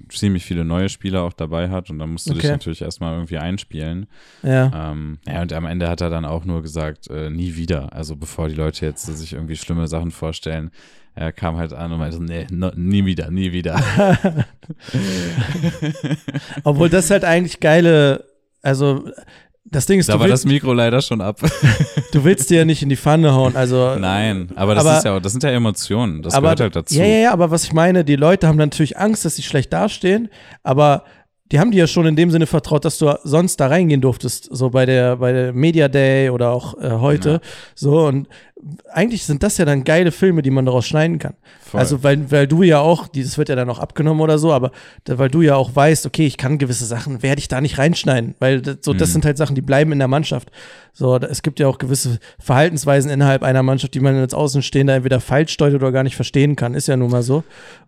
ziemlich 0.09 0.44
viele 0.44 0.64
neue 0.64 0.88
Spieler 0.88 1.22
auch 1.22 1.33
dabei 1.33 1.68
hat 1.70 1.90
und 1.90 2.00
da 2.00 2.07
musst 2.07 2.29
du 2.29 2.35
dich 2.35 2.42
Okay. 2.44 2.53
natürlich 2.53 2.83
erstmal 2.83 3.14
irgendwie 3.14 3.38
einspielen. 3.38 4.07
Ja. 4.42 4.90
Ähm, 4.92 5.18
ja, 5.29 5.42
und 5.42 5.53
am 5.53 5.64
Ende 5.64 5.88
hat 5.88 6.00
er 6.00 6.11
dann 6.11 6.24
auch 6.24 6.44
nur 6.44 6.61
gesagt, 6.61 7.09
äh, 7.09 7.31
nie 7.31 7.55
wieder. 7.55 7.92
Also 7.92 8.16
bevor 8.16 8.48
die 8.48 8.57
Leute 8.57 8.85
jetzt 8.85 9.07
sich 9.07 9.33
irgendwie 9.33 9.55
schlimme 9.57 9.87
Sachen 9.87 10.11
vorstellen, 10.11 10.72
er 11.14 11.31
kam 11.33 11.57
halt 11.57 11.72
an 11.72 11.92
und 11.92 11.98
meinte, 12.00 12.20
nee, 12.22 12.46
no, 12.50 12.70
nie 12.74 13.05
wieder, 13.05 13.31
nie 13.31 13.53
wieder. 13.53 13.81
Obwohl 16.64 16.88
das 16.88 17.11
halt 17.11 17.24
eigentlich 17.24 17.61
geile, 17.61 18.24
also 18.62 19.09
das 19.64 19.87
Ding 19.87 20.01
ist, 20.01 20.09
da 20.09 20.18
war 20.18 20.27
das 20.27 20.44
willst, 20.44 20.46
Mikro 20.46 20.73
leider 20.73 21.01
schon 21.03 21.20
ab. 21.20 21.40
du 22.12 22.25
willst 22.25 22.51
dir 22.51 22.59
ja 22.59 22.64
nicht 22.64 22.83
in 22.83 22.88
die 22.88 22.96
Pfanne 22.96 23.33
hauen. 23.35 23.57
Also 23.57 23.94
Nein, 23.96 24.51
aber 24.57 24.75
das 24.75 24.87
aber- 24.87 24.99
ist 24.99 25.05
ja 25.05 25.16
auch, 25.16 25.20
das 25.20 25.33
sind 25.33 25.42
ja 25.42 25.51
Emotionen. 25.51 26.23
Das 26.23 26.35
aber, 26.35 26.46
gehört 26.49 26.61
halt 26.61 26.77
dazu. 26.77 26.94
Ja, 26.94 27.05
ja, 27.05 27.18
ja, 27.18 27.33
aber 27.33 27.51
was 27.51 27.64
ich 27.64 27.73
meine, 27.73 28.05
die 28.05 28.16
Leute 28.16 28.49
haben 28.49 28.57
natürlich 28.57 28.99
Angst, 28.99 29.25
dass 29.25 29.37
sie 29.37 29.42
schlecht 29.42 29.73
dastehen, 29.73 30.29
aber 30.62 31.05
die 31.53 31.59
haben 31.59 31.73
dir 31.73 31.79
ja 31.79 31.87
schon 31.87 32.07
in 32.07 32.16
dem 32.16 32.31
Sinne 32.31 32.46
vertraut, 32.46 32.85
dass 32.85 32.99
du 32.99 33.12
sonst 33.25 33.57
da 33.57 33.66
reingehen 33.66 34.01
durftest, 34.01 34.49
so 34.53 34.70
bei 34.70 34.87
der, 34.87 35.16
bei 35.16 35.33
der 35.33 35.53
Media 35.53 35.88
Day 35.88 36.31
oder 36.31 36.51
auch 36.51 36.79
äh, 36.81 36.90
heute. 36.90 37.31
Ja. 37.31 37.40
So, 37.75 38.07
und 38.07 38.29
eigentlich 38.92 39.25
sind 39.25 39.42
das 39.42 39.57
ja 39.59 39.64
dann 39.64 39.85
geile 39.85 40.12
Filme, 40.12 40.42
die 40.42 40.51
man 40.51 40.66
daraus 40.66 40.87
schneiden 40.87 41.18
kann. 41.18 41.35
Voll. 41.62 41.81
Also, 41.81 42.03
weil, 42.03 42.31
weil 42.31 42.46
du 42.46 42.62
ja 42.62 42.81
auch, 42.81 43.09
dieses 43.09 43.38
wird 43.38 43.49
ja 43.49 43.57
dann 43.57 43.70
auch 43.70 43.79
abgenommen 43.79 44.20
oder 44.20 44.38
so, 44.38 44.53
aber 44.53 44.70
da, 45.05 45.18
weil 45.18 45.31
du 45.31 45.40
ja 45.42 45.57
auch 45.57 45.75
weißt, 45.75 46.05
okay, 46.07 46.27
ich 46.27 46.37
kann 46.37 46.59
gewisse 46.59 46.85
Sachen, 46.85 47.23
werde 47.23 47.38
ich 47.38 47.49
da 47.49 47.61
nicht 47.61 47.79
reinschneiden, 47.79 48.35
weil 48.38 48.61
das, 48.61 48.79
so, 48.83 48.92
das 48.92 49.09
Mhm. 49.11 49.12
sind 49.12 49.25
halt 49.25 49.37
Sachen, 49.38 49.55
die 49.55 49.62
bleiben 49.62 49.92
in 49.92 49.99
der 49.99 50.09
Mannschaft. 50.09 50.51
So, 50.92 51.18
da, 51.18 51.29
es 51.29 51.42
gibt 51.42 51.61
ja 51.61 51.68
auch 51.68 51.79
gewisse 51.79 52.18
Verhaltensweisen 52.38 53.11
innerhalb 53.11 53.42
einer 53.44 53.62
Mannschaft, 53.62 53.94
die 53.94 54.01
man 54.01 54.16
als 54.16 54.35
Außenstehender 54.35 54.94
entweder 54.94 55.20
falsch 55.20 55.57
deutet 55.57 55.77
oder 55.81 55.92
gar 55.92 56.03
nicht 56.03 56.16
verstehen 56.16 56.57
kann, 56.57 56.75
ist 56.75 56.88
ja 56.88 56.96
nun 56.96 57.11
mal 57.11 57.23
so. 57.23 57.44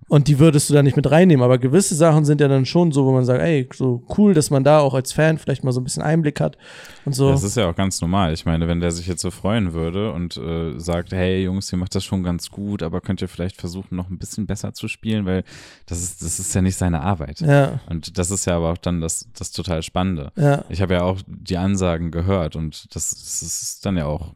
Und 0.08 0.28
die 0.28 0.38
würdest 0.38 0.68
du 0.68 0.74
da 0.74 0.82
nicht 0.82 0.96
mit 0.96 1.10
reinnehmen, 1.10 1.42
aber 1.42 1.58
gewisse 1.58 1.94
Sachen 1.94 2.24
sind 2.24 2.40
ja 2.40 2.46
dann 2.48 2.66
schon 2.66 2.92
so, 2.92 3.06
wo 3.06 3.12
man 3.12 3.24
sagt, 3.24 3.40
ey, 3.42 3.68
so 3.74 4.02
cool, 4.18 4.34
dass 4.34 4.50
man 4.50 4.62
da 4.62 4.78
auch 4.80 4.94
als 4.94 5.12
Fan 5.12 5.38
vielleicht 5.38 5.64
mal 5.64 5.72
so 5.72 5.80
ein 5.80 5.84
bisschen 5.84 6.02
Einblick 6.02 6.38
hat 6.40 6.58
und 7.04 7.14
so. 7.14 7.30
Das 7.30 7.42
ist 7.42 7.56
ja 7.56 7.68
auch 7.70 7.74
ganz 7.74 8.00
normal. 8.00 8.32
Ich 8.34 8.44
meine, 8.44 8.68
wenn 8.68 8.80
der 8.80 8.90
sich 8.90 9.06
jetzt 9.06 9.22
so 9.22 9.30
freuen 9.30 9.72
würde 9.72 10.12
und 10.12 10.36
äh, 10.36 10.61
sagt, 10.78 11.12
hey 11.12 11.42
Jungs, 11.44 11.70
ihr 11.72 11.78
macht 11.78 11.94
das 11.94 12.04
schon 12.04 12.22
ganz 12.22 12.50
gut, 12.50 12.82
aber 12.82 13.00
könnt 13.00 13.20
ihr 13.22 13.28
vielleicht 13.28 13.56
versuchen, 13.56 13.96
noch 13.96 14.08
ein 14.10 14.18
bisschen 14.18 14.46
besser 14.46 14.72
zu 14.74 14.88
spielen, 14.88 15.26
weil 15.26 15.44
das 15.86 16.02
ist, 16.02 16.22
das 16.22 16.38
ist 16.38 16.54
ja 16.54 16.62
nicht 16.62 16.76
seine 16.76 17.00
Arbeit. 17.02 17.40
ja, 17.40 17.80
Und 17.88 18.18
das 18.18 18.30
ist 18.30 18.44
ja 18.46 18.56
aber 18.56 18.72
auch 18.72 18.78
dann 18.78 19.00
das, 19.00 19.28
das 19.36 19.50
total 19.52 19.82
Spannende. 19.82 20.32
ja. 20.36 20.64
Ich 20.68 20.80
habe 20.82 20.94
ja 20.94 21.02
auch 21.02 21.20
die 21.26 21.56
Ansagen 21.58 22.10
gehört 22.10 22.56
und 22.56 22.94
das, 22.94 23.10
das 23.10 23.42
ist 23.42 23.84
dann 23.86 23.96
ja 23.96 24.06
auch, 24.06 24.34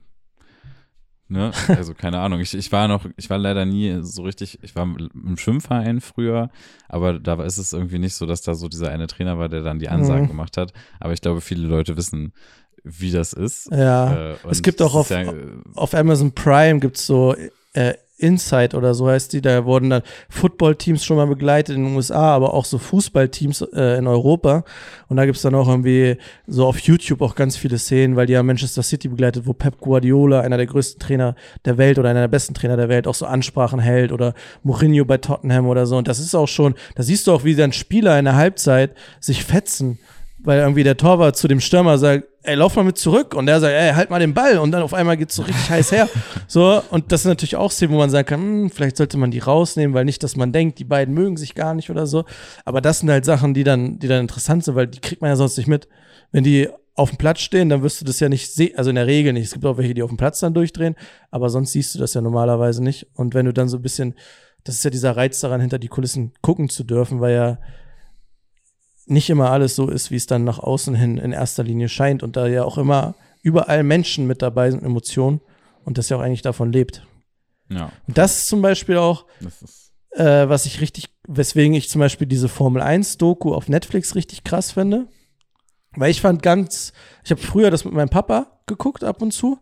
ne, 1.29 1.51
also 1.69 1.93
keine 1.95 2.21
Ahnung. 2.21 2.41
Ich, 2.41 2.55
ich 2.55 2.71
war 2.73 2.87
noch, 2.89 3.05
ich 3.17 3.31
war 3.31 3.39
leider 3.39 3.65
nie 3.65 3.99
so 4.03 4.23
richtig, 4.23 4.59
ich 4.63 4.77
war 4.77 4.85
im 4.85 5.37
Schwimmverein 5.37 6.01
früher, 6.01 6.51
aber 6.89 7.19
da 7.19 7.43
ist 7.43 7.59
es 7.59 7.73
irgendwie 7.73 7.99
nicht 7.99 8.15
so, 8.15 8.27
dass 8.27 8.43
da 8.43 8.55
so 8.55 8.69
dieser 8.69 8.91
eine 8.91 9.07
Trainer 9.07 9.39
war, 9.39 9.49
der 9.49 9.63
dann 9.63 9.79
die 9.79 9.89
Ansagen 9.89 10.25
Mhm. 10.25 10.29
gemacht 10.29 10.57
hat. 10.57 10.73
Aber 11.01 11.13
ich 11.13 11.21
glaube, 11.21 11.41
viele 11.41 11.67
Leute 11.67 11.97
wissen, 11.97 12.33
wie 12.87 13.11
das 13.11 13.33
ist. 13.33 13.69
Ja. 13.71 14.33
Äh, 14.33 14.37
Es 14.49 14.63
gibt 14.63 14.81
auch 14.81 14.95
auf, 14.95 15.11
ja, 15.11 15.25
auf 15.75 15.95
Amazon 15.95 16.33
Prime 16.33 16.79
gibt's 16.81 17.07
so 17.07 17.35
äh, 17.73 17.95
Insight 18.19 18.75
oder 18.75 18.95
so 18.95 19.09
heißt 19.09 19.33
die. 19.35 19.43
Da 19.43 19.65
wurden 19.67 19.91
dann 19.91 20.03
Football-Teams 20.31 21.05
schon 21.05 21.17
mal 21.17 21.27
begleitet 21.27 21.77
in 21.77 21.85
den 21.85 21.97
USA, 21.97 22.35
aber 22.35 22.55
auch 22.55 22.65
so 22.65 22.79
Fußballteams 22.79 23.63
äh, 23.75 23.99
in 23.99 24.07
Europa. 24.07 24.65
Und 25.09 25.19
da 25.19 25.27
gibt's 25.27 25.43
dann 25.43 25.55
auch 25.55 25.69
irgendwie 25.69 26.17
so 26.47 26.67
auf 26.67 26.79
YouTube 26.79 27.21
auch 27.21 27.35
ganz 27.35 27.57
viele 27.57 27.79
Szenen, 27.79 28.17
weil 28.17 28.27
die 28.27 28.37
haben 28.37 28.47
Manchester 28.47 28.83
City 28.83 29.09
begleitet, 29.09 29.47
wo 29.47 29.53
Pep 29.53 29.79
Guardiola, 29.81 30.41
einer 30.41 30.57
der 30.57 30.67
größten 30.67 30.99
Trainer 30.99 31.35
der 31.65 31.77
Welt 31.77 31.99
oder 31.99 32.09
einer 32.09 32.21
der 32.21 32.29
besten 32.29 32.55
Trainer 32.55 32.77
der 32.77 32.89
Welt, 32.89 33.07
auch 33.07 33.15
so 33.15 33.27
Ansprachen 33.27 33.81
hält 33.81 34.13
oder 34.13 34.33
Mourinho 34.63 35.05
bei 35.05 35.19
Tottenham 35.19 35.67
oder 35.67 35.87
so. 35.87 35.99
Und 35.99 36.09
das 36.09 36.19
ist 36.19 36.35
auch 36.35 36.49
schon, 36.49 36.75
da 36.95 37.03
siehst 37.03 37.27
du 37.27 37.33
auch, 37.33 37.45
wie 37.45 37.55
dann 37.55 37.73
Spieler 37.73 38.19
in 38.19 38.25
der 38.25 38.37
Halbzeit 38.37 38.95
sich 39.21 39.45
fetzen 39.45 39.99
weil 40.47 40.61
irgendwie 40.61 40.85
der 40.85 40.97
Torwart 40.97 41.37
zu 41.37 41.49
dem 41.49 41.59
Stürmer 41.59 41.99
sagt, 41.99 42.25
ey, 42.45 42.55
lauf 42.55 42.77
mal 42.77 42.85
mit 42.85 42.97
zurück. 42.97 43.35
Und 43.35 43.47
der 43.47 43.59
sagt, 43.59 43.75
ey, 43.75 43.93
halt 43.93 44.11
mal 44.11 44.21
den 44.21 44.33
Ball. 44.33 44.59
Und 44.59 44.71
dann 44.71 44.83
auf 44.83 44.95
einmal 44.95 45.17
geht's 45.17 45.35
so 45.35 45.43
richtig 45.43 45.69
heiß 45.71 45.91
her. 45.91 46.09
So, 46.47 46.83
und 46.91 47.11
das 47.11 47.23
sind 47.23 47.33
natürlich 47.33 47.57
auch 47.57 47.73
Szenen, 47.73 47.93
wo 47.93 47.99
man 47.99 48.11
sagen 48.11 48.29
kann, 48.29 48.41
hm, 48.41 48.71
vielleicht 48.71 48.97
sollte 48.97 49.19
man 49.19 49.33
die 49.33 49.41
rausnehmen, 49.41 49.93
weil 49.93 50.05
nicht, 50.05 50.23
dass 50.23 50.37
man 50.37 50.53
denkt, 50.53 50.79
die 50.79 50.85
beiden 50.85 51.15
mögen 51.15 51.37
sich 51.37 51.57
gar 51.57 51.75
nicht 51.75 51.91
oder 51.91 52.07
so. 52.07 52.25
Aber 52.65 52.81
das 52.81 53.01
sind 53.01 53.11
halt 53.11 53.25
Sachen, 53.25 53.55
die 53.55 53.65
dann, 53.65 53.99
die 53.99 54.07
dann 54.07 54.21
interessant 54.21 54.65
sind, 54.65 54.77
weil 54.77 54.87
die 54.87 55.01
kriegt 55.01 55.21
man 55.21 55.31
ja 55.31 55.37
sonst 55.37 55.57
nicht 55.57 55.67
mit. 55.67 55.89
Wenn 56.31 56.45
die 56.45 56.69
auf 56.95 57.11
dem 57.11 57.19
Platz 57.19 57.41
stehen, 57.41 57.69
dann 57.69 57.83
wirst 57.83 58.01
du 58.01 58.05
das 58.05 58.21
ja 58.21 58.29
nicht 58.29 58.53
sehen, 58.53 58.79
also 58.79 58.91
in 58.91 58.97
der 58.97 59.09
Regel 59.09 59.33
nicht. 59.33 59.47
Es 59.47 59.53
gibt 59.53 59.65
auch 59.67 59.79
welche, 59.79 59.95
die 59.95 60.03
auf 60.05 60.11
dem 60.11 60.17
Platz 60.17 60.39
dann 60.39 60.55
durchdrehen, 60.55 60.95
aber 61.33 61.51
sonst 61.51 61.73
siehst 61.73 61.93
du 61.95 61.99
das 61.99 62.15
ja 62.15 62.21
normalerweise 62.21 62.85
nicht. 62.85 63.09
Und 63.15 63.35
wenn 63.35 63.47
du 63.47 63.53
dann 63.53 63.69
so 63.69 63.79
ein 63.79 63.83
bisschen, 63.83 64.15
das 64.63 64.77
ist 64.77 64.85
ja 64.85 64.91
dieser 64.91 65.17
Reiz 65.17 65.41
daran, 65.41 65.61
hinter 65.61 65.81
die 65.81 65.89
Kulissen 65.89 66.33
gucken 66.41 66.69
zu 66.69 66.85
dürfen, 66.85 67.21
weil 67.21 67.35
ja 67.35 67.59
nicht 69.07 69.31
immer 69.31 69.51
alles 69.51 69.77
so 69.77 69.89
ist, 69.89 70.11
wie 70.11 70.17
es 70.17 70.27
dann 70.27 70.45
nach 70.45 70.59
außen 70.59 70.95
hin 70.95 71.17
in 71.19 71.33
erster 71.33 71.63
Linie 71.63 71.89
scheint 71.89 72.23
und 72.23 72.37
da 72.37 72.47
ja 72.47 72.65
auch 72.65 72.77
immer 72.79 73.15
überall 73.43 73.83
Menschen 73.85 74.27
mit 74.27 74.43
dabei 74.43 74.71
sind, 74.71 74.83
Emotionen 74.83 75.41
und 75.85 75.99
das 75.99 76.09
ja 76.09 76.17
auch 76.17 76.21
eigentlich 76.21 76.43
davon 76.43 76.73
lebt. 76.73 77.07
ja, 77.71 77.93
Und 78.09 78.19
das 78.19 78.39
ist 78.39 78.49
zum 78.49 78.63
Beispiel 78.63 78.97
auch, 78.97 79.27
äh, 80.11 80.49
was 80.49 80.67
ich 80.67 80.81
richtig, 80.81 81.09
weswegen 81.29 81.75
ich 81.75 81.89
zum 81.89 82.01
Beispiel 82.01 82.27
diese 82.27 82.49
Formel 82.49 82.83
1 82.83 83.19
Doku 83.19 83.55
auf 83.55 83.69
Netflix 83.69 84.15
richtig 84.17 84.43
krass 84.45 84.73
finde. 84.73 85.07
Weil 85.95 86.11
ich 86.11 86.21
fand 86.21 86.43
ganz, 86.43 86.93
ich 87.25 87.31
habe 87.31 87.41
früher 87.41 87.71
das 87.71 87.85
mit 87.85 87.95
meinem 87.95 88.09
Papa 88.11 88.59
geguckt 88.67 89.05
ab 89.05 89.23
und 89.23 89.33
zu. 89.33 89.59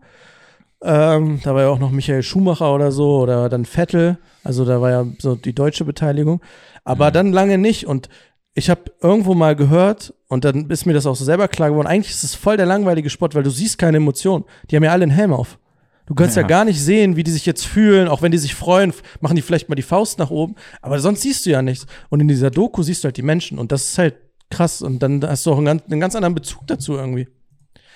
Ähm, 0.82 1.40
da 1.44 1.54
war 1.54 1.62
ja 1.62 1.68
auch 1.68 1.78
noch 1.78 1.90
Michael 1.90 2.22
Schumacher 2.22 2.74
oder 2.74 2.90
so 2.92 3.18
oder 3.20 3.48
dann 3.48 3.64
Vettel. 3.64 4.18
Also 4.42 4.64
da 4.64 4.80
war 4.80 4.90
ja 4.90 5.06
so 5.18 5.34
die 5.36 5.54
deutsche 5.54 5.84
Beteiligung. 5.84 6.40
Aber 6.84 7.08
Mhm. 7.10 7.12
dann 7.12 7.32
lange 7.32 7.58
nicht. 7.58 7.86
Und 7.86 8.08
ich 8.54 8.70
habe 8.70 8.82
irgendwo 9.02 9.34
mal 9.34 9.56
gehört 9.56 10.14
und 10.28 10.44
dann 10.44 10.70
ist 10.70 10.86
mir 10.86 10.92
das 10.92 11.06
auch 11.06 11.16
so 11.16 11.24
selber 11.24 11.48
klar 11.48 11.70
geworden. 11.70 11.88
Eigentlich 11.88 12.12
ist 12.14 12.22
es 12.24 12.34
voll 12.34 12.56
der 12.56 12.66
langweilige 12.66 13.10
Sport, 13.10 13.34
weil 13.34 13.42
du 13.42 13.50
siehst 13.50 13.78
keine 13.78 13.96
Emotionen. 13.96 14.44
Die 14.70 14.76
haben 14.76 14.84
ja 14.84 14.92
alle 14.92 15.02
einen 15.02 15.10
Helm 15.12 15.32
auf. 15.32 15.58
Du 16.06 16.14
kannst 16.14 16.36
ja. 16.36 16.42
Ja. 16.42 16.48
gar 16.48 16.64
nicht 16.64 16.80
sehen, 16.80 17.16
wie 17.16 17.24
die 17.24 17.30
sich 17.30 17.46
jetzt 17.46 17.64
fühlen. 17.66 18.08
Auch 18.08 18.20
wenn 18.22 18.30
die 18.30 18.38
sich 18.38 18.54
freuen, 18.54 18.92
machen 19.20 19.36
die 19.36 19.42
vielleicht 19.42 19.68
mal 19.68 19.74
die 19.74 19.82
Faust 19.82 20.18
nach 20.18 20.30
oben. 20.30 20.54
Aber 20.82 21.00
sonst 21.00 21.22
siehst 21.22 21.46
du 21.46 21.50
ja 21.50 21.62
nichts. 21.62 21.86
Und 22.10 22.20
in 22.20 22.28
dieser 22.28 22.50
Doku 22.50 22.82
siehst 22.82 23.02
du 23.02 23.06
halt 23.06 23.16
die 23.16 23.22
Menschen. 23.22 23.58
Und 23.58 23.72
das 23.72 23.88
ist 23.90 23.98
halt 23.98 24.14
krass. 24.50 24.82
Und 24.82 25.02
dann 25.02 25.24
hast 25.26 25.46
du 25.46 25.52
auch 25.52 25.56
einen 25.56 25.66
ganz, 25.66 25.82
einen 25.90 26.00
ganz 26.00 26.14
anderen 26.14 26.34
Bezug 26.34 26.66
dazu 26.66 26.92
irgendwie. 26.94 27.26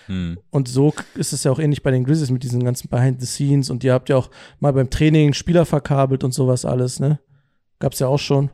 hm, 0.07 0.39
Und 0.51 0.69
so 0.69 0.95
ist 1.17 1.35
es 1.35 1.45
ja 1.45 1.53
auch 1.53 1.59
ähnlich 1.59 1.83
bei 1.83 1.91
den 1.91 2.05
Grizzlies 2.05 2.31
mit 2.31 2.43
diesen 2.43 2.65
ganzen 2.65 2.89
Behind 2.89 3.21
the 3.21 3.27
Scenes. 3.27 3.69
Und 3.69 3.85
ihr 3.85 3.93
habt 3.93 4.09
ja 4.09 4.17
auch 4.17 4.31
mal 4.59 4.73
beim 4.73 4.89
Training 4.89 5.35
Spieler 5.35 5.67
verkabelt 5.67 6.25
und 6.25 6.33
sowas 6.33 6.65
alles, 6.65 6.99
ne? 6.99 7.21
Gab's 7.79 7.99
ja 8.01 8.09
auch 8.09 8.19
schon. 8.19 8.49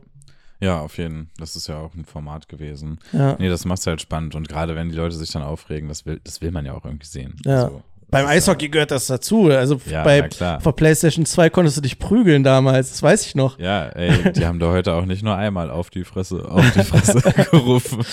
Ja, 0.59 0.79
auf 0.79 0.97
jeden 0.97 1.29
Das 1.37 1.55
ist 1.55 1.67
ja 1.67 1.77
auch 1.77 1.93
ein 1.95 2.05
Format 2.05 2.47
gewesen. 2.49 2.99
Ja. 3.13 3.35
Nee, 3.39 3.49
das 3.49 3.65
macht's 3.65 3.85
halt 3.87 4.01
spannend 4.01 4.35
und 4.35 4.47
gerade 4.47 4.75
wenn 4.75 4.89
die 4.89 4.95
Leute 4.95 5.15
sich 5.15 5.31
dann 5.31 5.41
aufregen, 5.43 5.89
das 5.89 6.05
will, 6.05 6.19
das 6.23 6.41
will 6.41 6.51
man 6.51 6.65
ja 6.65 6.73
auch 6.73 6.85
irgendwie 6.85 7.05
sehen. 7.07 7.35
Ja. 7.45 7.63
Also, 7.65 7.83
Beim 8.11 8.27
Eishockey 8.27 8.69
gehört 8.69 8.91
das 8.91 9.07
dazu. 9.07 9.49
Also 9.49 9.81
Ja, 9.87 10.03
bei 10.03 10.21
der 10.21 10.59
PlayStation 10.59 11.25
2 11.25 11.49
konntest 11.49 11.75
du 11.77 11.81
dich 11.81 11.97
prügeln 11.99 12.43
damals. 12.43 12.91
Das 12.91 13.01
weiß 13.03 13.25
ich 13.25 13.35
noch. 13.35 13.57
Ja, 13.59 13.87
ey, 13.87 14.31
die 14.31 14.45
haben 14.45 14.59
da 14.59 14.67
heute 14.71 14.93
auch 14.93 15.05
nicht 15.05 15.23
nur 15.23 15.35
einmal 15.35 15.69
auf 15.71 15.89
die 15.89 16.03
Fresse, 16.05 16.45
auf 16.49 16.63
die 16.71 16.83
Fresse 16.83 17.19
gerufen. 17.51 18.05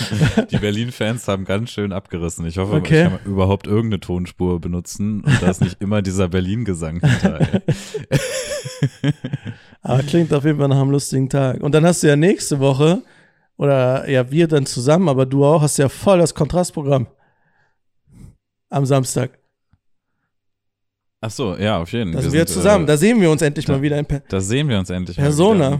Die 0.51 0.57
Berlin-Fans 0.57 1.27
haben 1.27 1.45
ganz 1.45 1.69
schön 1.69 1.93
abgerissen. 1.93 2.45
Ich 2.47 2.57
hoffe, 2.57 2.73
Okay. 2.77 3.03
ich 3.03 3.09
kann 3.11 3.19
überhaupt 3.31 3.67
irgendeine 3.67 3.99
Tonspur 4.01 4.59
benutzen 4.59 5.21
und 5.21 5.41
da 5.41 5.51
ist 5.51 5.61
nicht 5.61 5.79
immer 5.79 6.01
dieser 6.01 6.27
Berlin-Gesang 6.27 6.99
hinter. 6.99 7.39
Aber 9.83 10.01
klingt 10.03 10.33
auf 10.33 10.45
jeden 10.45 10.57
Fall 10.59 10.69
nach 10.69 10.79
einem 10.81 10.91
lustigen 10.91 11.29
Tag. 11.29 11.61
Und 11.61 11.73
dann 11.75 11.85
hast 11.85 12.01
du 12.03 12.07
ja 12.07 12.15
nächste 12.15 12.59
Woche, 12.59 13.03
oder 13.57 14.09
ja, 14.09 14.31
wir 14.31 14.47
dann 14.47 14.65
zusammen, 14.65 15.09
aber 15.09 15.25
du 15.25 15.45
auch, 15.45 15.61
hast 15.61 15.77
ja 15.77 15.89
voll 15.89 16.19
das 16.19 16.33
Kontrastprogramm. 16.33 17.07
Am 18.69 18.85
Samstag. 18.85 19.37
Ach 21.21 21.29
so, 21.31 21.55
ja, 21.57 21.77
auf 21.79 21.91
jeden 21.91 22.11
Da 22.11 22.17
Fall. 22.17 22.23
sind 22.23 22.33
wir 22.33 22.45
zusammen. 22.47 22.85
Da 22.87 22.97
sehen 22.97 23.21
wir 23.21 23.29
uns 23.29 23.41
endlich 23.41 23.65
da- 23.65 23.73
mal 23.73 23.81
wieder 23.81 23.97
in 23.99 24.05
per 24.05 24.21
Da 24.21 24.39
sehen 24.41 24.67
wir 24.69 24.79
uns 24.79 24.89
endlich 24.89 25.17
mal 25.17 25.23
Persona. 25.23 25.65
wieder. 25.73 25.79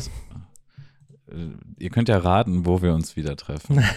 Und, 1.31 1.51
äh, 1.51 1.83
ihr 1.83 1.89
könnt 1.89 2.07
ja 2.09 2.17
raten, 2.17 2.65
wo 2.65 2.81
wir 2.81 2.93
uns 2.93 3.15
wieder 3.15 3.35
treffen. 3.35 3.83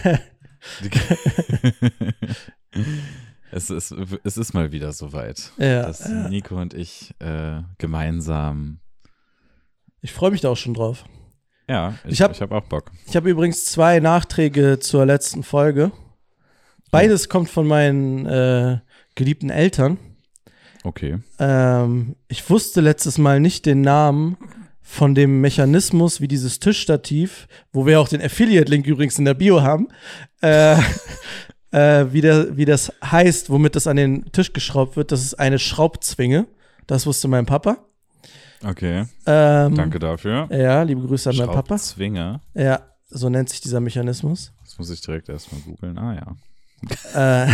Es, 3.51 3.69
ist, 3.69 3.95
es 4.23 4.37
ist 4.37 4.53
mal 4.53 4.71
wieder 4.73 4.91
soweit, 4.91 5.51
Ja, 5.57 5.83
dass 5.83 6.07
ja. 6.07 6.27
Nico 6.27 6.59
und 6.59 6.73
ich 6.73 7.15
äh, 7.19 7.61
gemeinsam. 7.77 8.79
Ich 10.07 10.13
freue 10.13 10.31
mich 10.31 10.39
da 10.39 10.47
auch 10.47 10.55
schon 10.55 10.73
drauf. 10.73 11.03
Ja, 11.69 11.95
ich, 12.05 12.13
Ich 12.13 12.21
hab- 12.21 12.31
ich 12.31 12.41
hab 12.41 12.53
auch 12.53 12.63
Bock. 12.63 12.91
Ich 13.09 13.17
habe 13.17 13.29
übrigens 13.29 13.65
zwei 13.65 13.99
Nachträge 13.99 14.79
zur 14.79 15.05
letzten 15.05 15.43
Folge. 15.43 15.91
Beides 16.91 17.27
kommt 17.27 17.49
von 17.49 17.67
meinen 17.67 18.25
äh, 18.25 18.77
geliebten 19.15 19.49
Eltern. 19.49 19.97
Okay. 20.85 21.17
Ähm, 21.39 22.15
ich 22.29 22.49
wusste 22.49 22.79
letztes 22.79 23.17
Mal 23.17 23.41
nicht 23.41 23.65
den 23.65 23.81
Namen 23.81 24.37
von 24.81 25.13
dem 25.13 25.41
Mechanismus, 25.41 26.21
wie 26.21 26.29
dieses 26.29 26.61
Tischstativ, 26.61 27.49
wo 27.73 27.85
wir 27.85 27.99
auch 27.99 28.07
den 28.07 28.21
Affiliate-Link 28.21 28.87
übrigens 28.87 29.19
in 29.19 29.25
der 29.25 29.33
Bio 29.33 29.61
haben, 29.61 29.89
äh, 30.41 30.77
äh, 31.71 32.05
wie, 32.13 32.21
der, 32.21 32.55
wie 32.55 32.63
das 32.63 32.93
heißt, 33.03 33.49
womit 33.49 33.75
das 33.75 33.87
an 33.87 33.97
den 33.97 34.31
Tisch 34.31 34.53
geschraubt 34.53 34.95
wird. 34.95 35.11
Das 35.11 35.21
ist 35.21 35.33
eine 35.33 35.59
Schraubzwinge. 35.59 36.47
Das 36.87 37.05
wusste 37.05 37.27
mein 37.27 37.45
Papa. 37.45 37.79
Okay, 38.63 39.05
Ähm, 39.25 39.75
danke 39.75 39.99
dafür. 39.99 40.47
Ja, 40.51 40.81
liebe 40.83 41.01
Grüße 41.01 41.29
an 41.29 41.35
meinen 41.37 41.47
Papa. 41.47 41.77
Schraubzwinger. 41.77 42.41
Ja, 42.53 42.81
so 43.09 43.29
nennt 43.29 43.49
sich 43.49 43.61
dieser 43.61 43.79
Mechanismus. 43.79 44.53
Das 44.63 44.77
muss 44.77 44.89
ich 44.89 45.01
direkt 45.01 45.29
erstmal 45.29 45.61
googeln. 45.61 45.97
Ah 45.97 46.13
ja. 46.15 46.35
Äh, 47.45 47.47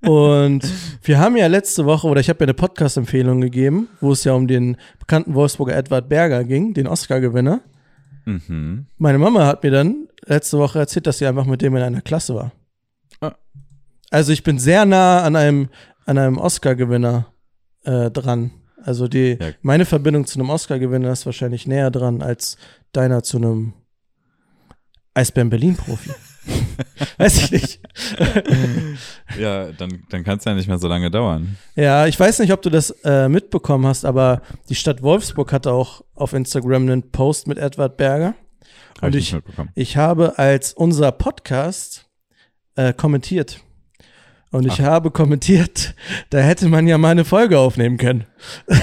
und 0.08 0.64
wir 1.02 1.18
haben 1.18 1.36
ja 1.36 1.46
letzte 1.46 1.84
Woche, 1.86 2.06
oder 2.06 2.20
ich 2.20 2.28
habe 2.28 2.40
ja 2.40 2.46
eine 2.46 2.54
Podcast-Empfehlung 2.54 3.40
gegeben, 3.40 3.88
wo 4.00 4.12
es 4.12 4.24
ja 4.24 4.32
um 4.32 4.46
den 4.46 4.76
bekannten 4.98 5.34
Wolfsburger 5.34 5.76
Edward 5.76 6.08
Berger 6.08 6.44
ging, 6.44 6.74
den 6.74 6.86
Oscar-Gewinner. 6.86 7.60
Mhm. 8.24 8.86
Meine 8.98 9.18
Mama 9.18 9.46
hat 9.46 9.62
mir 9.62 9.70
dann 9.70 10.08
letzte 10.24 10.58
Woche 10.58 10.78
erzählt, 10.78 11.06
dass 11.06 11.18
sie 11.18 11.26
einfach 11.26 11.46
mit 11.46 11.62
dem 11.62 11.74
in 11.76 11.82
einer 11.82 12.00
Klasse 12.00 12.34
war. 12.34 12.52
Ah. 13.20 13.34
Also 14.10 14.32
ich 14.32 14.42
bin 14.42 14.58
sehr 14.58 14.84
nah 14.86 15.22
an 15.22 15.36
einem, 15.36 15.68
an 16.06 16.18
einem 16.18 16.38
Oscar-Gewinner 16.38 17.26
äh, 17.84 18.10
dran. 18.10 18.52
Also 18.84 19.08
die, 19.08 19.36
Ja. 19.40 19.48
meine 19.62 19.84
Verbindung 19.84 20.26
zu 20.26 20.38
einem 20.38 20.50
Oscar-Gewinner 20.50 21.10
ist 21.12 21.26
wahrscheinlich 21.26 21.66
näher 21.66 21.90
dran 21.90 22.22
als 22.22 22.56
deiner 22.92 23.22
zu 23.22 23.36
einem 23.38 23.72
Eisbären 25.14 25.50
Berlin-Profi. 25.50 26.10
Weiß 27.18 27.36
ich 27.44 27.50
nicht. 27.50 27.80
Ja, 29.38 29.70
dann, 29.72 30.02
dann 30.08 30.24
kann 30.24 30.38
es 30.38 30.44
ja 30.44 30.54
nicht 30.54 30.68
mehr 30.68 30.78
so 30.78 30.88
lange 30.88 31.10
dauern. 31.10 31.56
Ja, 31.76 32.06
ich 32.06 32.18
weiß 32.18 32.38
nicht, 32.38 32.52
ob 32.52 32.62
du 32.62 32.70
das 32.70 32.90
äh, 33.04 33.28
mitbekommen 33.28 33.86
hast, 33.86 34.04
aber 34.04 34.40
die 34.68 34.74
Stadt 34.74 35.02
Wolfsburg 35.02 35.52
hatte 35.52 35.72
auch 35.72 36.02
auf 36.14 36.32
Instagram 36.32 36.82
einen 36.82 37.10
Post 37.10 37.46
mit 37.46 37.58
Edward 37.58 37.96
Berger. 37.96 38.34
Habe 38.96 39.06
Und 39.08 39.14
ich 39.16 39.34
ich-. 39.34 39.42
Ich 39.74 39.96
habe 39.96 40.38
als 40.38 40.72
unser 40.72 41.12
Podcast 41.12 42.06
äh, 42.76 42.92
kommentiert. 42.92 43.60
Und 44.52 44.66
ich 44.66 44.80
habe 44.80 45.12
kommentiert, 45.12 45.94
da 46.30 46.38
hätte 46.38 46.68
man 46.68 46.88
ja 46.88 46.98
mal 46.98 47.10
eine 47.10 47.24
Folge 47.24 47.58
aufnehmen 47.58 47.98
können. 47.98 48.24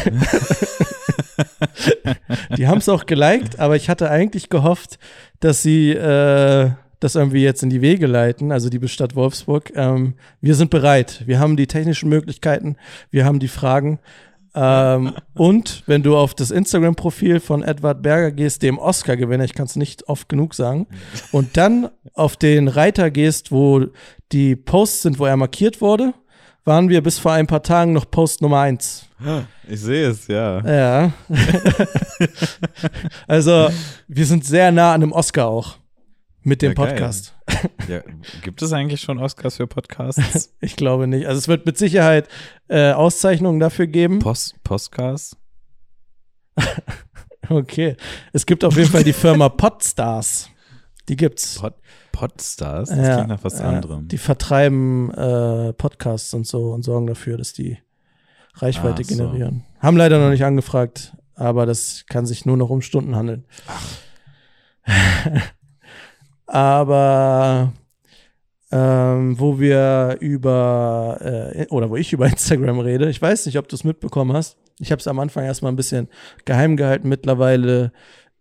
die 2.57 2.67
haben 2.67 2.77
es 2.77 2.87
auch 2.87 3.05
geliked, 3.05 3.59
aber 3.59 3.75
ich 3.75 3.89
hatte 3.89 4.09
eigentlich 4.09 4.49
gehofft, 4.49 4.97
dass 5.41 5.63
sie 5.63 5.91
äh, 5.91 6.71
das 6.99 7.15
irgendwie 7.15 7.43
jetzt 7.43 7.63
in 7.63 7.69
die 7.69 7.81
Wege 7.81 8.07
leiten, 8.07 8.51
also 8.51 8.69
die 8.69 8.87
Stadt 8.87 9.15
Wolfsburg. 9.15 9.73
Ähm, 9.75 10.13
wir 10.39 10.55
sind 10.55 10.69
bereit. 10.71 11.23
Wir 11.25 11.39
haben 11.39 11.57
die 11.57 11.67
technischen 11.67 12.09
Möglichkeiten, 12.09 12.77
wir 13.11 13.25
haben 13.25 13.39
die 13.39 13.49
Fragen. 13.49 13.99
Ähm, 14.59 15.13
und 15.35 15.83
wenn 15.85 16.01
du 16.01 16.17
auf 16.17 16.33
das 16.33 16.49
Instagram-Profil 16.49 17.39
von 17.39 17.61
Edward 17.61 18.01
Berger 18.01 18.31
gehst, 18.31 18.63
dem 18.63 18.79
Oscar-Gewinner, 18.79 19.43
ich 19.43 19.53
kann 19.53 19.67
es 19.67 19.75
nicht 19.75 20.09
oft 20.09 20.27
genug 20.29 20.55
sagen, 20.55 20.87
und 21.31 21.57
dann 21.57 21.89
auf 22.15 22.37
den 22.37 22.67
Reiter 22.67 23.11
gehst, 23.11 23.51
wo 23.51 23.85
die 24.31 24.55
Posts 24.55 25.01
sind, 25.03 25.19
wo 25.19 25.25
er 25.25 25.37
markiert 25.37 25.79
wurde, 25.79 26.13
waren 26.65 26.89
wir 26.89 27.03
bis 27.03 27.19
vor 27.19 27.33
ein 27.33 27.45
paar 27.45 27.61
Tagen 27.61 27.93
noch 27.93 28.09
Post 28.09 28.41
Nummer 28.41 28.61
eins. 28.61 29.05
Ich 29.67 29.79
sehe 29.79 30.09
es, 30.09 30.27
ja. 30.27 30.61
Ja. 30.65 31.11
also, 33.27 33.69
wir 34.07 34.25
sind 34.25 34.43
sehr 34.43 34.71
nah 34.71 34.93
an 34.93 35.03
einem 35.03 35.11
Oscar 35.11 35.47
auch. 35.47 35.77
Mit 36.47 36.61
dem 36.61 36.71
Ja. 36.71 36.75
Podcast. 36.75 37.35
ja. 37.89 37.99
Gibt 38.41 38.61
es 38.61 38.71
eigentlich 38.71 39.01
schon 39.01 39.19
Oscars 39.19 39.57
für 39.57 39.67
Podcasts? 39.67 40.53
Ich 40.61 40.77
glaube 40.77 41.05
nicht. 41.05 41.27
Also, 41.27 41.39
es 41.39 41.49
wird 41.49 41.65
mit 41.65 41.77
Sicherheit 41.77 42.29
äh, 42.69 42.93
Auszeichnungen 42.93 43.59
dafür 43.59 43.85
geben. 43.87 44.19
Post 44.19 44.55
Postcars? 44.63 45.35
Okay. 47.49 47.95
Es 48.33 48.45
gibt 48.45 48.63
auf 48.65 48.75
jeden 48.77 48.89
Fall 48.89 49.03
die 49.05 49.13
Firma 49.13 49.47
Podstars. 49.63 50.49
Die 51.09 51.15
gibt's. 51.17 51.59
Pod 51.59 51.73
Podstars? 52.11 52.89
Das 52.89 52.97
Ja, 52.97 53.13
klingt 53.15 53.29
nach 53.29 53.43
was 53.43 53.61
anderem. 53.61 54.07
Die 54.09 54.17
vertreiben 54.17 55.11
äh, 55.13 55.71
Podcasts 55.73 56.33
und 56.33 56.45
so 56.47 56.71
und 56.73 56.83
sorgen 56.83 57.07
dafür, 57.07 57.37
dass 57.37 57.53
die 57.53 57.77
Reichweite 58.55 59.01
Ach 59.05 59.09
so. 59.09 59.15
generieren. 59.15 59.63
Haben 59.79 59.95
leider 59.97 60.19
noch 60.19 60.29
nicht 60.29 60.43
angefragt, 60.43 61.15
aber 61.35 61.65
das 61.65 62.05
kann 62.09 62.25
sich 62.25 62.45
nur 62.45 62.57
noch 62.57 62.69
um 62.69 62.81
Stunden 62.81 63.15
handeln. 63.15 63.45
Aber 66.47 67.73
ähm, 68.71 69.39
wo 69.39 69.59
wir 69.59 70.17
über 70.19 71.17
äh, 71.53 71.67
oder 71.67 71.89
wo 71.89 71.95
ich 71.95 72.11
über 72.13 72.25
Instagram 72.27 72.79
rede, 72.79 73.09
ich 73.09 73.21
weiß 73.21 73.45
nicht, 73.45 73.57
ob 73.57 73.67
du 73.67 73.75
es 73.75 73.83
mitbekommen 73.83 74.33
hast. 74.33 74.57
Ich 74.79 74.91
habe 74.91 74.99
es 74.99 75.07
am 75.07 75.19
Anfang 75.19 75.45
erstmal 75.45 75.71
ein 75.71 75.75
bisschen 75.77 76.07
geheim 76.45 76.77
gehalten. 76.77 77.09
Mittlerweile 77.09 77.91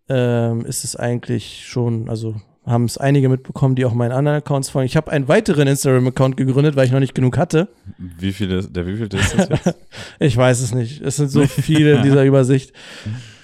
ähm, 0.09 0.65
ist 0.67 0.85
es 0.85 0.97
eigentlich 0.97 1.65
schon, 1.67 2.09
also 2.09 2.35
haben 2.67 2.85
es 2.85 2.99
einige 2.99 3.29
mitbekommen, 3.29 3.77
die 3.77 3.85
auch 3.85 3.95
meinen 3.95 4.11
anderen 4.13 4.39
Accounts 4.39 4.71
folgen. 4.71 4.87
Ich 4.87 4.97
habe 4.97 5.13
einen 5.13 5.29
weiteren 5.29 5.69
Instagram-Account 5.69 6.37
gegründet, 6.37 6.75
weil 6.75 6.87
ich 6.87 6.93
noch 6.93 6.99
nicht 7.01 7.15
genug 7.15 7.39
hatte. 7.39 7.69
Wie 7.97 8.33
viele, 8.33 8.65
der 8.65 8.87
wievielte 8.87 9.17
ist 9.19 9.39
das 9.39 9.49
jetzt? 9.49 9.75
Ich 10.19 10.37
weiß 10.37 10.61
es 10.61 10.75
nicht. 10.75 11.01
Es 11.01 11.17
sind 11.17 11.29
so 11.31 11.47
viele 11.47 11.97
in 11.97 12.03
dieser 12.03 12.25
Übersicht. 12.25 12.73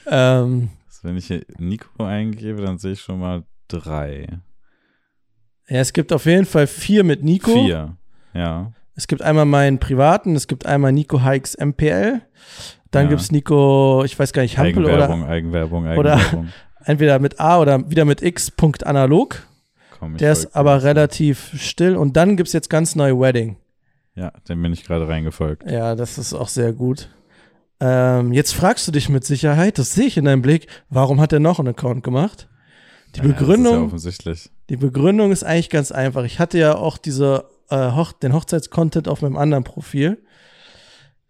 Ähm, 0.07 0.71
Also 0.89 1.01
wenn 1.05 1.17
ich 1.17 1.27
hier 1.27 1.43
Nico 1.59 2.05
eingebe, 2.05 2.63
dann 2.63 2.79
sehe 2.79 2.93
ich 2.93 3.01
schon 3.01 3.21
mal 3.21 3.45
drei. 3.69 4.27
Ja, 5.73 5.81
es 5.81 5.93
gibt 5.93 6.13
auf 6.13 6.27
jeden 6.27 6.45
Fall 6.47 6.67
vier 6.67 7.05
mit 7.05 7.23
Nico. 7.25 7.53
Vier. 7.53 7.97
Ja. 8.35 8.73
Es 8.95 9.07
gibt 9.07 9.23
einmal 9.23 9.47
meinen 9.47 9.79
privaten, 9.79 10.37
es 10.37 10.47
gibt 10.47 10.67
einmal 10.67 10.93
Nico 10.93 11.25
Hikes 11.25 11.57
MPL. 11.57 12.21
Dann 12.91 13.05
Ja. 13.05 13.09
gibt's 13.11 13.33
Nico, 13.33 14.03
ich 14.05 14.19
weiß 14.19 14.33
gar 14.33 14.43
nicht, 14.43 14.59
Hampel 14.59 14.87
Eigenwerbung, 14.87 15.23
oder 15.23 15.31
Eigenwerbung, 15.31 15.85
oder- 15.97 16.13
Eigenwerbung. 16.17 16.49
entweder 16.85 17.19
mit 17.19 17.41
A 17.41 17.59
oder 17.59 17.89
wieder 17.91 18.05
mit 18.05 18.21
X. 18.23 18.51
Punkt 18.51 18.87
analog. 18.87 19.47
Komm, 19.99 20.13
ich 20.15 20.19
Der 20.19 20.33
ist 20.33 20.55
aber 20.55 20.79
dir. 20.79 20.85
relativ 20.85 21.53
still. 21.57 21.97
Und 21.97 22.17
dann 22.19 22.37
gibt's 22.37 22.53
jetzt 22.53 22.69
ganz 22.69 22.95
neu 22.95 23.19
Wedding. 23.19 23.57
Ja, 24.15 24.31
dem 24.49 24.61
bin 24.63 24.73
ich 24.75 24.85
gerade 24.85 25.09
reingefolgt. 25.09 25.71
Ja, 25.71 25.95
das 25.95 26.19
ist 26.19 26.35
auch 26.35 26.49
sehr 26.49 26.73
gut. 26.75 27.09
Ähm, 27.81 28.33
jetzt 28.33 28.53
fragst 28.55 28.87
du 28.87 28.93
dich 28.93 29.09
mit 29.09 29.25
Sicherheit, 29.25 29.79
das 29.79 29.95
sehe 29.95 30.07
ich 30.07 30.17
in 30.19 30.25
deinem 30.27 30.43
Blick, 30.43 30.67
warum 30.91 31.21
hat 31.21 31.33
er 31.33 31.41
noch 31.41 31.59
einen 31.59 31.69
Account 31.69 32.05
gemacht? 32.05 32.49
Die 33.15 33.21
Ja, 33.21 33.25
das 33.25 33.33
ist 33.33 33.41
ja 33.41 33.47
Begründung, 33.47 33.87
offensichtlich. 33.87 34.51
die 34.71 34.77
Begründung 34.77 35.33
ist 35.33 35.45
eigentlich 35.45 35.71
ganz 35.71 35.93
einfach. 35.93 36.25
Ich 36.25 36.39
hatte 36.39 36.59
ja 36.59 36.75
auch 36.75 36.99
diese 36.99 37.45
äh, 37.71 37.93
Hoch 37.93 38.13
den 38.13 38.33
Hochzeitscontent 38.33 39.09
auf 39.09 39.23
meinem 39.23 39.37
anderen 39.37 39.65
Profil, 39.65 40.23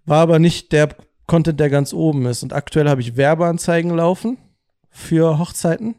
war 0.04 0.20
aber 0.20 0.38
nicht 0.38 0.72
der 0.72 0.88
Content, 1.26 1.60
der 1.60 1.70
ganz 1.70 1.92
oben 1.92 2.26
ist. 2.26 2.42
Und 2.42 2.52
aktuell 2.52 2.88
habe 2.88 3.00
ich 3.00 3.16
Werbeanzeigen 3.16 3.90
laufen 3.92 4.38
für 4.90 5.38
Hochzeiten. 5.38 5.94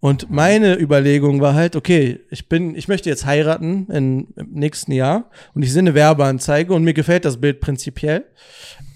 Und 0.00 0.30
meine 0.30 0.78
Überlegung 0.78 1.42
war 1.42 1.54
halt, 1.54 1.76
okay, 1.76 2.20
ich 2.30 2.48
bin, 2.48 2.74
ich 2.74 2.88
möchte 2.88 3.10
jetzt 3.10 3.26
heiraten 3.26 3.86
in, 3.90 4.28
im 4.34 4.52
nächsten 4.52 4.92
Jahr 4.92 5.30
und 5.54 5.62
ich 5.62 5.72
sehe 5.72 5.80
eine 5.80 5.94
Werbeanzeige 5.94 6.72
und 6.72 6.84
mir 6.84 6.94
gefällt 6.94 7.26
das 7.26 7.38
Bild 7.38 7.60
prinzipiell. 7.60 8.24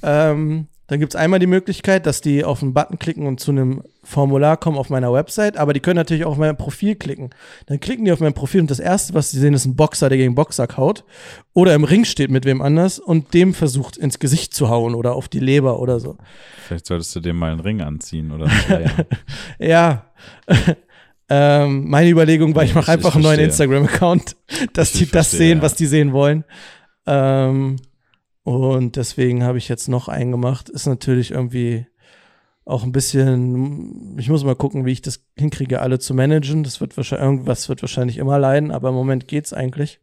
Ähm, 0.03 0.69
dann 0.87 1.01
gibt's 1.01 1.17
einmal 1.17 1.39
die 1.41 1.47
Möglichkeit, 1.47 2.05
dass 2.07 2.21
die 2.21 2.45
auf 2.45 2.63
einen 2.63 2.75
Button 2.75 2.99
klicken 2.99 3.27
und 3.27 3.41
zu 3.41 3.51
einem 3.53 3.83
Formular 4.03 4.59
kommen 4.59 4.77
auf 4.77 4.91
meiner 4.91 5.13
Website, 5.15 5.57
aber 5.57 5.73
die 5.73 5.81
können 5.81 5.97
natürlich 5.97 6.27
auch 6.27 6.33
auf 6.33 6.37
mein 6.37 6.57
Profil 6.59 6.95
klicken. 6.95 7.31
Dann 7.67 7.81
klicken 7.81 8.05
die 8.05 8.13
auf 8.13 8.21
mein 8.21 8.35
Profil 8.35 8.61
und 8.61 8.71
das 8.71 8.81
erste, 8.81 9.15
was 9.15 9.31
sie 9.31 9.39
sehen, 9.41 9.55
ist 9.55 9.65
ein 9.65 9.77
Boxer, 9.77 10.11
der 10.11 10.19
gegen 10.19 10.35
Boxer 10.35 10.67
kaut 10.67 11.05
oder 11.55 11.75
im 11.75 11.85
Ring 11.85 12.05
steht 12.05 12.31
mit 12.31 12.45
wem 12.45 12.61
anders 12.61 12.99
und 12.99 13.33
dem 13.33 13.55
versucht 13.55 13.97
ins 13.97 14.19
Gesicht 14.19 14.53
zu 14.53 14.69
hauen 14.69 14.95
oder 14.95 15.15
auf 15.15 15.29
die 15.29 15.41
Leber 15.41 15.79
oder 15.81 16.01
so. 16.01 16.19
Vielleicht 16.67 16.87
solltest 16.87 17.17
du 17.17 17.21
dir 17.21 17.33
mal 17.33 17.53
einen 17.53 17.61
Ring 17.61 17.81
anziehen 17.81 18.31
oder 18.31 18.51
Schleier. 18.51 18.91
Ja. 19.59 20.05
ähm, 21.31 21.89
meine 21.89 22.11
Überlegung 22.11 22.55
war, 22.55 22.63
ich 22.65 22.71
Ich- 22.71 22.75
mache 22.75 22.85
ich 22.85 22.91
einfach 22.91 23.15
einen 23.15 23.25
neuen. 23.25 23.41
Instagram-Account, 23.41 24.37
dass 24.75 24.93
Ich 24.93 24.99
die 24.99 25.05
das 25.07 25.29
verstehe, 25.29 25.39
sehen, 25.39 25.59
ja. 25.59 25.63
was 25.63 25.75
die 25.77 25.87
sehen 25.87 26.13
wollen. 26.13 26.45
Ähm, 27.07 27.77
und 28.45 28.97
deswegen 28.97 29.43
habe 29.43 29.59
ich 29.59 29.69
jetzt 29.69 29.89
noch 29.89 30.09
einen 30.09 30.31
gemacht. 30.31 30.69
Ist 30.69 30.87
natürlich 30.87 31.31
irgendwie 31.31 31.87
auch 32.67 32.85
ein 32.85 32.93
bisschen, 32.93 34.19
ich 34.19 34.29
muss 34.29 34.45
mal 34.45 34.55
gucken, 34.55 34.85
wie 34.85 34.93
ich 34.93 35.03
das 35.03 35.25
hinkriege, 35.37 35.81
alle 35.81 35.99
zu 35.99 36.15
managen. 36.15 36.63
Das 36.63 36.81
wird 36.81 36.97
wahrscheinlich, 36.97 37.25
irgendwas 37.25 37.69
wird 37.69 37.83
wahrscheinlich 37.83 38.19
immer 38.19 38.39
leiden, 38.39 38.71
aber 38.71 38.91
im 38.91 38.95
Moment 38.95 39.29
geht's 39.29 39.53
eigentlich. 39.53 40.01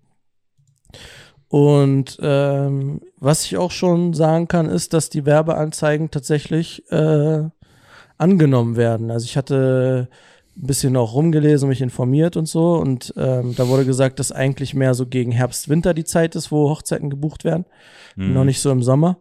Und 1.47 2.17
ähm, 2.21 3.01
was 3.17 3.45
ich 3.45 3.57
auch 3.57 3.71
schon 3.71 4.13
sagen 4.13 4.47
kann, 4.47 4.69
ist, 4.69 4.93
dass 4.93 5.09
die 5.09 5.25
Werbeanzeigen 5.25 6.09
tatsächlich 6.09 6.89
äh, 6.91 7.43
angenommen 8.17 8.75
werden. 8.75 9.11
Also 9.11 9.25
ich 9.25 9.37
hatte 9.37 10.09
ein 10.57 10.67
bisschen 10.67 10.97
auch 10.97 11.13
rumgelesen, 11.13 11.69
mich 11.69 11.81
informiert 11.81 12.35
und 12.37 12.47
so. 12.47 12.73
Und 12.75 13.13
ähm, 13.17 13.55
da 13.55 13.67
wurde 13.67 13.85
gesagt, 13.85 14.19
dass 14.19 14.31
eigentlich 14.31 14.73
mehr 14.73 14.93
so 14.93 15.05
gegen 15.07 15.31
Herbst, 15.31 15.69
Winter 15.69 15.93
die 15.93 16.03
Zeit 16.03 16.35
ist, 16.35 16.51
wo 16.51 16.69
Hochzeiten 16.69 17.09
gebucht 17.09 17.43
werden. 17.43 17.65
Hm. 18.15 18.33
Noch 18.33 18.43
nicht 18.43 18.59
so 18.59 18.69
im 18.71 18.83
Sommer. 18.83 19.17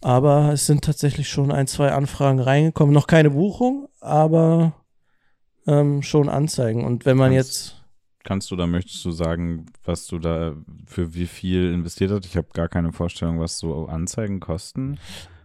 Aber 0.00 0.52
es 0.52 0.66
sind 0.66 0.84
tatsächlich 0.84 1.28
schon 1.28 1.50
ein, 1.50 1.66
zwei 1.66 1.92
Anfragen 1.92 2.38
reingekommen. 2.40 2.94
Noch 2.94 3.06
keine 3.06 3.30
Buchung, 3.30 3.88
aber 4.00 4.74
ähm, 5.66 6.02
schon 6.02 6.28
Anzeigen. 6.28 6.84
Und 6.84 7.04
wenn 7.06 7.16
man 7.16 7.32
Kannst- 7.32 7.48
jetzt. 7.48 7.74
Kannst 8.24 8.50
du 8.50 8.56
da, 8.56 8.66
möchtest 8.66 9.02
du 9.06 9.10
sagen, 9.10 9.66
was 9.84 10.06
du 10.06 10.18
da 10.18 10.54
für 10.86 11.14
wie 11.14 11.26
viel 11.26 11.72
investiert 11.72 12.10
hast? 12.10 12.26
Ich 12.26 12.36
habe 12.36 12.48
gar 12.52 12.68
keine 12.68 12.92
Vorstellung, 12.92 13.40
was 13.40 13.58
so 13.58 13.86
Anzeigen 13.86 14.38
kosten. 14.38 14.98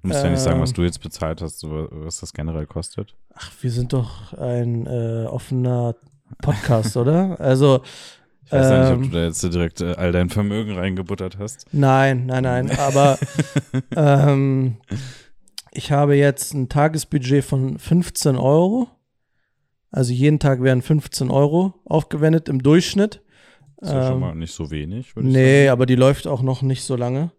Du 0.04 0.10
musst 0.10 0.22
ja 0.24 0.30
nicht 0.30 0.39
sagen, 0.42 0.60
was 0.62 0.72
Ähm. 0.72 0.76
du 0.76 0.84
jetzt 0.84 1.02
bezahlt 1.02 1.42
hast, 1.42 1.63
was 1.63 2.20
das 2.20 2.34
generell 2.34 2.66
kostet. 2.68 3.16
Ach, 3.34 3.52
wir 3.62 3.72
sind 3.72 3.94
doch 3.94 4.34
ein 4.34 4.86
äh, 4.86 5.26
offener 5.28 5.96
Podcast, 6.42 6.98
oder? 6.98 7.39
Also. 7.39 7.82
Ich 8.46 8.52
weiß 8.52 8.70
ja 8.70 8.80
nicht, 8.84 8.92
ob 8.98 9.04
ähm, 9.06 9.12
du 9.12 9.18
da 9.18 9.24
jetzt 9.24 9.42
direkt 9.42 9.80
äh, 9.82 9.94
all 9.94 10.12
dein 10.12 10.30
Vermögen 10.30 10.76
reingebuttert 10.78 11.38
hast. 11.39 11.66
Nein, 11.72 12.26
nein, 12.26 12.44
nein. 12.44 12.72
Aber 12.78 13.18
ähm, 13.96 14.76
ich 15.72 15.92
habe 15.94 16.16
jetzt 16.18 16.54
ein 16.54 16.68
Tagesbudget 16.68 17.46
von 17.46 17.80
15 17.80 18.36
Euro. 18.36 18.89
Also 19.89 20.12
jeden 20.12 20.39
Tag 20.39 20.62
werden 20.62 20.82
15 20.82 21.32
Euro 21.32 21.76
aufgewendet 21.86 22.50
im 22.50 22.62
Durchschnitt. 22.62 23.22
Ist 23.80 23.92
ja 23.94 24.04
schon 24.08 24.13
Ähm, 24.16 24.20
mal 24.20 24.36
nicht 24.36 24.54
so 24.54 24.70
wenig, 24.70 25.16
würde 25.16 25.30
ich 25.30 25.34
Nee, 25.34 25.62
sagen. 25.66 25.72
aber 25.72 25.86
die 25.86 25.96
läuft 25.96 26.28
auch 26.28 26.42
noch 26.42 26.62
nicht 26.62 26.84
so 26.84 26.96
lange. 26.98 27.32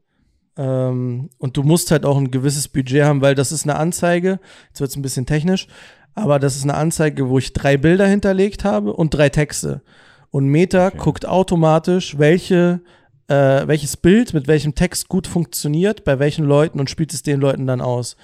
Ähm, 0.56 1.30
und 1.38 1.56
du 1.56 1.62
musst 1.62 1.90
halt 1.90 2.04
auch 2.04 2.16
ein 2.16 2.30
gewisses 2.30 2.68
Budget 2.68 3.02
haben, 3.04 3.20
weil 3.20 3.34
das 3.34 3.52
ist 3.52 3.64
eine 3.64 3.76
Anzeige. 3.76 4.38
Jetzt 4.68 4.80
wird 4.80 4.90
es 4.90 4.96
ein 4.96 5.02
bisschen 5.02 5.26
technisch, 5.26 5.66
aber 6.14 6.38
das 6.38 6.56
ist 6.56 6.62
eine 6.62 6.74
Anzeige, 6.74 7.28
wo 7.28 7.38
ich 7.38 7.52
drei 7.52 7.76
Bilder 7.76 8.06
hinterlegt 8.06 8.64
habe 8.64 8.92
und 8.92 9.12
drei 9.14 9.28
Texte. 9.28 9.82
Und 10.30 10.46
Meta 10.46 10.88
Okay. 10.88 10.98
guckt 10.98 11.26
automatisch, 11.26 12.18
welche, 12.18 12.80
äh, 13.28 13.66
welches 13.66 13.96
Bild 13.96 14.34
mit 14.34 14.46
welchem 14.48 14.74
Text 14.74 15.08
gut 15.08 15.26
funktioniert, 15.26 16.04
bei 16.04 16.18
welchen 16.18 16.44
Leuten 16.44 16.78
und 16.80 16.90
spielt 16.90 17.12
es 17.14 17.22
den 17.22 17.40
Leuten 17.40 17.66
dann 17.66 17.80
aus. 17.80 18.16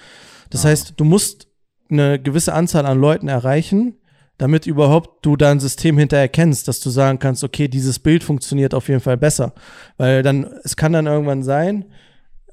Das 0.49 0.65
Ah. 0.65 0.69
heißt, 0.69 0.93
du 0.97 1.03
musst 1.05 1.47
eine 1.89 2.19
gewisse 2.21 2.53
Anzahl 2.53 2.85
an 2.85 2.99
Leuten 2.99 3.27
erreichen, 3.27 3.95
damit 4.37 4.65
überhaupt 4.65 5.25
du 5.25 5.35
da 5.35 5.51
ein 5.51 5.59
System 5.59 5.97
hinterher 5.97 6.29
kennst, 6.29 6.67
dass 6.67 6.79
du 6.79 6.89
sagen 6.89 7.19
kannst, 7.19 7.43
okay, 7.43 7.67
dieses 7.67 7.99
Bild 7.99 8.23
funktioniert 8.23 8.73
auf 8.73 8.87
jeden 8.87 9.01
Fall 9.01 9.17
besser. 9.17 9.53
Weil 9.97 10.23
dann, 10.23 10.45
es 10.63 10.75
kann 10.75 10.93
dann 10.93 11.05
irgendwann 11.07 11.43
sein, 11.43 11.85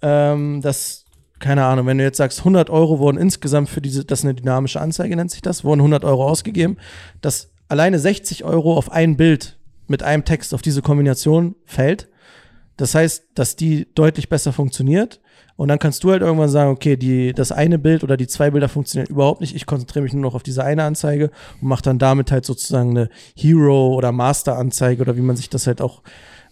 ähm, 0.03 0.61
dass, 0.63 1.05
keine 1.39 1.65
Ahnung, 1.65 1.87
wenn 1.87 1.99
du 1.99 2.05
jetzt 2.05 2.17
sagst, 2.17 2.41
100 2.41 2.71
Euro 2.71 2.99
wurden 2.99 3.19
insgesamt 3.19 3.69
für 3.69 3.81
diese, 3.81 4.05
das 4.05 4.21
ist 4.21 4.25
eine 4.25 4.35
dynamische 4.35 4.81
Anzeige, 4.81 5.17
nennt 5.17 5.31
sich 5.31 5.43
das, 5.43 5.65
wurden 5.65 5.81
100 5.81 6.05
Euro 6.05 6.29
ausgegeben, 6.29 6.77
dass 7.21 7.51
alleine 7.69 7.99
60 7.99 8.45
Euro 8.45 8.77
auf 8.77 8.91
ein 8.91 9.17
Bild 9.17 9.59
mit 9.87 10.03
einem 10.03 10.25
Text 10.25 10.55
auf 10.55 10.63
diese 10.63 10.83
Kombination 10.83 11.55
fällt. 11.65 12.09
Das 12.77 12.95
heißt, 12.95 13.25
dass 13.35 13.57
die 13.57 13.93
deutlich 13.95 14.29
besser 14.29 14.53
funktioniert. 14.53 15.21
Und 15.57 15.67
dann 15.67 15.81
kannst 15.81 16.05
du 16.05 16.13
halt 16.13 16.23
irgendwann 16.23 16.49
sagen, 16.49 16.71
okay, 16.71 16.97
die, 16.97 17.33
das 17.33 17.51
eine 17.51 17.81
Bild 17.81 18.05
oder 18.05 18.17
die 18.17 18.29
zwei 18.29 18.53
Bilder 18.53 18.69
funktionieren 18.69 19.11
überhaupt 19.11 19.41
nicht. 19.41 19.57
Ich 19.57 19.67
konzentriere 19.67 20.05
mich 20.05 20.13
nur 20.13 20.23
noch 20.23 20.37
auf 20.37 20.45
diese 20.45 20.63
eine 20.63 20.85
Anzeige 20.85 21.33
und 21.61 21.67
mache 21.67 21.83
dann 21.83 21.99
damit 21.99 22.31
halt 22.31 22.45
sozusagen 22.45 22.91
eine 22.91 23.09
Hero- 23.35 23.95
oder 23.97 24.13
Master-Anzeige 24.13 25.03
oder 25.03 25.17
wie 25.17 25.23
man 25.23 25.35
sich 25.35 25.51
das 25.51 25.67
halt 25.67 25.83
auch 25.83 26.03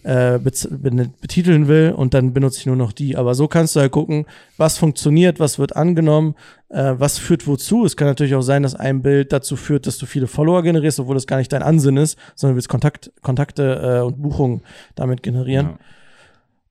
äh, 0.07 0.39
betiteln 0.39 1.67
will. 1.67 1.93
Und 1.97 2.15
dann 2.15 2.33
benutze 2.33 2.61
ich 2.61 2.67
nur 2.67 2.77
noch 2.77 2.93
die. 2.93 3.17
Aber 3.17 3.35
so 3.35 3.49
kannst 3.49 3.75
du 3.75 3.81
halt 3.81 3.91
gucken, 3.91 4.27
was 4.57 4.79
funktioniert, 4.79 5.41
was 5.41 5.59
wird 5.59 5.75
angenommen, 5.75 6.37
äh, 6.69 6.95
was 6.97 7.19
führt 7.19 7.47
wozu. 7.49 7.85
Es 7.85 7.97
kann 7.97 8.07
natürlich 8.07 8.37
auch 8.37 8.43
sein, 8.43 8.63
dass 8.63 8.77
ein 8.77 9.03
Bild 9.03 9.33
dazu 9.33 9.57
führt, 9.57 9.87
dass 9.87 9.99
du 9.99 10.07
viele 10.07 10.29
Follower 10.29 10.63
generierst, 10.63 11.01
obwohl 11.01 11.17
das 11.17 11.27
gar 11.27 11.39
nicht 11.39 11.53
dein 11.53 11.65
Ansinn 11.65 11.97
ist, 11.97 12.17
sondern 12.37 12.55
du 12.55 12.57
willst 12.57 12.69
Kontakt, 12.69 13.11
Kontakte 13.21 13.99
äh, 13.99 14.05
und 14.05 14.23
Buchungen 14.23 14.63
damit 14.95 15.25
generieren. 15.25 15.79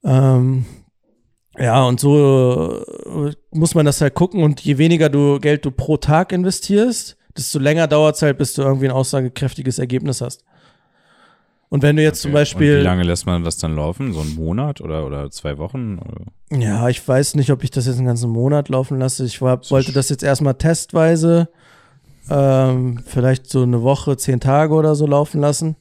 Ja. 0.03 0.37
Ähm, 0.37 0.65
ja, 1.57 1.83
und 1.83 1.99
so 1.99 2.85
äh, 3.05 3.31
muss 3.51 3.75
man 3.75 3.85
das 3.85 3.99
halt 3.99 4.13
gucken. 4.13 4.43
Und 4.43 4.61
je 4.61 4.77
weniger 4.77 5.09
du 5.09 5.41
Geld 5.41 5.65
du 5.65 5.71
pro 5.71 5.97
Tag 5.97 6.31
investierst, 6.31 7.17
desto 7.37 7.59
länger 7.59 7.87
dauert 7.87 8.15
es 8.15 8.21
halt, 8.21 8.37
bis 8.37 8.53
du 8.53 8.61
irgendwie 8.61 8.85
ein 8.85 8.91
aussagekräftiges 8.91 9.77
Ergebnis 9.77 10.21
hast. 10.21 10.45
Und 11.69 11.81
wenn 11.81 11.95
du 11.95 12.03
jetzt 12.03 12.21
zum 12.21 12.29
Okay. 12.31 12.37
Und 12.37 12.41
Beispiel. 12.41 12.79
wie 12.79 12.83
lange 12.83 13.03
lässt 13.03 13.25
man 13.25 13.43
das 13.43 13.57
dann 13.57 13.75
laufen? 13.75 14.13
So 14.13 14.19
einen 14.21 14.35
Monat 14.35 14.81
oder, 14.81 15.05
oder 15.05 15.29
zwei 15.31 15.57
Wochen? 15.57 15.99
Oder? 15.99 16.59
Ja, 16.61 16.87
ich 16.89 17.05
weiß 17.05 17.35
nicht, 17.35 17.49
ob 17.51 17.63
ich 17.63 17.71
das 17.71 17.87
jetzt 17.87 17.97
einen 17.97 18.05
ganzen 18.05 18.29
Monat 18.29 18.69
laufen 18.69 18.99
lasse. 18.99 19.25
Ich 19.25 19.41
war, 19.41 19.59
wollte 19.71 19.91
das 19.91 20.09
jetzt 20.09 20.23
erstmal 20.23 20.53
testweise, 20.55 21.49
ähm, 22.29 23.01
vielleicht 23.05 23.49
so 23.49 23.63
eine 23.63 23.81
Woche, 23.81 24.17
zehn 24.17 24.39
Tage 24.39 24.73
oder 24.73 24.95
so 24.95 25.05
laufen 25.07 25.41
lassen. 25.41 25.75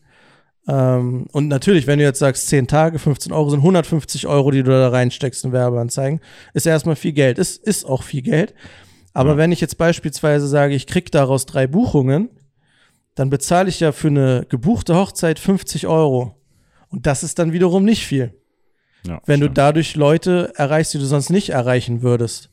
Ähm, 0.67 1.27
und 1.33 1.49
natürlich, 1.49 1.87
wenn 1.87 1.99
du 1.99 2.05
jetzt 2.05 2.19
sagst, 2.19 2.49
10 2.49 2.67
Tage, 2.67 2.99
15 2.99 3.33
Euro 3.33 3.51
sind 3.51 3.61
150 3.61 4.27
Euro, 4.27 4.51
die 4.51 4.63
du 4.63 4.71
da 4.71 4.89
reinsteckst 4.89 5.45
in 5.45 5.53
Werbeanzeigen, 5.53 6.21
ist 6.55 6.67
erstmal 6.67 6.97
viel 6.97 7.13
Geld. 7.13 7.39
Ist, 7.39 7.63
ist 7.67 7.85
auch 7.85 8.03
viel 8.03 8.23
Geld. 8.23 8.55
Aber 9.13 9.33
Ja. 9.33 9.37
wenn 9.37 9.53
ich 9.53 9.61
jetzt 9.61 9.77
beispielsweise 9.77 10.49
sage, 10.49 10.75
ich 10.75 10.87
krieg 10.87 11.13
daraus 11.13 11.45
drei 11.47 11.67
Buchungen, 11.67 12.31
dann 13.15 13.31
bezahle 13.31 13.69
ich 13.69 13.81
ja 13.81 13.93
für 13.93 14.09
eine 14.09 14.47
gebuchte 14.49 14.95
Hochzeit 14.97 15.39
50 15.39 15.87
Euro. 15.87 16.37
Und 16.89 17.07
das 17.07 17.23
ist 17.23 17.39
dann 17.39 17.53
wiederum 17.53 17.85
nicht 17.85 18.07
viel 18.07 18.35
Ja, 19.07 19.21
wenn 19.27 19.41
du 19.41 19.47
stimmt. 19.47 19.59
dadurch 19.59 19.97
Leute 19.97 20.53
erreichst, 20.57 20.95
die 20.95 20.99
du 20.99 21.05
sonst 21.05 21.31
nicht 21.31 21.51
erreichen 21.51 22.03
würdest. 22.03 22.51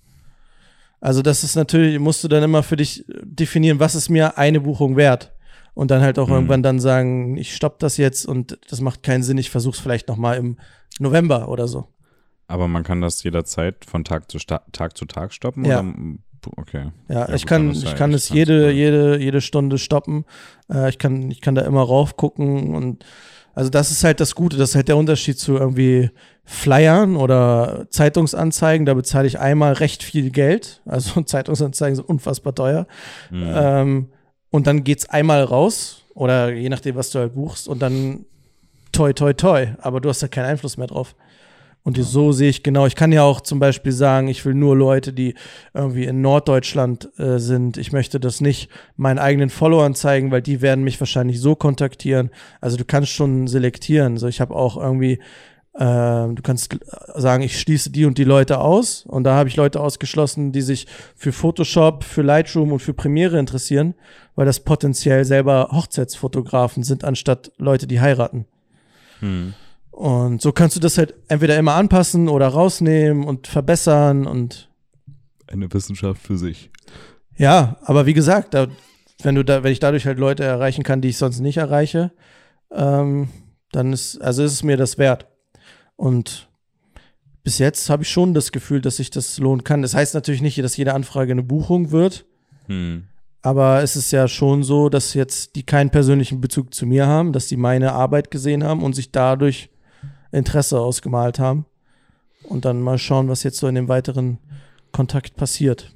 Also 0.99 1.21
das 1.23 1.43
ist 1.43 1.55
natürlich, 1.55 1.97
musst 1.99 2.23
du 2.23 2.27
dann 2.27 2.43
immer 2.43 2.61
für 2.63 2.75
dich 2.75 3.03
definieren, 3.23 3.79
was 3.79 3.95
ist 3.95 4.09
mir 4.09 4.37
eine 4.37 4.59
Buchung 4.61 4.95
wert? 4.97 5.33
Und 5.73 5.89
dann 5.89 6.01
halt 6.01 6.19
auch 6.19 6.27
Mhm. 6.27 6.33
irgendwann 6.33 6.63
dann 6.63 6.79
sagen, 6.79 7.37
ich 7.37 7.55
stopp 7.55 7.79
das 7.79 7.97
jetzt 7.97 8.25
und 8.25 8.59
das 8.69 8.81
macht 8.81 9.03
keinen 9.03 9.23
Sinn, 9.23 9.37
ich 9.37 9.49
versuch's 9.49 9.79
vielleicht 9.79 10.09
noch 10.09 10.17
mal 10.17 10.35
im 10.37 10.57
November 10.99 11.47
oder 11.47 11.67
so. 11.67 11.87
Aber 12.47 12.67
man 12.67 12.83
kann 12.83 12.99
das 13.01 13.23
jederzeit 13.23 13.85
von 13.85 14.03
Tag 14.03 14.29
zu 14.29 14.37
Tag 14.39 14.97
zu 14.97 15.05
Tag 15.05 15.33
stoppen? 15.33 15.63
Ja. 15.65 15.79
Oder? 15.79 15.93
Okay. 16.57 16.91
Ja, 17.09 17.27
Ja, 17.27 17.33
ich 17.33 17.43
gut, 17.43 17.49
kann, 17.49 17.71
ich 17.71 17.83
ja 17.83 17.93
kann 17.93 18.13
es 18.13 18.29
jede, 18.29 18.65
cool. 18.65 18.71
jede, 18.71 19.19
jede 19.19 19.41
Stunde 19.41 19.77
stoppen. 19.77 20.25
Äh, 20.71 20.89
ich 20.89 20.97
kann, 20.97 21.29
ich 21.31 21.41
kann 21.41 21.55
da 21.55 21.61
immer 21.61 21.81
rauf 21.81 22.17
gucken 22.17 22.75
und 22.75 23.05
also 23.53 23.69
das 23.69 23.91
ist 23.91 24.03
halt 24.03 24.19
das 24.19 24.33
Gute, 24.35 24.57
das 24.57 24.69
ist 24.69 24.75
halt 24.75 24.87
der 24.87 24.97
Unterschied 24.97 25.37
zu 25.37 25.57
irgendwie 25.57 26.09
Flyern 26.45 27.17
oder 27.17 27.85
Zeitungsanzeigen. 27.89 28.85
Da 28.85 28.93
bezahle 28.93 29.27
ich 29.27 29.39
einmal 29.39 29.73
recht 29.73 30.03
viel 30.03 30.31
Geld. 30.31 30.81
Also 30.85 31.21
Zeitungsanzeigen 31.21 31.95
sind 31.95 32.07
unfassbar 32.07 32.55
teuer. 32.55 32.87
Mhm. 33.29 33.51
Ähm, 33.53 34.09
und 34.49 34.67
dann 34.67 34.83
geht's 34.83 35.09
einmal 35.09 35.43
raus 35.43 36.03
oder 36.13 36.51
je 36.53 36.69
nachdem, 36.69 36.95
was 36.95 37.09
du 37.11 37.19
halt 37.19 37.33
buchst 37.35 37.67
und 37.67 37.81
dann 37.81 38.25
toi, 38.91 39.13
toi, 39.13 39.33
toi. 39.33 39.67
Aber 39.79 40.01
du 40.01 40.09
hast 40.09 40.21
ja 40.21 40.27
keinen 40.27 40.45
Einfluss 40.45 40.77
mehr 40.77 40.87
drauf. 40.87 41.15
Und 41.83 41.97
so 41.97 42.31
sehe 42.31 42.49
ich 42.49 42.61
genau. 42.61 42.85
Ich 42.85 42.95
kann 42.95 43.11
ja 43.11 43.23
auch 43.23 43.41
zum 43.41 43.59
Beispiel 43.59 43.91
sagen, 43.91 44.27
ich 44.27 44.45
will 44.45 44.53
nur 44.53 44.75
Leute, 44.75 45.13
die 45.13 45.33
irgendwie 45.73 46.03
in 46.03 46.21
Norddeutschland 46.21 47.09
äh, 47.17 47.39
sind. 47.39 47.77
Ich 47.77 47.91
möchte 47.91 48.19
das 48.19 48.39
nicht 48.39 48.69
meinen 48.97 49.17
eigenen 49.17 49.49
Followern 49.49 49.95
zeigen, 49.95 50.29
weil 50.29 50.43
die 50.43 50.61
werden 50.61 50.83
mich 50.83 50.99
wahrscheinlich 50.99 51.41
so 51.41 51.55
kontaktieren. 51.55 52.29
Also 52.59 52.77
du 52.77 52.85
kannst 52.85 53.11
schon 53.11 53.47
selektieren. 53.47 54.17
So, 54.17 54.27
ich 54.27 54.41
habe 54.41 54.55
auch 54.55 54.77
irgendwie, 54.77 55.13
äh, 55.73 55.79
du 55.79 56.41
kannst 56.43 56.77
sagen, 57.15 57.41
ich 57.41 57.59
schließe 57.59 57.89
die 57.89 58.05
und 58.05 58.19
die 58.19 58.25
Leute 58.25 58.59
aus. 58.59 59.03
Und 59.07 59.23
da 59.23 59.33
habe 59.33 59.49
ich 59.49 59.55
Leute 59.55 59.79
ausgeschlossen, 59.79 60.51
die 60.51 60.61
sich 60.61 60.85
für 61.15 61.31
Photoshop, 61.31 62.03
für 62.03 62.21
Lightroom 62.21 62.73
und 62.73 62.79
für 62.79 62.93
Premiere 62.93 63.39
interessieren, 63.39 63.95
weil 64.35 64.45
das 64.45 64.59
potenziell 64.59 65.25
selber 65.25 65.69
Hochzeitsfotografen 65.71 66.83
sind, 66.83 67.03
anstatt 67.03 67.51
Leute, 67.57 67.87
die 67.87 68.01
heiraten. 68.01 68.45
Hm. 69.19 69.55
Und 69.91 70.41
so 70.41 70.51
kannst 70.51 70.75
du 70.75 70.79
das 70.79 70.97
halt 70.97 71.13
entweder 71.27 71.57
immer 71.57 71.75
anpassen 71.75 72.29
oder 72.29 72.47
rausnehmen 72.47 73.23
und 73.25 73.47
verbessern 73.47 74.25
und 74.25 74.69
Eine 75.47 75.71
Wissenschaft 75.73 76.21
für 76.21 76.37
sich. 76.37 76.71
ja, 77.37 77.77
aber 77.83 78.05
wie 78.05 78.13
gesagt, 78.13 78.53
da, 78.53 78.67
wenn 79.21 79.35
du 79.35 79.43
da, 79.43 79.63
wenn 79.63 79.71
ich 79.73 79.79
dadurch 79.79 80.05
halt 80.05 80.17
Leute 80.17 80.43
erreichen 80.43 80.83
kann, 80.83 81.01
die 81.01 81.09
ich 81.09 81.17
sonst 81.17 81.39
nicht 81.39 81.57
erreiche, 81.57 82.11
ähm, 82.71 83.27
dann 83.71 83.93
ist, 83.93 84.19
also 84.21 84.43
ist 84.43 84.53
es 84.53 84.63
mir 84.63 84.77
das 84.77 84.97
wert. 84.97 85.27
Und 85.97 86.49
bis 87.43 87.57
jetzt 87.59 87.89
habe 87.89 88.03
ich 88.03 88.09
schon 88.09 88.33
das 88.33 88.51
Gefühl, 88.51 88.81
dass 88.81 88.97
sich 88.97 89.09
das 89.09 89.37
lohnen 89.39 89.63
kann. 89.63 89.81
Das 89.81 89.93
heißt 89.93 90.13
natürlich 90.13 90.41
nicht, 90.41 90.57
dass 90.63 90.77
jede 90.77 90.93
Anfrage 90.93 91.31
eine 91.31 91.43
Buchung 91.43 91.91
wird, 91.91 92.25
Hm. 92.67 93.03
aber 93.41 93.81
es 93.83 93.95
ist 93.95 94.11
ja 94.11 94.27
schon 94.27 94.63
so, 94.63 94.87
dass 94.89 95.13
jetzt 95.15 95.55
die 95.55 95.63
keinen 95.63 95.89
persönlichen 95.89 96.39
Bezug 96.41 96.73
zu 96.73 96.85
mir 96.85 97.07
haben, 97.07 97.33
dass 97.33 97.47
die 97.47 97.57
meine 97.57 97.91
Arbeit 97.93 98.31
gesehen 98.31 98.63
haben 98.63 98.83
und 98.83 98.93
sich 98.93 99.11
dadurch 99.11 99.69
Interesse 100.31 100.79
ausgemalt 100.79 101.39
haben. 101.39 101.65
Und 102.43 102.65
dann 102.65 102.81
mal 102.81 102.97
schauen, 102.97 103.27
was 103.29 103.43
jetzt 103.43 103.57
so 103.57 103.67
in 103.67 103.75
dem 103.75 103.87
weiteren 103.87 104.39
Kontakt 104.91 105.35
passiert. 105.35 105.93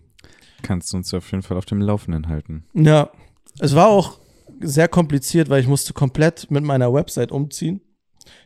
Kannst 0.62 0.93
du 0.93 0.98
uns 0.98 1.13
auf 1.13 1.30
jeden 1.32 1.41
Fall 1.43 1.58
auf 1.58 1.65
dem 1.65 1.82
Laufenden 1.82 2.28
halten. 2.28 2.65
Ja, 2.74 3.10
es 3.60 3.76
war 3.76 3.88
auch 3.88 4.19
sehr 4.62 4.88
kompliziert, 4.88 5.50
weil 5.50 5.62
ich 5.62 5.67
musste 5.67 5.93
komplett 5.93 6.50
mit 6.52 6.63
meiner 6.63 6.93
Website 6.93 7.32
umziehen. 7.32 7.82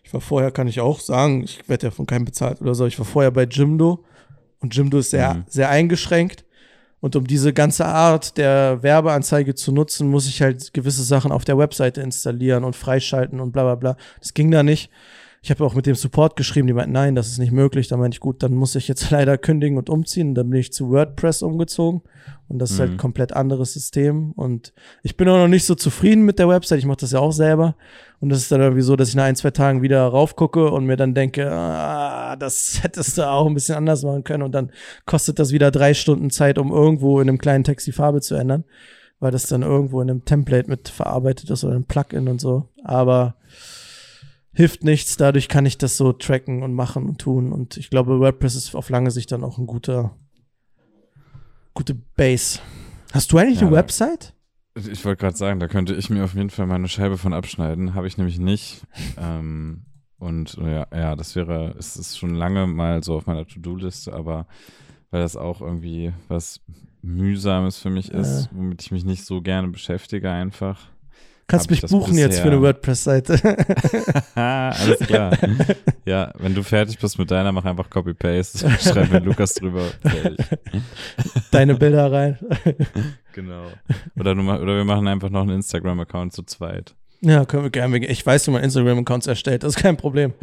Ich 0.04 0.14
war 0.14 0.22
vorher, 0.22 0.52
kann 0.52 0.68
ich 0.68 0.80
auch 0.80 1.00
sagen, 1.00 1.44
ich 1.44 1.68
werde 1.70 1.88
ja 1.88 1.92
von 1.92 2.06
keinem 2.06 2.26
bezahlt 2.26 2.62
oder 2.62 2.74
so, 2.74 2.86
ich 2.86 2.98
war 2.98 3.06
vorher 3.06 3.32
bei 3.32 3.44
Jimdo 3.44 4.04
und 4.60 4.76
Jimdo 4.76 5.00
ist 5.00 5.12
sehr, 5.12 5.34
Mhm. 5.36 5.44
sehr 5.48 5.70
eingeschränkt. 5.70 6.46
Und 7.02 7.16
um 7.16 7.26
diese 7.28 7.54
ganze 7.54 7.86
Art 7.86 8.38
der 8.38 8.84
Werbeanzeige 8.84 9.56
zu 9.56 9.72
nutzen, 9.72 10.10
muss 10.10 10.28
ich 10.28 10.42
halt 10.42 10.74
gewisse 10.74 11.04
Sachen 11.04 11.32
auf 11.32 11.46
der 11.46 11.58
Webseite 11.58 12.02
installieren 12.02 12.64
und 12.66 12.76
freischalten 12.76 13.40
und 13.40 13.52
bla 13.54 13.64
bla 13.64 13.76
bla. 13.76 13.98
Das 14.20 14.34
ging 14.34 14.52
da 14.52 14.64
nicht. 14.64 14.90
Ich 15.42 15.50
habe 15.52 15.64
auch 15.64 15.74
mit 15.74 15.86
dem 15.86 15.96
Support 15.96 16.36
geschrieben, 16.36 16.68
die 16.68 16.74
meinten, 16.74 16.92
nein, 16.92 17.16
das 17.16 17.28
ist 17.28 17.38
nicht 17.38 17.54
möglich. 17.54 17.88
Da 17.88 17.96
meinte 17.96 18.16
ich, 18.16 18.20
gut, 18.20 18.44
dann 18.44 18.54
muss 18.56 18.76
ich 18.76 18.88
jetzt 18.90 19.10
leider 19.12 19.38
kündigen 19.38 19.78
und 19.78 19.90
umziehen. 19.90 20.30
Und 20.30 20.36
dann 20.36 20.50
bin 20.50 20.60
ich 20.60 20.74
zu 20.74 20.90
WordPress 20.90 21.42
umgezogen. 21.44 22.02
Und 22.50 22.60
das 22.60 22.72
ist 22.72 22.80
halt 22.80 22.90
Mhm. 22.90 22.96
ein 22.96 23.00
komplett 23.00 23.34
anderes 23.34 23.74
System. 23.74 24.32
Und 24.34 24.74
ich 25.04 25.16
bin 25.16 25.30
auch 25.30 25.38
noch 25.38 25.48
nicht 25.48 25.66
so 25.66 25.76
zufrieden 25.76 26.24
mit 26.26 26.40
der 26.40 26.50
Website. 26.50 26.80
Ich 26.80 26.86
mache 26.86 26.98
das 26.98 27.12
ja 27.12 27.20
auch 27.20 27.32
selber. 27.32 27.76
Und 28.20 28.30
das 28.30 28.40
ist 28.40 28.52
dann 28.52 28.60
irgendwie 28.60 28.82
so, 28.82 28.96
dass 28.98 29.10
ich 29.10 29.16
nach 29.16 29.24
ein, 29.26 29.36
zwei 29.38 29.52
Tagen 29.52 29.82
wieder 29.82 30.06
raufgucke 30.06 30.70
und 30.72 30.86
mir 30.86 30.98
dann 30.98 31.14
denke, 31.14 31.50
ah, 31.50 32.36
das 32.36 32.80
hättest 32.84 33.18
du 33.18 33.30
auch 33.30 33.48
ein 33.48 33.54
bisschen 33.54 33.76
anders 33.76 34.04
machen 34.04 34.24
können. 34.26 34.44
Und 34.44 34.52
dann 34.54 34.72
kostet 35.06 35.40
das 35.40 35.52
wieder 35.52 35.72
drei 35.72 35.94
Stunden 35.94 36.32
Zeit, 36.32 36.58
um 36.58 36.72
irgendwo 36.72 37.22
in 37.22 37.30
einem 37.30 37.38
kleinen 37.38 37.64
Text 37.64 37.88
die 37.88 37.92
Farbe 37.94 38.20
zu 38.20 38.36
ändern. 38.36 38.66
Weil 39.22 39.32
das 39.32 39.48
dann 39.48 39.62
irgendwo 39.62 40.02
in 40.02 40.10
einem 40.10 40.26
Template 40.26 40.70
mit 40.70 40.90
verarbeitet 40.90 41.50
ist 41.50 41.64
oder 41.64 41.76
einem 41.76 41.86
Plugin 41.86 42.28
und 42.28 42.42
so. 42.42 42.68
Aber 42.84 43.36
hilft 44.60 44.84
nichts. 44.84 45.16
Dadurch 45.16 45.48
kann 45.48 45.66
ich 45.66 45.78
das 45.78 45.96
so 45.96 46.12
tracken 46.12 46.64
und 46.64 46.74
machen 46.74 47.06
und 47.08 47.22
tun. 47.22 47.54
Und 47.54 47.78
ich 47.78 47.90
glaube, 47.90 48.20
WordPress 48.20 48.56
ist 48.56 48.76
auf 48.76 48.90
lange 48.90 49.10
Sicht 49.10 49.32
dann 49.32 49.46
auch 49.46 49.58
ein 49.58 49.66
guter, 49.68 50.18
Gute 51.74 51.96
Base. 51.96 52.60
Hast 53.14 53.32
du 53.32 53.38
eigentlich 53.38 53.62
Ja, 53.62 53.68
eine 53.68 53.76
Website? 53.78 54.34
Ich 54.76 55.06
wollte 55.06 55.22
gerade 55.22 55.38
sagen, 55.38 55.62
da 55.62 55.70
könnte 55.70 55.96
ich 55.96 56.10
mir 56.10 56.26
auf 56.26 56.34
jeden 56.36 56.50
Fall 56.50 56.66
meine 56.68 56.90
Scheibe 56.90 57.18
von 57.18 57.34
abschneiden. 57.34 57.94
Habe 57.94 58.08
ich 58.08 58.18
nämlich 58.18 58.38
nicht. 58.38 58.86
Ähm, 59.18 59.86
und 60.18 60.56
ja, 60.58 60.88
ja, 60.94 61.16
das 61.16 61.38
wäre, 61.38 61.74
es 61.80 61.96
ist 61.96 62.18
schon 62.18 62.36
lange 62.36 62.68
mal 62.68 63.02
so 63.02 63.16
auf 63.16 63.28
meiner 63.28 63.48
To-Do-Liste, 63.48 64.12
aber 64.12 64.46
weil 65.10 65.22
das 65.22 65.38
auch 65.38 65.62
irgendwie 65.62 66.12
was 66.28 66.60
Mühsames 67.02 67.78
für 67.78 67.90
mich 67.90 68.12
ist, 68.12 68.48
Äh. 68.48 68.50
womit 68.52 68.82
ich 68.82 68.92
mich 68.92 69.06
nicht 69.06 69.24
so 69.24 69.42
gerne 69.42 69.70
beschäftige 69.70 70.30
einfach. 70.30 70.90
Kannst 71.50 71.70
mich 71.72 71.82
buchen 71.82 72.18
jetzt 72.18 72.40
für 72.40 72.44
eine 72.48 72.58
bisher- 72.58 72.62
WordPress-Seite. 72.62 73.58
Alles 74.36 75.00
klar. 75.00 75.36
Ja, 76.06 76.32
wenn 76.38 76.54
du 76.56 76.64
fertig 76.64 76.98
bist 77.00 77.18
mit 77.20 77.30
deiner, 77.32 77.52
mach 77.52 77.66
einfach 77.66 77.90
Copy-Paste, 77.90 78.70
schreib 78.80 79.12
mit 79.12 79.26
Lukas 79.26 79.56
drüber. 79.56 79.84
Fertig. 80.02 80.46
Deine 81.52 81.76
Bilder 81.76 82.12
rein. 82.12 82.38
Genau. 83.34 83.68
Oder, 84.20 84.36
du, 84.36 84.42
oder 84.42 84.76
wir 84.76 84.84
machen 84.84 85.08
einfach 85.08 85.30
noch 85.30 85.44
einen 85.44 85.52
Instagram-Account 85.52 86.34
zu 86.34 86.44
zweit. 86.44 86.96
Ja, 87.22 87.46
können 87.46 87.64
wir 87.64 87.70
gerne. 87.70 87.98
Ich 88.06 88.26
weiß, 88.26 88.48
wie 88.48 88.52
man 88.52 88.64
Instagram-Accounts 88.64 89.28
erstellt. 89.28 89.64
Das 89.64 89.76
ist 89.76 89.82
kein 89.82 89.96
Problem. 89.98 90.34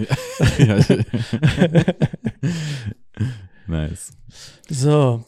ja. 0.56 0.78
nice. 3.66 4.12
So. 4.68 5.24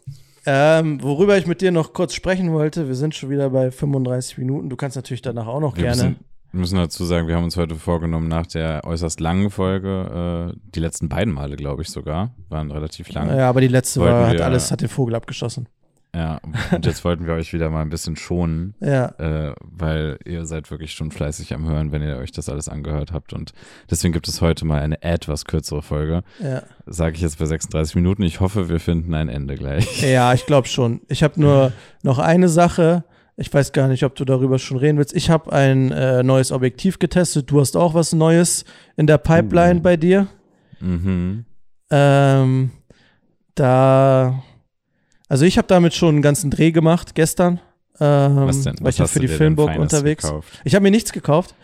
Ähm, 0.50 1.02
worüber 1.02 1.36
ich 1.36 1.46
mit 1.46 1.60
dir 1.60 1.70
noch 1.70 1.92
kurz 1.92 2.14
sprechen 2.14 2.52
wollte, 2.54 2.88
wir 2.88 2.94
sind 2.94 3.14
schon 3.14 3.28
wieder 3.28 3.50
bei 3.50 3.70
35 3.70 4.38
Minuten. 4.38 4.70
Du 4.70 4.76
kannst 4.76 4.96
natürlich 4.96 5.20
danach 5.20 5.46
auch 5.46 5.60
noch 5.60 5.76
Wir 5.76 5.82
gerne. 5.82 5.96
müssen, 5.96 6.16
wir 6.52 6.60
müssen 6.60 6.76
dazu 6.76 7.04
sagen, 7.04 7.28
wir 7.28 7.36
haben 7.36 7.44
uns 7.44 7.58
heute 7.58 7.74
vorgenommen, 7.74 8.28
nach 8.28 8.46
der 8.46 8.80
äußerst 8.84 9.20
langen 9.20 9.50
Folge, 9.50 10.54
äh, 10.54 10.58
die 10.74 10.80
letzten 10.80 11.10
beiden 11.10 11.34
Male, 11.34 11.56
glaube 11.56 11.82
ich 11.82 11.90
sogar, 11.90 12.30
waren 12.48 12.70
relativ 12.70 13.12
lang. 13.12 13.28
ja, 13.36 13.46
aber 13.46 13.60
die 13.60 13.68
letzte 13.68 14.00
war, 14.00 14.28
hat 14.28 14.40
alles, 14.40 14.70
hat 14.70 14.80
den 14.80 14.88
Vogel 14.88 15.14
abgeschossen. 15.16 15.68
Ja, 16.18 16.40
und 16.74 16.84
jetzt 16.84 17.04
wollten 17.04 17.26
wir 17.26 17.34
euch 17.34 17.52
wieder 17.52 17.70
mal 17.70 17.82
ein 17.82 17.90
bisschen 17.90 18.16
schonen, 18.16 18.74
Ja. 18.80 19.06
äh, 19.18 19.54
weil 19.60 20.18
ihr 20.24 20.46
seid 20.46 20.68
wirklich 20.70 20.92
schon 20.92 21.12
fleißig 21.12 21.54
am 21.54 21.68
Hören, 21.68 21.92
wenn 21.92 22.02
ihr 22.02 22.16
euch 22.16 22.32
das 22.32 22.48
alles 22.48 22.68
angehört 22.68 23.12
habt. 23.12 23.32
Und 23.32 23.52
deswegen 23.88 24.12
gibt 24.12 24.26
es 24.26 24.40
heute 24.40 24.64
mal 24.66 24.80
eine 24.82 25.00
etwas 25.02 25.44
kürzere 25.44 25.80
Folge. 25.80 26.24
Ja. 26.42 26.62
Sage 26.86 27.14
ich 27.14 27.22
jetzt 27.22 27.38
bei 27.38 27.44
36 27.46 27.94
Minuten. 27.94 28.22
Ich 28.24 28.40
hoffe, 28.40 28.68
wir 28.68 28.80
finden 28.80 29.14
ein 29.14 29.28
Ende 29.28 29.54
gleich. 29.54 30.02
Ja, 30.08 30.34
ich 30.34 30.44
glaube 30.46 30.66
schon. 30.66 31.02
Ich 31.08 31.22
habe 31.22 31.40
nur 31.40 31.72
noch 32.02 32.18
eine 32.18 32.48
Sache. 32.48 33.04
Ich 33.36 33.54
weiß 33.54 33.70
gar 33.72 33.86
nicht, 33.86 34.02
ob 34.02 34.16
du 34.16 34.24
darüber 34.24 34.58
schon 34.58 34.78
reden 34.78 34.98
willst. 34.98 35.14
Ich 35.14 35.30
habe 35.30 35.52
ein 35.52 35.92
äh, 35.92 36.24
neues 36.24 36.50
Objektiv 36.50 36.98
getestet. 36.98 37.48
Du 37.50 37.60
hast 37.60 37.76
auch 37.76 37.94
was 37.94 38.12
Neues 38.12 38.64
in 38.96 39.06
der 39.06 39.18
Pipeline 39.18 39.78
Uh. 39.78 39.82
bei 39.82 39.96
dir. 39.96 40.26
Mhm. 40.80 41.44
Ähm, 41.90 42.70
da, 43.54 44.42
also 45.28 45.44
ich 45.44 45.58
habe 45.58 45.68
damit 45.68 45.94
schon 45.94 46.16
einen 46.16 46.22
ganzen 46.22 46.50
Dreh 46.50 46.70
gemacht 46.72 47.14
gestern. 47.14 47.60
Ähm, 48.00 48.36
Was 48.46 48.62
denn? 48.62 48.76
Weil 48.78 48.86
Was 48.86 48.94
ich 48.94 48.98
ja 49.00 49.06
für 49.06 49.20
die 49.20 49.28
Filmburg 49.28 49.76
unterwegs. 49.76 50.24
Gekauft? 50.24 50.60
Ich 50.64 50.74
habe 50.74 50.82
mir 50.82 50.90
nichts 50.90 51.12
gekauft. 51.12 51.54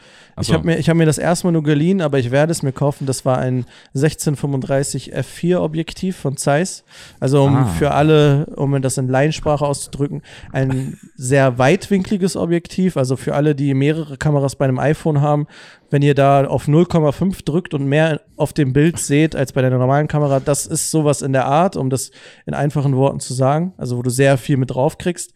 Ich 0.41 0.49
so. 0.49 0.55
habe 0.55 0.66
mir, 0.66 0.78
ich 0.78 0.89
hab 0.89 0.97
mir 0.97 1.07
das 1.07 1.18
erstmal 1.18 1.53
nur 1.53 1.62
geliehen, 1.62 2.01
aber 2.01 2.18
ich 2.18 2.30
werde 2.30 2.51
es 2.51 2.62
mir 2.62 2.72
kaufen. 2.72 3.07
Das 3.07 3.24
war 3.24 3.39
ein 3.39 3.66
1635 3.95 5.14
f4 5.14 5.59
Objektiv 5.59 6.16
von 6.16 6.37
Zeiss. 6.37 6.85
Also 7.20 7.45
um 7.45 7.57
Ah. 7.57 7.66
für 7.66 7.93
alle, 7.93 8.47
um 8.57 8.80
das 8.82 8.99
in 8.99 9.09
Laiensprache 9.09 9.64
auszudrücken, 9.64 10.22
ein 10.53 10.99
sehr 11.16 11.59
weitwinkliges 11.59 12.37
Objektiv. 12.37 12.97
Also 12.97 13.16
für 13.16 13.35
alle, 13.35 13.55
die 13.55 13.74
mehrere 13.74 14.16
Kameras 14.16 14.57
bei 14.57 14.64
einem 14.64 14.78
iPhone 14.78 15.20
haben, 15.20 15.47
wenn 15.91 16.03
ihr 16.03 16.14
da 16.14 16.45
auf 16.47 16.66
0,5 16.66 17.45
drückt 17.45 17.72
und 17.74 17.87
mehr 17.87 18.20
auf 18.37 18.53
dem 18.53 18.72
Bild 18.72 18.99
seht 18.99 19.37
als 19.37 19.53
bei 19.53 19.61
der 19.61 19.70
normalen 19.70 20.09
Kamera, 20.09 20.41
das 20.41 20.66
ist 20.66 20.91
sowas 20.91 21.22
in 21.22 21.32
der 21.32 21.45
Art, 21.47 21.76
um 21.76 21.89
das 21.91 22.11
in 22.47 22.55
einfachen 22.55 22.97
Worten 22.97 23.20
zu 23.20 23.35
sagen. 23.35 23.72
Also 23.76 23.97
wo 23.97 24.03
du 24.03 24.11
sehr 24.11 24.37
viel 24.39 24.57
mit 24.57 24.70
drauf 24.72 24.99
kriegst. 24.99 25.32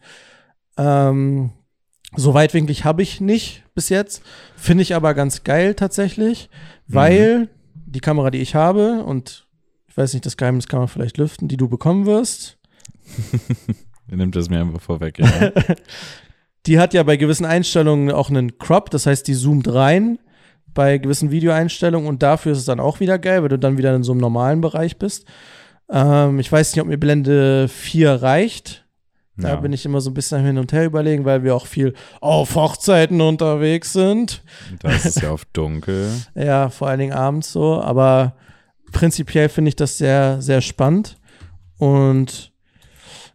Ähm, 0.77 1.51
so 2.15 2.33
weitwinklig 2.33 2.85
habe 2.85 3.01
ich 3.03 3.21
nicht 3.21 3.63
bis 3.79 3.87
jetzt. 3.87 4.21
Finde 4.57 4.81
ich 4.81 4.93
aber 4.93 5.13
ganz 5.13 5.45
geil 5.45 5.73
tatsächlich, 5.73 6.49
weil 6.87 7.47
die 7.73 8.01
Kamera, 8.01 8.29
die 8.29 8.41
ich 8.41 8.55
habe, 8.55 9.05
und 9.05 9.47
ich 9.87 9.95
weiß 9.95 10.13
nicht, 10.13 10.25
das 10.25 10.35
Geheimnis 10.35 10.67
kann 10.67 10.79
man 10.79 10.89
vielleicht 10.89 11.17
lüften, 11.17 11.47
die 11.47 11.55
du 11.55 11.69
bekommen 11.69 12.05
wirst, 12.05 12.57
nehmt 14.07 14.35
das 14.35 14.49
mir 14.49 14.59
einfach 14.59 14.81
vorweg, 14.81 15.17
ja. 15.19 15.51
die 16.65 16.77
hat 16.77 16.93
ja 16.93 17.03
bei 17.03 17.15
gewissen 17.15 17.45
Einstellungen 17.45 18.11
auch 18.11 18.29
einen 18.29 18.57
Crop, 18.57 18.89
das 18.89 19.05
heißt, 19.05 19.25
die 19.25 19.33
zoomt 19.33 19.73
rein 19.73 20.19
bei 20.73 20.97
gewissen 20.97 21.31
Videoeinstellungen 21.31 22.09
und 22.09 22.21
dafür 22.21 22.51
ist 22.51 22.59
es 22.59 22.65
dann 22.65 22.81
auch 22.81 22.99
wieder 22.99 23.17
geil, 23.17 23.41
weil 23.41 23.49
du 23.49 23.57
dann 23.57 23.77
wieder 23.77 23.95
in 23.95 24.03
so 24.03 24.11
einem 24.11 24.21
normalen 24.21 24.59
Bereich 24.59 24.97
bist. 24.97 25.25
Ähm, 25.89 26.37
ich 26.39 26.51
weiß 26.51 26.75
nicht, 26.75 26.81
ob 26.81 26.87
mir 26.89 26.99
Blende 26.99 27.69
4 27.69 28.21
reicht. 28.21 28.78
Da 29.41 29.55
bin 29.57 29.73
ich 29.73 29.85
immer 29.85 30.01
so 30.01 30.09
ein 30.09 30.13
bisschen 30.13 30.43
hin 30.43 30.57
und 30.57 30.73
her 30.73 30.85
überlegen, 30.85 31.25
weil 31.25 31.43
wir 31.43 31.55
auch 31.55 31.65
viel 31.65 31.93
auf 32.21 32.55
Hochzeiten 32.55 33.21
unterwegs 33.21 33.93
sind. 33.93 34.43
Da 34.81 34.91
ist 34.91 35.05
es 35.05 35.21
ja 35.21 35.31
auf 35.31 35.45
dunkel. 35.45 36.09
Ja, 36.35 36.69
vor 36.69 36.87
allen 36.87 36.99
Dingen 36.99 37.13
abends 37.13 37.51
so. 37.51 37.81
Aber 37.81 38.35
prinzipiell 38.91 39.49
finde 39.49 39.69
ich 39.69 39.75
das 39.75 39.97
sehr, 39.97 40.41
sehr 40.41 40.61
spannend. 40.61 41.17
Und 41.77 42.51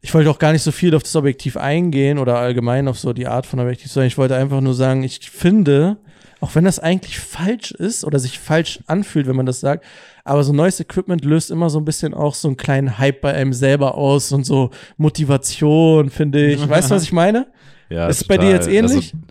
ich 0.02 0.12
wollte 0.12 0.30
auch 0.30 0.38
gar 0.38 0.52
nicht 0.52 0.62
so 0.62 0.70
viel 0.70 0.94
auf 0.94 1.02
das 1.02 1.16
Objektiv 1.16 1.56
eingehen 1.56 2.18
oder 2.18 2.36
allgemein 2.36 2.88
auf 2.88 2.98
so 2.98 3.12
die 3.12 3.26
Art 3.26 3.46
von 3.46 3.58
Objektiv, 3.58 3.90
sondern 3.90 4.08
ich 4.08 4.18
wollte 4.18 4.36
einfach 4.36 4.60
nur 4.60 4.74
sagen, 4.74 5.02
ich 5.02 5.30
finde, 5.30 5.96
auch 6.40 6.54
wenn 6.54 6.64
das 6.64 6.78
eigentlich 6.78 7.18
falsch 7.18 7.72
ist 7.72 8.04
oder 8.04 8.18
sich 8.18 8.38
falsch 8.38 8.80
anfühlt, 8.86 9.26
wenn 9.26 9.36
man 9.36 9.46
das 9.46 9.60
sagt, 9.60 9.84
aber 10.24 10.42
so 10.44 10.52
neues 10.52 10.80
Equipment 10.80 11.24
löst 11.24 11.50
immer 11.50 11.70
so 11.70 11.78
ein 11.78 11.84
bisschen 11.84 12.14
auch 12.14 12.34
so 12.34 12.48
einen 12.48 12.56
kleinen 12.56 12.98
Hype 12.98 13.20
bei 13.20 13.34
einem 13.34 13.52
selber 13.52 13.94
aus 13.96 14.32
und 14.32 14.44
so 14.44 14.70
Motivation, 14.96 16.10
finde 16.10 16.46
ich. 16.46 16.68
Weißt 16.68 16.90
du, 16.90 16.94
was 16.94 17.02
ich 17.02 17.12
meine? 17.12 17.46
Ja, 17.90 18.08
Ist 18.08 18.22
es 18.22 18.28
bei 18.28 18.38
dir 18.38 18.50
jetzt 18.50 18.68
ähnlich? 18.68 19.12
Also, 19.14 19.26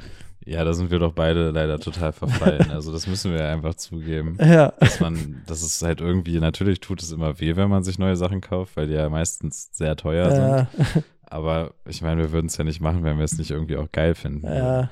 ja, 0.46 0.64
da 0.64 0.74
sind 0.74 0.92
wir 0.92 1.00
doch 1.00 1.14
beide 1.14 1.52
leider 1.52 1.80
total 1.80 2.12
verfallen. 2.12 2.70
Also 2.70 2.92
das 2.92 3.08
müssen 3.08 3.34
wir 3.34 3.48
einfach 3.48 3.76
zugeben. 3.76 4.38
Ja. 4.44 4.74
Dass 4.80 5.00
man, 5.00 5.42
dass 5.48 5.62
es 5.62 5.82
halt 5.82 6.02
irgendwie, 6.02 6.40
natürlich 6.40 6.80
tut 6.82 7.02
es 7.02 7.12
immer 7.12 7.40
weh, 7.40 7.56
wenn 7.56 7.70
man 7.70 7.84
sich 7.84 7.98
neue 7.98 8.16
Sachen 8.16 8.42
kauft, 8.42 8.76
weil 8.76 8.88
die 8.88 8.94
ja 8.94 9.10
meistens 9.10 9.70
sehr 9.72 9.96
teuer 9.96 10.30
sind. 10.32 10.42
Ja, 10.42 11.04
Aber 11.26 11.74
ich 11.88 12.02
meine, 12.02 12.22
wir 12.22 12.32
würden 12.32 12.48
es 12.48 12.58
ja 12.58 12.64
nicht 12.64 12.82
machen, 12.82 13.04
wenn 13.04 13.18
wir 13.18 13.24
es 13.24 13.38
nicht 13.38 13.52
irgendwie 13.52 13.78
auch 13.78 13.92
geil 13.92 14.16
finden. 14.16 14.46
ja. 14.48 14.90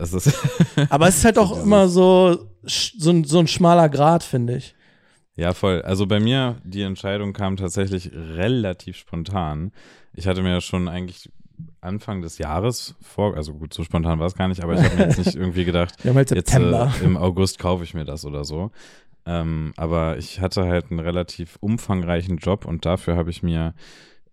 Es 0.00 0.12
Aber 0.90 1.08
es 1.08 1.18
ist 1.18 1.24
halt 1.24 1.38
auch 1.38 1.62
immer 1.62 1.88
so, 1.88 2.48
so, 2.62 3.10
ein, 3.10 3.24
so 3.24 3.38
ein 3.38 3.46
schmaler 3.46 3.88
Grad, 3.88 4.22
finde 4.22 4.56
ich. 4.56 4.74
Ja, 5.36 5.52
voll. 5.52 5.82
Also 5.82 6.06
bei 6.06 6.18
mir, 6.18 6.56
die 6.64 6.82
Entscheidung 6.82 7.32
kam 7.32 7.56
tatsächlich 7.56 8.10
relativ 8.12 8.96
spontan. 8.96 9.72
Ich 10.14 10.26
hatte 10.26 10.42
mir 10.42 10.50
ja 10.50 10.60
schon 10.60 10.88
eigentlich 10.88 11.30
Anfang 11.80 12.22
des 12.22 12.38
Jahres 12.38 12.94
vor, 13.00 13.36
also 13.36 13.54
gut, 13.54 13.72
so 13.72 13.84
spontan 13.84 14.18
war 14.18 14.26
es 14.26 14.34
gar 14.34 14.48
nicht, 14.48 14.62
aber 14.62 14.74
ich 14.74 14.82
habe 14.82 14.96
mir 14.96 15.04
jetzt 15.04 15.18
nicht 15.18 15.34
irgendwie 15.34 15.64
gedacht, 15.64 15.94
haben 16.04 16.14
halt 16.16 16.30
jetzt 16.30 16.50
September. 16.50 16.92
äh, 17.00 17.04
im 17.04 17.16
August 17.16 17.58
kaufe 17.58 17.84
ich 17.84 17.94
mir 17.94 18.04
das 18.04 18.24
oder 18.24 18.44
so. 18.44 18.70
Ähm, 19.26 19.72
aber 19.76 20.18
ich 20.18 20.40
hatte 20.40 20.64
halt 20.64 20.90
einen 20.90 21.00
relativ 21.00 21.56
umfangreichen 21.60 22.38
Job 22.38 22.64
und 22.64 22.86
dafür 22.86 23.16
habe 23.16 23.30
ich 23.30 23.42
mir 23.42 23.74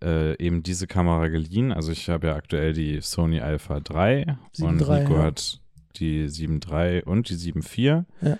äh, 0.04 0.36
eben 0.44 0.62
diese 0.62 0.86
Kamera 0.86 1.28
geliehen. 1.28 1.72
Also 1.72 1.90
ich 1.92 2.08
habe 2.08 2.28
ja 2.28 2.36
aktuell 2.36 2.72
die 2.74 3.00
Sony 3.00 3.40
Alpha 3.40 3.80
3 3.80 4.36
und 4.60 4.80
7.3, 4.82 5.00
Nico 5.00 5.14
ja. 5.14 5.22
hat 5.24 5.60
die 5.96 6.26
7.3 6.28 7.04
und 7.04 7.28
die 7.30 7.34
7.4. 7.34 8.04
Ja. 8.20 8.38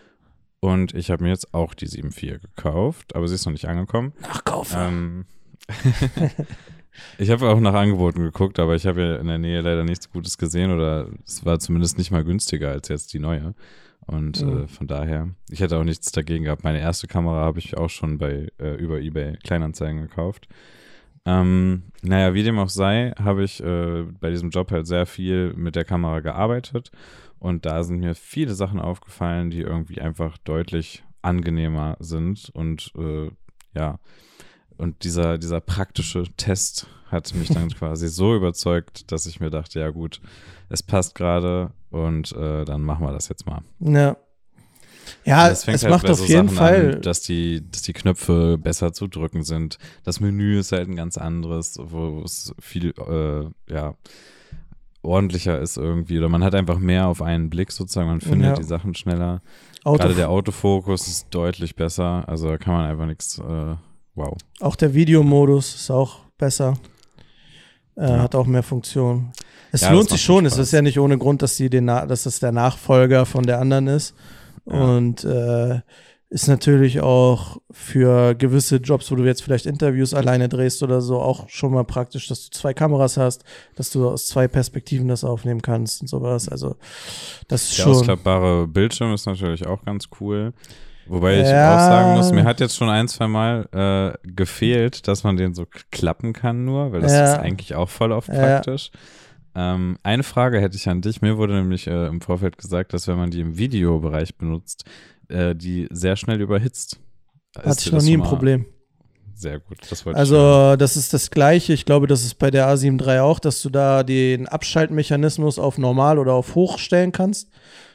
Und 0.61 0.95
ich 0.95 1.11
habe 1.11 1.25
mir 1.25 1.31
jetzt 1.31 1.53
auch 1.55 1.75
die 1.75 1.89
7.4 1.89 2.39
gekauft, 2.41 3.15
aber 3.17 3.29
sie 3.29 3.35
ist 3.35 3.45
noch 3.47 3.53
nicht 3.53 3.67
angekommen. 3.67 4.13
Nachkaufen. 4.23 4.79
Ähm, 4.79 5.25
ich 7.19 7.31
habe 7.31 7.49
auch 7.49 7.61
nach 7.61 7.75
Angeboten 7.75 8.21
geguckt, 8.23 8.59
aber 8.59 8.75
ich 8.75 8.87
habe 8.87 9.03
ja 9.03 9.17
in 9.17 9.27
der 9.27 9.39
Nähe 9.39 9.61
leider 9.61 9.85
nichts 9.85 10.11
Gutes 10.11 10.39
gesehen 10.39 10.71
oder 10.71 11.09
es 11.27 11.45
war 11.45 11.59
zumindest 11.59 11.99
nicht 11.99 12.11
mal 12.11 12.25
günstiger 12.25 12.71
als 12.71 12.89
jetzt 12.89 13.13
die 13.13 13.19
neue. 13.19 13.55
Und 14.07 14.43
Mhm. 14.43 14.65
äh, 14.65 14.69
von 14.69 14.87
daher, 14.87 15.31
ich 15.51 15.61
hätte 15.61 15.79
auch 15.79 15.85
nichts 15.85 16.13
dagegen 16.13 16.45
gehabt. 16.45 16.65
Meine 16.65 16.81
erste 16.81 17.07
Kamera 17.07 17.41
habe 17.45 17.59
ich 17.59 17.77
auch 17.77 17.89
schon 17.91 18.19
bei 18.19 18.49
äh, 18.59 18.75
über 18.77 19.01
eBay 19.01 19.37
Kleinanzeigen 19.43 20.03
gekauft. 20.03 20.49
Ähm, 21.27 21.85
naja, 22.03 22.35
wie 22.35 22.43
dem 22.43 22.59
auch 22.59 22.69
sei, 22.69 23.13
habe 23.19 23.45
ich 23.45 23.63
äh, 23.63 24.05
bei 24.21 24.31
diesem 24.31 24.51
Job 24.51 24.71
halt 24.71 24.87
sehr 24.87 25.07
viel 25.07 25.55
mit 25.55 25.75
der 25.75 25.85
Kamera 25.85 26.21
gearbeitet 26.21 26.91
und 27.39 27.65
da 27.65 27.83
sind 27.83 28.01
mir 28.01 28.15
viele 28.15 28.55
Sachen 28.55 28.79
aufgefallen, 28.79 29.51
die 29.51 29.61
irgendwie 29.61 30.01
einfach 30.01 30.37
deutlich 30.39 31.03
angenehmer 31.23 31.97
sind 32.01 32.51
und 32.53 32.93
äh, 32.99 33.31
ja, 33.75 33.99
und 34.77 35.05
dieser, 35.05 35.39
dieser 35.39 35.61
praktische 35.61 36.25
Test 36.37 36.89
hat 37.07 37.35
mich 37.35 37.49
dann 37.49 37.69
quasi 37.75 38.09
so 38.09 38.35
überzeugt, 38.35 39.11
dass 39.11 39.27
ich 39.27 39.41
mir 39.41 39.51
dachte, 39.51 39.81
ja 39.81 39.91
gut, 39.91 40.21
es 40.69 40.83
passt 40.83 41.15
gerade 41.15 41.71
und 41.91 42.33
äh, 42.33 42.65
dann 42.65 42.83
machen 42.83 43.07
wir 43.07 43.13
das 43.13 43.29
jetzt 43.29 43.47
mal. 43.47 43.63
ja. 43.81 44.17
Ja, 45.25 45.55
fängt 45.55 45.77
es 45.77 45.83
halt 45.85 45.93
macht 45.93 46.11
auf 46.11 46.19
so 46.19 46.25
jeden 46.27 46.49
Sachen 46.49 46.57
Fall. 46.57 46.95
An, 46.97 47.03
dass, 47.03 47.23
die, 47.23 47.63
dass 47.71 47.83
die 47.83 47.93
Knöpfe 47.93 48.59
besser 48.59 48.93
zu 48.93 49.07
drücken 49.07 49.43
sind. 49.45 49.79
Das 50.05 50.21
Menü 50.21 50.59
ist 50.59 50.73
halt 50.73 50.89
ein 50.89 50.97
ganz 50.97 51.17
anderes, 51.19 51.79
wo 51.83 52.23
es 52.25 52.55
viel 52.61 52.93
äh, 52.99 53.73
ja, 53.73 53.95
ordentlicher 55.03 55.59
ist 55.61 55.77
irgendwie. 55.77 56.19
Oder 56.19 56.29
man 56.29 56.43
hat 56.45 56.55
einfach 56.55 56.79
mehr 56.79 57.07
auf 57.09 57.23
einen 57.23 57.51
Blick 57.51 57.73
sozusagen. 57.73 58.09
Man 58.09 58.21
findet 58.21 58.51
Ja. 58.51 58.55
die 58.55 58.63
Sachen 58.65 58.95
schneller. 58.95 59.43
Auto, 59.85 59.99
Gerade 59.99 60.15
der 60.15 60.31
Autofokus 60.31 61.07
ist 61.09 61.27
deutlich 61.31 61.77
besser. 61.77 62.25
Also 62.29 62.49
da 62.49 62.57
kann 62.59 62.75
man 62.75 62.87
einfach 62.91 63.07
nichts. 63.07 63.39
Äh, 63.39 63.75
wow. 64.15 64.37
auch 64.61 64.77
der 64.77 64.95
Videomodus 64.95 65.75
ist 65.75 65.91
auch 65.91 66.21
besser. 66.39 66.75
Äh, 67.97 68.09
Ja. 68.09 68.23
Hat 68.23 68.35
auch 68.35 68.47
mehr 68.47 68.63
Funktionen. 68.63 69.33
Es 69.73 69.83
Ja, 69.83 69.91
lohnt 69.93 70.09
sich 70.09 70.23
schon. 70.23 70.47
Es 70.47 70.55
Spaß. 70.55 70.67
ist 70.69 70.73
ja 70.73 70.83
nicht 70.83 70.99
ohne 70.99 71.19
Grund, 71.19 71.43
dass 71.43 71.57
die 71.57 71.69
den, 71.69 71.85
Na- 71.85 72.07
dass 72.07 72.23
das 72.25 72.39
der 72.41 72.53
Nachfolger 72.53 73.27
von 73.27 73.43
der 73.45 73.61
anderen 73.61 73.89
ist. 73.89 74.15
Ja. 74.67 74.81
Und 74.97 75.25
äh, 75.25 75.81
ist 76.31 76.49
natürlich 76.49 77.01
auch 77.01 77.59
für 77.71 78.35
gewisse 78.35 78.77
Jobs, 78.77 79.09
wo 79.11 79.15
du 79.15 79.25
jetzt 79.25 79.43
vielleicht 79.43 79.67
Interviews 79.67 80.15
alleine 80.15 80.49
drehst 80.49 80.83
oder 80.83 81.01
so, 81.01 81.21
auch 81.21 81.49
schon 81.49 81.73
mal 81.73 81.85
praktisch, 81.85 82.27
dass 82.27 82.45
du 82.49 82.51
zwei 82.51 82.75
Kameras 82.75 83.17
hast, 83.17 83.45
dass 83.77 83.91
du 83.91 84.09
aus 84.09 84.27
zwei 84.27 84.49
Perspektiven 84.49 85.07
das 85.07 85.23
aufnehmen 85.23 85.63
kannst 85.63 86.01
und 86.01 86.09
sowas. 86.09 86.49
Also 86.49 86.75
das 87.47 87.65
ist 87.65 87.79
Der 87.79 87.83
schon. 87.85 87.93
ausklappbare 87.93 88.67
Bildschirm 88.67 89.13
ist 89.15 89.27
natürlich 89.27 89.65
auch 89.67 89.85
ganz 89.85 90.09
cool. 90.21 90.53
Wobei 91.07 91.41
ich 91.43 91.47
Ja. 91.49 91.75
auch 91.77 91.79
sagen 91.81 92.17
muss, 92.17 92.33
mir 92.33 92.45
hat 92.45 92.61
jetzt 92.61 92.77
schon 92.77 92.89
ein, 92.89 93.07
zwei 93.09 93.29
Mal 93.29 93.69
äh, 94.25 94.27
gefehlt, 94.27 95.07
dass 95.07 95.23
man 95.23 95.37
den 95.37 95.55
so 95.55 95.67
klappen 95.93 96.33
kann 96.33 96.65
nur, 96.65 96.91
weil 96.93 97.03
das 97.03 97.13
Ja. 97.13 97.35
ist 97.35 97.39
eigentlich 97.39 97.75
auch 97.75 97.91
voll 97.91 98.11
oft 98.11 98.29
Ja. 98.31 98.63
Ähm, 99.55 99.99
eine 100.03 100.23
Frage 100.23 100.61
hätte 100.61 100.77
ich 100.77 100.89
an 100.89 101.01
dich. 101.01 101.23
Mir 101.23 101.37
wurde 101.37 101.55
nämlich 101.55 101.87
äh, 101.87 102.07
im 102.07 102.21
Vorfeld 102.21 102.59
gesagt, 102.59 102.93
dass 102.93 103.07
wenn 103.07 103.17
man 103.17 103.31
die 103.31 103.41
im 103.41 103.57
Videobereich 103.57 104.37
benutzt, 104.37 104.85
äh, 105.29 105.55
die 105.55 105.87
sehr 105.91 106.17
schnell 106.17 106.41
überhitzt. 106.41 106.99
Ist 107.57 107.65
hatte 107.67 107.81
ich 107.81 107.93
noch 107.93 107.99
das 107.99 108.05
nie 108.05 108.17
ein 108.17 108.23
Problem. 108.23 108.67
Sehr 109.37 109.59
gut, 109.59 109.79
das 109.91 110.05
wollte 110.07 110.17
ich. 110.17 110.21
Also, 110.21 110.77
das 110.77 110.97
ist 110.97 111.13
das 111.13 111.31
Gleiche. 111.31 111.73
Ich 111.73 111.85
glaube, 111.85 112.07
das 112.07 112.25
ist 112.25 112.35
bei 112.39 112.51
der 112.51 112.69
A7 112.69 113.05
III 113.05 113.21
auch, 113.21 113.39
dass 113.41 113.63
du 113.63 113.69
da 113.71 114.03
den 114.03 114.47
Abschaltmechanismus 114.49 115.59
auf 115.59 115.77
normal 115.79 116.19
oder 116.19 116.35
auf 116.35 116.55
hoch 116.55 116.79
stellen 116.79 117.13
kannst 117.13 117.49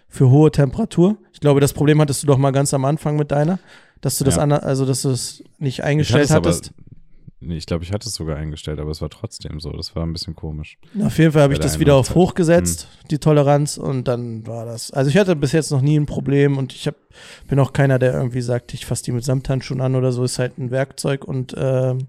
für 0.08 0.30
hohe 0.30 0.52
Temperatur. 0.52 1.18
Ich 1.34 1.40
glaube, 1.40 1.62
das 1.62 1.74
Problem 1.74 2.02
hattest 2.02 2.24
du 2.24 2.28
doch 2.28 2.38
mal 2.38 2.52
ganz 2.52 2.74
am 2.74 2.84
Anfang 2.84 3.16
mit 3.16 3.32
deiner, 3.32 3.60
dass 4.02 4.18
du 4.18 4.24
das 4.26 4.36
Ja. 4.36 4.44
ander, 4.44 4.64
also 4.64 4.86
dass 4.86 5.04
du 5.04 5.10
es 5.10 5.44
nicht 5.60 5.80
Ich 5.80 5.84
eingestellt 5.84 6.30
hattest. 6.30 6.74
Ich 7.42 7.66
glaube, 7.66 7.86
ich 7.86 7.94
hatte 7.94 8.10
es 8.10 8.16
sogar 8.16 8.36
eingestellt, 8.36 8.80
aber 8.80 8.92
es 8.92 9.02
war 9.02 9.10
trotzdem 9.10 9.62
so. 9.62 9.72
Das 9.72 9.96
war 9.96 10.06
ein 10.06 10.12
bisschen 10.12 10.36
komisch. 10.36 10.78
Auf 11.02 11.18
jeden 11.18 11.32
Fall 11.32 11.44
habe 11.44 11.54
ich 11.54 11.60
das 11.60 11.80
wieder 11.80 11.96
auf 11.96 12.14
hoch 12.14 12.34
gesetzt, 12.34 12.90
die 13.12 13.18
Toleranz, 13.18 13.78
und 13.78 14.10
dann 14.10 14.46
war 14.46 14.66
das. 14.66 14.92
Also 14.92 15.10
ich 15.10 15.18
hatte 15.18 15.38
bis 15.38 15.54
jetzt 15.54 15.72
noch 15.72 15.82
nie 15.82 15.98
ein 15.98 16.06
Problem 16.06 16.58
und 16.58 16.74
ich 16.74 16.86
hab, 16.86 16.96
bin 17.48 17.58
auch 17.60 17.72
keiner, 17.72 17.98
der 17.98 18.14
irgendwie 18.14 18.42
sagt, 18.42 18.74
ich 18.74 18.86
fasse 18.86 19.04
die 19.04 19.14
mit 19.14 19.24
Samthandschuhen 19.24 19.80
an 19.80 19.96
oder 19.96 20.12
so. 20.12 20.24
Ist 20.26 20.38
halt 20.38 20.58
ein 20.58 20.70
Werkzeug 20.70 21.24
und 21.24 21.56
ähm, 21.58 22.08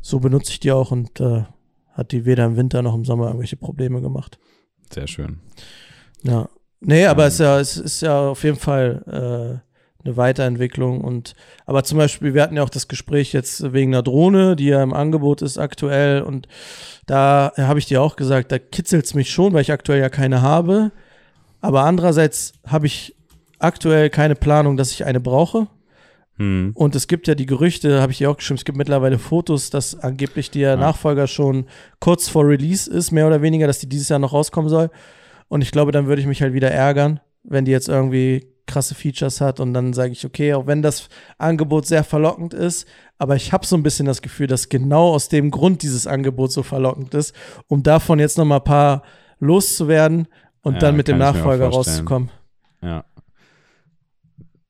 so 0.00 0.18
benutze 0.18 0.52
ich 0.52 0.60
die 0.60 0.72
auch 0.72 0.92
und 0.92 1.20
äh, 1.20 1.44
hat 1.92 2.12
die 2.12 2.24
weder 2.24 2.46
im 2.46 2.56
Winter 2.56 2.80
noch 2.80 2.94
im 2.94 3.04
Sommer 3.04 3.26
irgendwelche 3.26 3.56
Probleme 3.56 4.00
gemacht. 4.00 4.38
Sehr 4.90 5.08
schön. 5.08 5.40
Ja. 6.22 6.48
Nee, 6.80 7.04
aber 7.06 7.24
Ähm. 7.24 7.28
es, 7.28 7.34
ist 7.34 7.40
ja, 7.40 7.60
es 7.60 7.76
ist 7.76 8.00
ja 8.00 8.28
auf 8.30 8.44
jeden 8.44 8.58
Fall 8.58 9.60
äh, 9.62 9.67
eine 10.04 10.16
Weiterentwicklung 10.16 11.00
und 11.00 11.34
aber 11.66 11.82
zum 11.82 11.98
Beispiel, 11.98 12.32
wir 12.32 12.42
hatten 12.42 12.56
ja 12.56 12.62
auch 12.62 12.70
das 12.70 12.86
Gespräch 12.86 13.32
jetzt 13.32 13.72
wegen 13.72 13.92
einer 13.92 14.02
Drohne, 14.02 14.54
die 14.54 14.66
ja 14.66 14.82
im 14.82 14.94
Angebot 14.94 15.42
ist 15.42 15.58
aktuell 15.58 16.22
und 16.22 16.46
da 17.06 17.52
habe 17.56 17.78
ich 17.78 17.86
dir 17.86 18.00
auch 18.00 18.16
gesagt, 18.16 18.52
da 18.52 18.58
kitzelt 18.58 19.06
es 19.06 19.14
mich 19.14 19.30
schon, 19.30 19.52
weil 19.52 19.62
ich 19.62 19.72
aktuell 19.72 20.00
ja 20.00 20.08
keine 20.08 20.42
habe. 20.42 20.92
Aber 21.60 21.82
andererseits 21.84 22.52
habe 22.66 22.86
ich 22.86 23.16
aktuell 23.58 24.10
keine 24.10 24.36
Planung, 24.36 24.76
dass 24.76 24.92
ich 24.92 25.04
eine 25.04 25.18
brauche. 25.18 25.66
Hm. 26.36 26.70
Und 26.74 26.94
es 26.94 27.08
gibt 27.08 27.26
ja 27.26 27.34
die 27.34 27.46
Gerüchte, 27.46 28.00
habe 28.00 28.12
ich 28.12 28.18
dir 28.18 28.30
auch 28.30 28.36
geschrieben, 28.36 28.58
es 28.58 28.64
gibt 28.64 28.78
mittlerweile 28.78 29.18
Fotos, 29.18 29.70
dass 29.70 29.98
angeblich 29.98 30.52
der 30.52 30.70
Ja. 30.70 30.76
Nachfolger 30.76 31.26
schon 31.26 31.66
kurz 31.98 32.28
vor 32.28 32.46
Release 32.46 32.88
ist, 32.88 33.10
mehr 33.10 33.26
oder 33.26 33.42
weniger, 33.42 33.66
dass 33.66 33.80
die 33.80 33.88
dieses 33.88 34.08
Jahr 34.08 34.20
noch 34.20 34.32
rauskommen 34.32 34.68
soll. 34.68 34.90
Und 35.48 35.62
ich 35.62 35.72
glaube, 35.72 35.90
dann 35.90 36.06
würde 36.06 36.20
ich 36.20 36.28
mich 36.28 36.42
halt 36.42 36.52
wieder 36.52 36.70
ärgern, 36.70 37.18
wenn 37.42 37.64
die 37.64 37.72
jetzt 37.72 37.88
irgendwie 37.88 38.46
krasse 38.68 38.94
Features 38.94 39.40
hat 39.40 39.58
und 39.58 39.74
dann 39.74 39.92
sage 39.92 40.12
ich, 40.12 40.24
okay, 40.24 40.54
auch 40.54 40.68
wenn 40.68 40.82
das 40.82 41.08
Angebot 41.38 41.86
sehr 41.86 42.04
verlockend 42.04 42.54
ist, 42.54 42.86
aber 43.18 43.34
ich 43.34 43.52
habe 43.52 43.66
so 43.66 43.74
ein 43.76 43.82
bisschen 43.82 44.06
das 44.06 44.22
Gefühl, 44.22 44.46
dass 44.46 44.68
genau 44.68 45.08
aus 45.14 45.28
dem 45.28 45.50
Grund 45.50 45.82
dieses 45.82 46.06
Angebot 46.06 46.52
so 46.52 46.62
verlockend 46.62 47.14
ist, 47.14 47.34
um 47.66 47.82
davon 47.82 48.20
jetzt 48.20 48.38
noch 48.38 48.44
mal 48.44 48.58
ein 48.58 48.64
paar 48.64 49.02
loszuwerden 49.40 50.28
und 50.62 50.74
Ja, 50.74 50.78
dann 50.80 50.96
mit 50.96 51.08
dem 51.08 51.18
Nachfolger 51.18 51.68
rauszukommen. 51.68 52.30
Ja. 52.82 53.04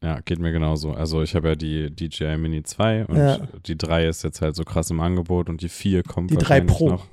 Ja, 0.02 0.20
geht 0.20 0.38
mir 0.38 0.52
genauso. 0.52 0.92
Also 0.92 1.22
ich 1.22 1.34
habe 1.34 1.48
ja 1.48 1.54
die 1.56 1.90
DJI 1.94 2.36
Mini 2.38 2.62
2 2.62 3.06
und 3.06 3.16
Ja. 3.16 3.38
die 3.66 3.76
3 3.76 4.06
ist 4.06 4.22
jetzt 4.22 4.40
halt 4.40 4.54
so 4.54 4.62
krass 4.62 4.90
im 4.90 5.00
Angebot 5.00 5.48
und 5.48 5.60
die 5.60 5.68
4 5.68 6.04
kommt 6.04 6.30
Die 6.30 6.36
3 6.36 6.40
wahrscheinlich 6.42 6.76
Pro. 6.76 6.88
noch. 6.90 7.06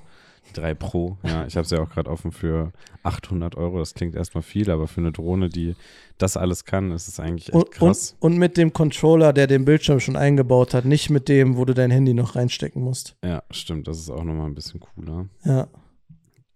Die 0.49 0.53
3 0.53 0.75
Pro, 0.75 1.17
ja. 1.23 1.47
Ich 1.47 1.57
habe 1.57 1.67
sie 1.67 1.75
ja 1.75 1.81
auch 1.81 1.89
gerade 1.89 2.11
offen 2.11 2.31
für 2.31 2.71
800 3.01 3.55
Euro. 3.55 3.79
Das 3.79 3.95
klingt 3.95 4.13
erstmal 4.15 4.43
viel, 4.43 4.69
aber 4.69 4.87
für 4.87 5.01
eine 5.01 5.11
Drohne, 5.11 5.49
die 5.49 5.75
das 6.17 6.37
alles 6.37 6.63
kann, 6.65 6.91
ist 6.91 7.07
es 7.07 7.19
eigentlich 7.19 7.47
echt 7.49 7.55
Und, 7.55 7.71
krass. 7.71 8.15
und, 8.19 8.33
und 8.33 8.39
mit 8.39 8.57
dem 8.57 8.71
Controller, 8.73 9.33
der 9.33 9.47
den 9.47 9.65
Bildschirm 9.65 9.99
schon 9.99 10.15
eingebaut 10.15 10.73
hat, 10.73 10.85
nicht 10.85 11.09
mit 11.09 11.27
dem, 11.27 11.57
wo 11.57 11.65
du 11.65 11.73
dein 11.73 11.91
Handy 11.91 12.13
noch 12.13 12.35
reinstecken 12.35 12.81
musst. 12.81 13.15
Ja, 13.23 13.43
stimmt. 13.51 13.87
Das 13.87 13.97
ist 13.99 14.09
auch 14.09 14.23
nochmal 14.23 14.47
ein 14.47 14.55
bisschen 14.55 14.79
cooler. 14.79 15.25
Ja, 15.43 15.67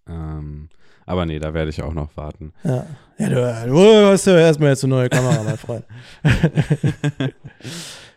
Ähm, 0.07 0.70
aber 1.05 1.26
nee, 1.26 1.39
da 1.39 1.53
werde 1.53 1.70
ich 1.72 1.82
auch 1.82 1.93
noch 1.93 2.16
warten. 2.18 2.53
ja. 2.64 2.86
Ja, 3.18 3.66
du, 3.66 3.74
du 3.74 4.05
hast 4.12 4.28
ja 4.28 4.38
erstmal 4.39 4.70
jetzt 4.70 4.86
eine 4.86 4.93
neue 4.95 5.10
Kamera, 5.10 5.43
mein 5.43 5.57
Freund. 5.57 5.84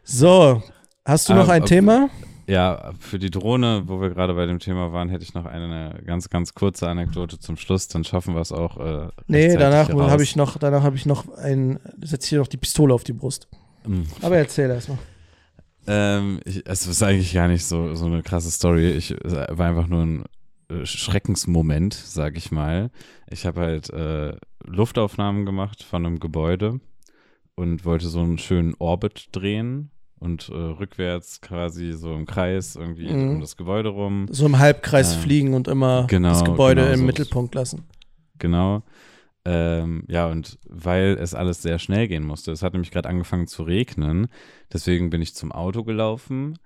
so, 0.05 0.63
hast 1.05 1.29
du 1.29 1.35
noch 1.35 1.49
Ah, 1.49 1.53
ein 1.53 1.63
ob- 1.63 1.69
Thema? 1.69 2.09
Ja, 2.53 2.93
für 2.99 3.19
die 3.19 3.31
Drohne, 3.31 3.85
wo 3.87 4.03
wir 4.03 4.11
gerade 4.11 4.35
bei 4.35 4.45
dem 4.45 4.59
Thema 4.59 4.93
waren, 4.93 5.09
hätte 5.09 5.25
ich 5.25 5.33
noch 5.33 5.47
eine 5.47 6.03
ganz, 6.05 6.29
ganz 6.29 6.53
kurze 6.53 6.87
Anekdote 6.87 7.39
zum 7.39 7.57
Schluss. 7.57 7.89
Dann 7.89 8.05
schaffen 8.05 8.35
wir 8.35 8.43
es 8.43 8.53
auch. 8.53 8.77
Äh, 8.79 9.09
Nee, 9.27 9.57
danach 9.57 9.89
habe 9.89 10.23
ich 10.23 10.37
noch, 10.37 10.59
danach 10.59 10.83
habe 10.83 10.97
ich 10.97 11.07
noch 11.07 11.35
ein, 11.39 11.81
setze 12.03 12.29
hier 12.29 12.41
noch 12.41 12.49
die 12.49 12.59
Pistole 12.59 12.93
auf 12.93 13.05
die 13.05 13.15
Brust. 13.15 13.49
Mm. 13.87 14.03
Aber 14.21 14.37
erzähl 14.37 14.69
erstmal. 14.69 14.99
Ähm, 15.87 16.41
ich, 16.45 16.63
es 16.67 16.87
ist 16.87 17.03
eigentlich 17.03 17.33
gar 17.33 17.49
nicht 17.49 17.65
so, 17.65 17.95
so 17.95 18.05
eine 18.05 18.23
krasse 18.23 18.51
Story. 18.51 18.91
Ich 18.91 19.13
es 19.13 19.33
war 19.33 19.67
einfach 19.67 19.87
nur 19.87 20.03
ein 20.03 20.25
äh, 20.69 20.85
Schreckensmoment, 20.85 21.95
sag 21.95 22.37
ich 22.37 22.53
mal. 22.53 22.91
Ich 23.31 23.47
habe 23.47 23.63
halt 23.63 23.89
äh, 23.89 24.37
Luftaufnahmen 24.63 25.47
gemacht 25.47 25.83
von 25.83 26.05
einem 26.05 26.21
Gebäude 26.21 26.81
und 27.55 27.87
wollte 27.87 28.09
so 28.09 28.21
einen 28.21 28.37
schönen 28.37 28.75
Orbit 28.79 29.29
drehen 29.33 29.91
und 30.23 30.49
äh, 30.49 30.55
rückwärts 30.55 31.41
quasi 31.41 31.93
so 31.93 32.15
im 32.15 32.27
Kreis 32.27 32.77
irgendwie 32.77 33.13
Mhm. 33.13 33.31
um 33.31 33.41
das 33.41 33.57
Gebäude 33.57 33.89
rum. 33.91 34.27
So 34.31 34.47
im 34.47 34.59
Halbkreis 34.59 35.15
Ähm, 35.17 35.21
fliegen 35.21 35.55
und 35.55 35.69
immer 35.69 36.07
genau, 36.09 36.29
das 36.31 36.45
Gebäude 36.45 36.83
genau 36.83 36.93
im 36.95 37.01
so. 37.01 37.07
Mittelpunkt 37.07 37.55
lassen. 37.55 37.85
Genau. 38.39 38.83
Ähm, 39.45 40.05
ja, 40.09 40.29
und 40.29 40.59
weil 40.69 41.17
es 41.21 41.35
alles 41.35 41.63
sehr 41.63 41.81
schnell 41.81 42.07
gehen 42.07 42.25
musste, 42.25 42.53
es 42.53 42.63
hat 42.63 42.75
nämlich 42.75 42.93
gerade 42.93 43.09
angefangen 43.09 43.49
zu 43.49 43.65
regnen, 43.65 44.29
deswegen 44.73 45.11
bin 45.11 45.21
ich 45.21 45.35
zum 45.35 45.51
Auto 45.51 45.83
gelaufen, 45.83 46.59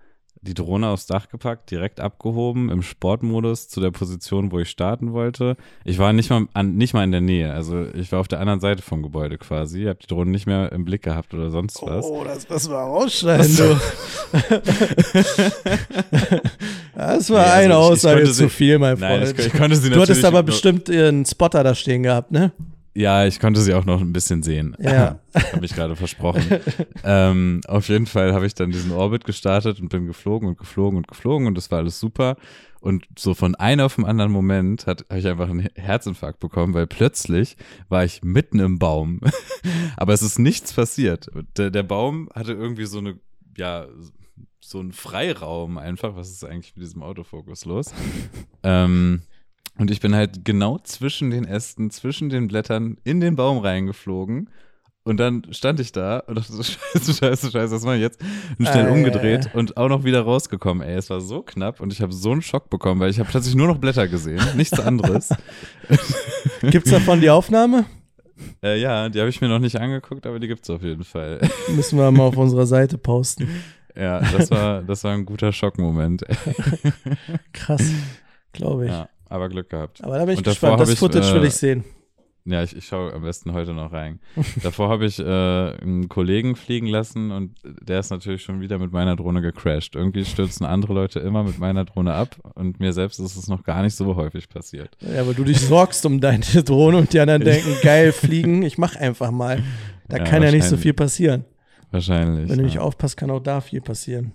die 0.47 0.55
Drohne 0.55 0.89
aufs 0.89 1.07
Dach 1.07 1.29
gepackt, 1.29 1.71
direkt 1.71 2.01
abgehoben, 2.01 2.71
im 2.71 2.83
Sportmodus 2.83 3.69
zu 3.69 3.81
der 3.81 3.91
Position, 3.91 4.53
wo 4.53 4.59
ich 4.61 4.71
starten 4.71 5.13
wollte. 5.13 5.57
Ich 5.85 5.99
war 5.99 6.13
nicht 6.13 6.31
mal, 6.31 6.47
an, 6.55 6.77
nicht 6.77 6.95
mal 6.95 7.05
in 7.05 7.13
der 7.13 7.21
Nähe, 7.21 7.53
also 7.53 7.85
ich 7.95 8.11
war 8.13 8.21
auf 8.21 8.29
der 8.29 8.41
anderen 8.41 8.61
Seite 8.61 8.83
vom 8.83 9.03
Gebäude 9.03 9.37
quasi, 9.39 9.85
habe 9.85 9.99
die 10.03 10.07
Drohne 10.07 10.31
nicht 10.31 10.47
mehr 10.47 10.73
im 10.73 10.85
Blick 10.85 11.03
gehabt 11.03 11.35
oder 11.35 11.51
sonst 11.51 11.83
was. 11.83 12.05
Oh, 12.05 12.25
das 12.25 12.49
müssen 12.49 12.71
wir 12.73 12.79
rausschneiden, 12.79 13.57
du. 13.57 13.77
das 16.95 17.31
war 17.31 17.43
Nee, 17.45 17.51
also 17.51 17.65
eine 17.65 17.67
ich- 17.69 17.75
Aussage 17.75 18.25
zu 18.25 18.33
sie- 18.33 18.49
viel, 18.49 18.79
mein 18.79 18.99
Nein, 18.99 19.23
Freund. 19.27 19.39
ich, 19.39 19.47
ich 19.47 19.53
konnte 19.53 19.77
sie 19.77 19.91
du 19.91 20.01
hattest 20.01 20.25
aber 20.25 20.43
bestimmt 20.43 20.89
ihren 20.89 21.25
Spotter 21.27 21.63
da 21.65 21.75
stehen 21.75 22.03
gehabt, 22.03 22.31
ne? 22.33 22.53
Ja, 22.97 23.27
ich 23.27 23.41
konnte 23.41 23.61
sie 23.61 23.75
auch 23.75 23.85
noch 23.85 24.01
ein 24.01 24.15
bisschen 24.15 24.43
sehen. 24.43 24.75
Ja. 24.81 25.21
habe 25.53 25.67
ich 25.67 25.75
gerade 25.75 25.97
versprochen. 25.97 26.43
ähm, 27.05 27.61
auf 27.69 27.89
jeden 27.89 28.07
Fall 28.07 28.33
habe 28.33 28.47
ich 28.47 28.55
dann 28.55 28.71
diesen 28.71 28.91
Orbit 28.91 29.25
gestartet 29.25 29.81
und 29.81 29.91
bin 29.91 30.07
geflogen 30.07 30.49
und 30.49 30.57
geflogen 30.57 30.97
und 30.97 31.07
geflogen 31.07 31.47
und 31.47 31.59
das 31.59 31.71
war 31.71 31.79
alles 31.79 32.01
super. 32.01 32.37
Und 32.81 33.07
so 33.19 33.35
von 33.35 33.55
einem 33.55 33.85
auf 33.85 33.97
den 33.97 34.07
anderen 34.07 34.33
Moment 34.33 34.87
hat 34.87 35.05
habe 35.11 35.21
ich 35.21 35.27
einfach 35.27 35.51
einen 35.51 35.69
Herzinfarkt 35.75 36.41
bekommen, 36.41 36.73
weil 36.73 36.87
plötzlich 36.87 37.59
war 37.91 38.03
ich 38.03 38.23
mitten 38.23 38.61
im 38.61 38.79
Baum. 38.79 39.21
Aber 39.99 40.15
es 40.15 40.23
ist 40.23 40.39
nichts 40.39 40.73
passiert. 40.73 41.29
Der, 41.59 41.71
der 41.71 41.83
Baum 41.83 42.31
hatte 42.35 42.53
irgendwie 42.53 42.87
so 42.87 42.99
eine, 42.99 43.19
ja, 43.59 43.89
so 44.61 44.81
einen 44.81 44.93
Freiraum 44.93 45.77
einfach. 45.77 46.17
Was 46.17 46.31
ist 46.31 46.45
eigentlich 46.45 46.75
mit 46.77 46.85
diesem 46.87 47.03
Autofokus 47.03 47.67
los? 47.67 47.93
ähm, 48.63 49.21
und 49.79 49.91
ich 49.91 50.01
bin 50.01 50.15
halt 50.15 50.45
genau 50.45 50.79
zwischen 50.79 51.31
den 51.31 51.45
Ästen, 51.45 51.91
zwischen 51.91 52.29
den 52.29 52.49
Blättern 52.49 52.97
in 53.05 53.21
den 53.21 53.37
Baum 53.37 53.59
reingeflogen. 53.59 54.51
Und 55.05 55.19
dann 55.19 55.47
stand 55.53 55.79
ich 55.79 55.93
da 55.93 56.19
und 56.19 56.35
dachte 56.37 56.53
so, 56.53 56.63
scheiße, 56.65 57.15
scheiße, 57.15 57.51
scheiße, 57.53 57.75
was 57.77 57.85
mache 57.85 57.95
ich 57.97 58.01
jetzt? 58.03 58.21
Und 58.59 58.67
schnell 58.67 58.89
Äh. 58.89 58.91
umgedreht 58.91 59.51
und 59.55 59.77
auch 59.77 59.89
noch 59.89 60.03
wieder 60.03 60.23
rausgekommen. 60.23 60.83
Ey, 60.87 60.97
es 60.97 61.11
war 61.11 61.21
so 61.21 61.43
knapp 61.43 61.81
und 61.81 61.93
ich 61.93 62.03
habe 62.03 62.13
so 62.13 62.33
einen 62.33 62.43
Schock 62.43 62.71
bekommen, 62.71 63.01
weil 63.01 63.11
ich 63.11 63.21
habe 63.21 63.29
plötzlich 63.31 63.55
nur 63.55 63.69
noch 63.69 63.79
Blätter 63.79 64.09
gesehen, 64.09 64.41
nichts 64.57 64.81
anderes. 64.81 65.29
Gibt's 66.63 66.91
davon 66.91 67.21
die 67.21 67.31
Aufnahme? 67.31 67.85
äh, 68.65 68.81
ja, 68.81 69.09
die 69.09 69.21
habe 69.21 69.29
ich 69.31 69.41
mir 69.41 69.49
noch 69.49 69.61
nicht 69.61 69.77
angeguckt, 69.81 70.27
aber 70.27 70.41
die 70.41 70.49
gibt's 70.49 70.69
auf 70.71 70.83
jeden 70.83 71.05
Fall. 71.05 71.41
Müssen 71.75 71.99
wir 71.99 72.11
mal 72.11 72.25
auf 72.25 72.37
unserer 72.37 72.67
Seite 72.67 72.99
posten. 72.99 73.49
ja, 73.95 74.21
das 74.21 74.51
war, 74.51 74.83
das 74.83 75.05
war 75.05 75.13
ein 75.13 75.25
guter 75.25 75.53
Schockmoment. 75.53 76.25
Krass, 77.53 77.83
glaube 78.53 78.87
ich. 78.87 78.91
ja, 78.91 79.09
aber 79.29 79.49
Glück 79.49 79.71
gehabt. 79.71 80.03
Aber 80.03 80.19
da 80.19 80.25
bin 80.25 80.35
ich 80.35 80.39
Und 80.39 80.45
gespannt. 80.45 80.81
Das 80.81 80.91
ich, 80.91 80.99
Footage 80.99 81.35
will 81.35 81.45
äh, 81.45 81.49
ich 81.49 81.55
sehen. 81.55 81.85
Ja, 82.49 82.63
ich, 82.63 82.77
ich 82.77 82.87
schaue 82.87 83.13
am 83.13 83.23
besten 83.23 83.53
heute 83.53 83.75
noch 83.75 83.93
rein. 83.93 84.21
Davor 84.63 84.89
habe 84.89 85.05
ich 85.05 85.19
äh, 85.19 85.23
einen 85.25 86.09
Kollegen 86.09 86.55
fliegen 86.55 86.87
lassen 86.87 87.33
und 87.33 87.57
der 87.65 87.99
ist 87.99 88.11
natürlich 88.11 88.43
schon 88.43 88.61
wieder 88.61 88.79
mit 88.79 88.93
meiner 88.93 89.17
Drohne 89.17 89.43
gecrashed. 89.43 89.97
Irgendwie 89.97 90.25
stürzen 90.25 90.65
andere 90.65 90.95
Leute 90.95 91.19
immer 91.19 91.43
mit 91.43 91.59
meiner 91.59 91.85
Drohne 91.85 92.15
ab 92.15 92.37
und 92.55 92.79
mir 92.79 92.93
selbst 92.93 93.19
ist 93.19 93.37
es 93.37 93.49
noch 93.49 93.65
gar 93.65 93.83
nicht 93.83 93.97
so 93.97 94.15
häufig 94.15 94.49
passiert. 94.49 94.97
Ja, 95.01 95.23
aber 95.23 95.35
du 95.35 95.43
dich 95.43 95.61
sorgst 95.61 96.07
um 96.07 96.21
deine 96.21 96.45
Drohne 96.65 96.99
und 96.99 97.13
die 97.13 97.19
anderen 97.19 97.43
denken, 97.43 97.75
geil, 97.83 98.13
fliegen, 98.13 98.63
ich 98.63 98.79
mach 98.79 98.95
einfach 98.95 99.33
mal. 99.33 99.63
Da 100.09 100.19
Ja, 100.19 100.25
kann 100.25 100.45
ja 100.45 100.53
nicht 100.53 100.65
so 100.65 100.77
viel 100.77 100.95
passieren. 100.95 101.45
Wahrscheinlich. 101.91 102.49
Wenn 102.49 102.59
du 102.59 102.65
nicht 102.65 102.77
ja. 102.77 102.81
aufpasst, 102.83 103.17
kann 103.17 103.31
auch 103.33 103.41
da 103.41 103.61
viel 103.61 103.81
passieren. 103.81 104.33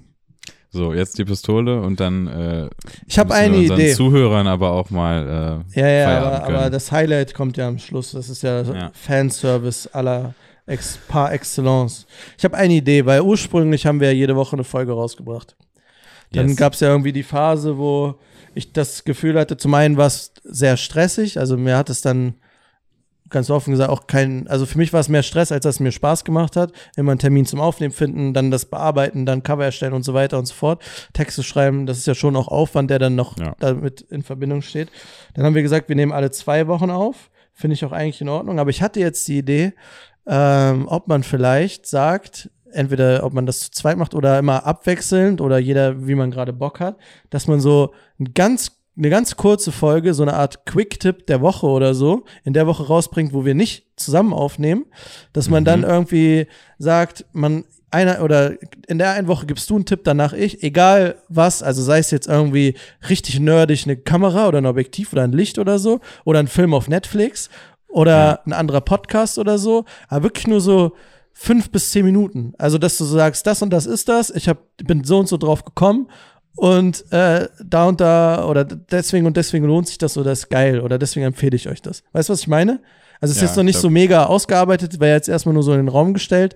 So, 0.73 0.93
jetzt 0.93 1.17
die 1.17 1.25
Pistole 1.25 1.81
und 1.81 1.99
dann 1.99 2.27
äh, 2.27 2.69
Ich 3.05 3.19
habe 3.19 3.33
eine 3.33 3.57
Idee. 3.57 3.93
Zuhörern 3.93 4.47
aber 4.47 4.71
auch 4.71 4.89
mal 4.89 5.63
äh, 5.75 5.79
Ja, 5.79 5.87
ja, 5.87 6.17
aber, 6.19 6.43
aber 6.45 6.69
das 6.69 6.91
Highlight 6.91 7.33
kommt 7.33 7.57
ja 7.57 7.67
am 7.67 7.77
Schluss. 7.77 8.11
Das 8.13 8.29
ist 8.29 8.41
ja, 8.41 8.61
Ja. 8.61 8.91
Fanservice 8.93 9.87
aller 9.93 10.33
ex 10.65 10.97
par 11.09 11.33
excellence. 11.33 12.05
Ich 12.37 12.45
habe 12.45 12.55
eine 12.55 12.73
Idee, 12.75 13.05
weil 13.05 13.19
ursprünglich 13.21 13.85
haben 13.85 13.99
wir 13.99 14.07
ja 14.07 14.13
jede 14.13 14.35
Woche 14.37 14.53
eine 14.55 14.63
Folge 14.63 14.93
rausgebracht. 14.93 15.57
Dann 16.31 16.47
Yes. 16.49 16.55
gab 16.57 16.73
es 16.73 16.79
ja 16.79 16.87
irgendwie 16.87 17.11
die 17.11 17.23
Phase, 17.23 17.77
wo 17.77 18.15
ich 18.55 18.71
das 18.71 19.03
Gefühl 19.03 19.37
hatte, 19.37 19.57
zum 19.57 19.73
einen 19.73 19.97
war 19.97 20.07
es 20.07 20.31
sehr 20.43 20.77
stressig, 20.77 21.37
also 21.37 21.57
mir 21.57 21.75
hat 21.77 21.89
es 21.89 22.01
dann 22.01 22.35
ganz 23.31 23.49
offen 23.49 23.71
gesagt 23.71 23.89
auch 23.89 24.05
kein, 24.07 24.47
also 24.47 24.65
für 24.65 24.77
mich 24.77 24.93
war 24.93 24.99
es 24.99 25.09
mehr 25.09 25.23
Stress, 25.23 25.51
als 25.51 25.63
dass 25.63 25.75
es 25.75 25.79
mir 25.79 25.91
Spaß 25.91 26.23
gemacht 26.23 26.55
hat. 26.55 26.71
Immer 26.95 27.11
einen 27.11 27.19
Termin 27.19 27.45
zum 27.45 27.59
Aufnehmen 27.59 27.93
finden, 27.93 28.33
dann 28.33 28.51
das 28.51 28.65
bearbeiten, 28.65 29.25
dann 29.25 29.41
Cover 29.43 29.65
erstellen 29.65 29.93
und 29.93 30.03
so 30.03 30.13
weiter 30.13 30.37
und 30.37 30.45
so 30.45 30.53
fort. 30.53 30.83
Texte 31.13 31.41
schreiben, 31.43 31.85
das 31.85 31.97
ist 31.97 32.07
ja 32.07 32.13
schon 32.15 32.35
auch 32.35 32.47
Aufwand, 32.49 32.91
der 32.91 32.99
dann 32.99 33.15
noch 33.15 33.37
Ja. 33.39 33.55
damit 33.59 34.01
in 34.01 34.21
Verbindung 34.23 34.61
steht. 34.61 34.89
Dann 35.33 35.45
haben 35.45 35.55
wir 35.55 35.63
gesagt, 35.63 35.89
wir 35.89 35.95
nehmen 35.95 36.11
alle 36.11 36.31
zwei 36.31 36.67
Wochen 36.67 36.91
auf. 36.91 37.31
Finde 37.53 37.73
ich 37.73 37.83
auch 37.85 37.91
eigentlich 37.91 38.21
in 38.21 38.29
Ordnung. 38.29 38.59
Aber 38.59 38.69
ich 38.69 38.81
hatte 38.81 38.99
jetzt 38.99 39.27
die 39.27 39.37
Idee, 39.39 39.73
ähm, 40.27 40.87
ob 40.87 41.07
man 41.07 41.23
vielleicht 41.23 41.87
sagt, 41.87 42.49
entweder 42.71 43.23
ob 43.23 43.33
man 43.33 43.45
das 43.45 43.59
zu 43.59 43.71
zweit 43.71 43.97
macht 43.97 44.13
oder 44.13 44.39
immer 44.39 44.65
abwechselnd 44.65 45.41
oder 45.41 45.57
jeder, 45.57 46.07
wie 46.07 46.15
man 46.15 46.31
gerade 46.31 46.53
Bock 46.53 46.79
hat, 46.79 46.97
dass 47.29 47.47
man 47.47 47.59
so 47.59 47.93
ein 48.19 48.33
ganz, 48.33 48.80
eine 49.01 49.09
ganz 49.09 49.35
kurze 49.35 49.71
Folge, 49.71 50.13
so 50.13 50.21
eine 50.21 50.35
Art 50.35 50.63
Quick-Tipp 50.67 51.25
der 51.25 51.41
Woche 51.41 51.65
oder 51.65 51.95
so, 51.95 52.23
in 52.43 52.53
der 52.53 52.67
Woche 52.67 52.85
rausbringt, 52.85 53.33
wo 53.33 53.45
wir 53.45 53.55
nicht 53.55 53.87
zusammen 53.95 54.31
aufnehmen, 54.31 54.85
dass 55.33 55.49
man 55.49 55.65
dann 55.65 55.81
irgendwie 55.81 56.45
sagt, 56.77 57.25
man 57.33 57.63
einer 57.89 58.23
oder 58.23 58.53
in 58.87 58.99
der 58.99 59.13
einen 59.13 59.27
Woche 59.27 59.47
gibst 59.47 59.71
du 59.71 59.75
einen 59.75 59.85
Tipp, 59.85 60.01
danach 60.03 60.33
ich, 60.33 60.61
egal 60.61 61.15
was, 61.29 61.63
also 61.63 61.81
sei 61.81 61.97
es 61.97 62.11
jetzt 62.11 62.27
irgendwie 62.27 62.75
richtig 63.09 63.39
nerdig 63.39 63.85
eine 63.85 63.97
Kamera 63.97 64.47
oder 64.47 64.59
ein 64.59 64.67
Objektiv 64.67 65.13
oder 65.13 65.23
ein 65.23 65.33
Licht 65.33 65.57
oder 65.57 65.79
so 65.79 65.99
oder 66.23 66.37
ein 66.37 66.47
Film 66.47 66.75
auf 66.75 66.87
Netflix 66.87 67.49
oder 67.87 68.41
ein 68.45 68.53
anderer 68.53 68.81
Podcast 68.81 69.39
oder 69.39 69.57
so, 69.57 69.85
aber 70.09 70.23
wirklich 70.25 70.45
nur 70.45 70.61
so 70.61 70.93
fünf 71.33 71.71
bis 71.71 71.89
zehn 71.89 72.05
Minuten. 72.05 72.53
Also, 72.59 72.77
dass 72.77 72.97
du 72.97 73.05
so 73.05 73.15
sagst, 73.15 73.47
das 73.47 73.63
und 73.63 73.71
das 73.71 73.87
ist 73.87 74.07
das, 74.09 74.29
ich 74.29 74.47
hab, 74.47 74.59
bin 74.77 75.03
so 75.03 75.17
und 75.17 75.27
so 75.27 75.37
drauf 75.37 75.65
gekommen 75.65 76.07
und 76.55 77.05
äh, 77.11 77.47
da 77.63 77.85
und 77.87 78.01
da 78.01 78.45
oder 78.45 78.65
deswegen 78.65 79.25
und 79.25 79.37
deswegen 79.37 79.65
lohnt 79.65 79.87
sich 79.87 79.97
das 79.97 80.17
oder 80.17 80.31
ist 80.31 80.49
geil 80.49 80.81
oder 80.81 80.99
deswegen 80.99 81.25
empfehle 81.25 81.55
ich 81.55 81.67
euch 81.69 81.81
das. 81.81 82.03
Weißt 82.11 82.29
du, 82.29 82.33
was 82.33 82.41
ich 82.41 82.47
meine? 82.47 82.81
Also, 83.19 83.31
es 83.31 83.37
ist 83.37 83.41
Ja, 83.41 83.47
jetzt 83.47 83.57
noch 83.57 83.63
nicht 83.63 83.75
ich 83.75 83.81
so 83.81 83.89
mega 83.89 84.25
ausgearbeitet, 84.25 84.99
wäre 84.99 85.15
jetzt 85.15 85.29
erstmal 85.29 85.53
nur 85.53 85.63
so 85.63 85.71
in 85.71 85.77
den 85.77 85.87
Raum 85.87 86.13
gestellt. 86.13 86.55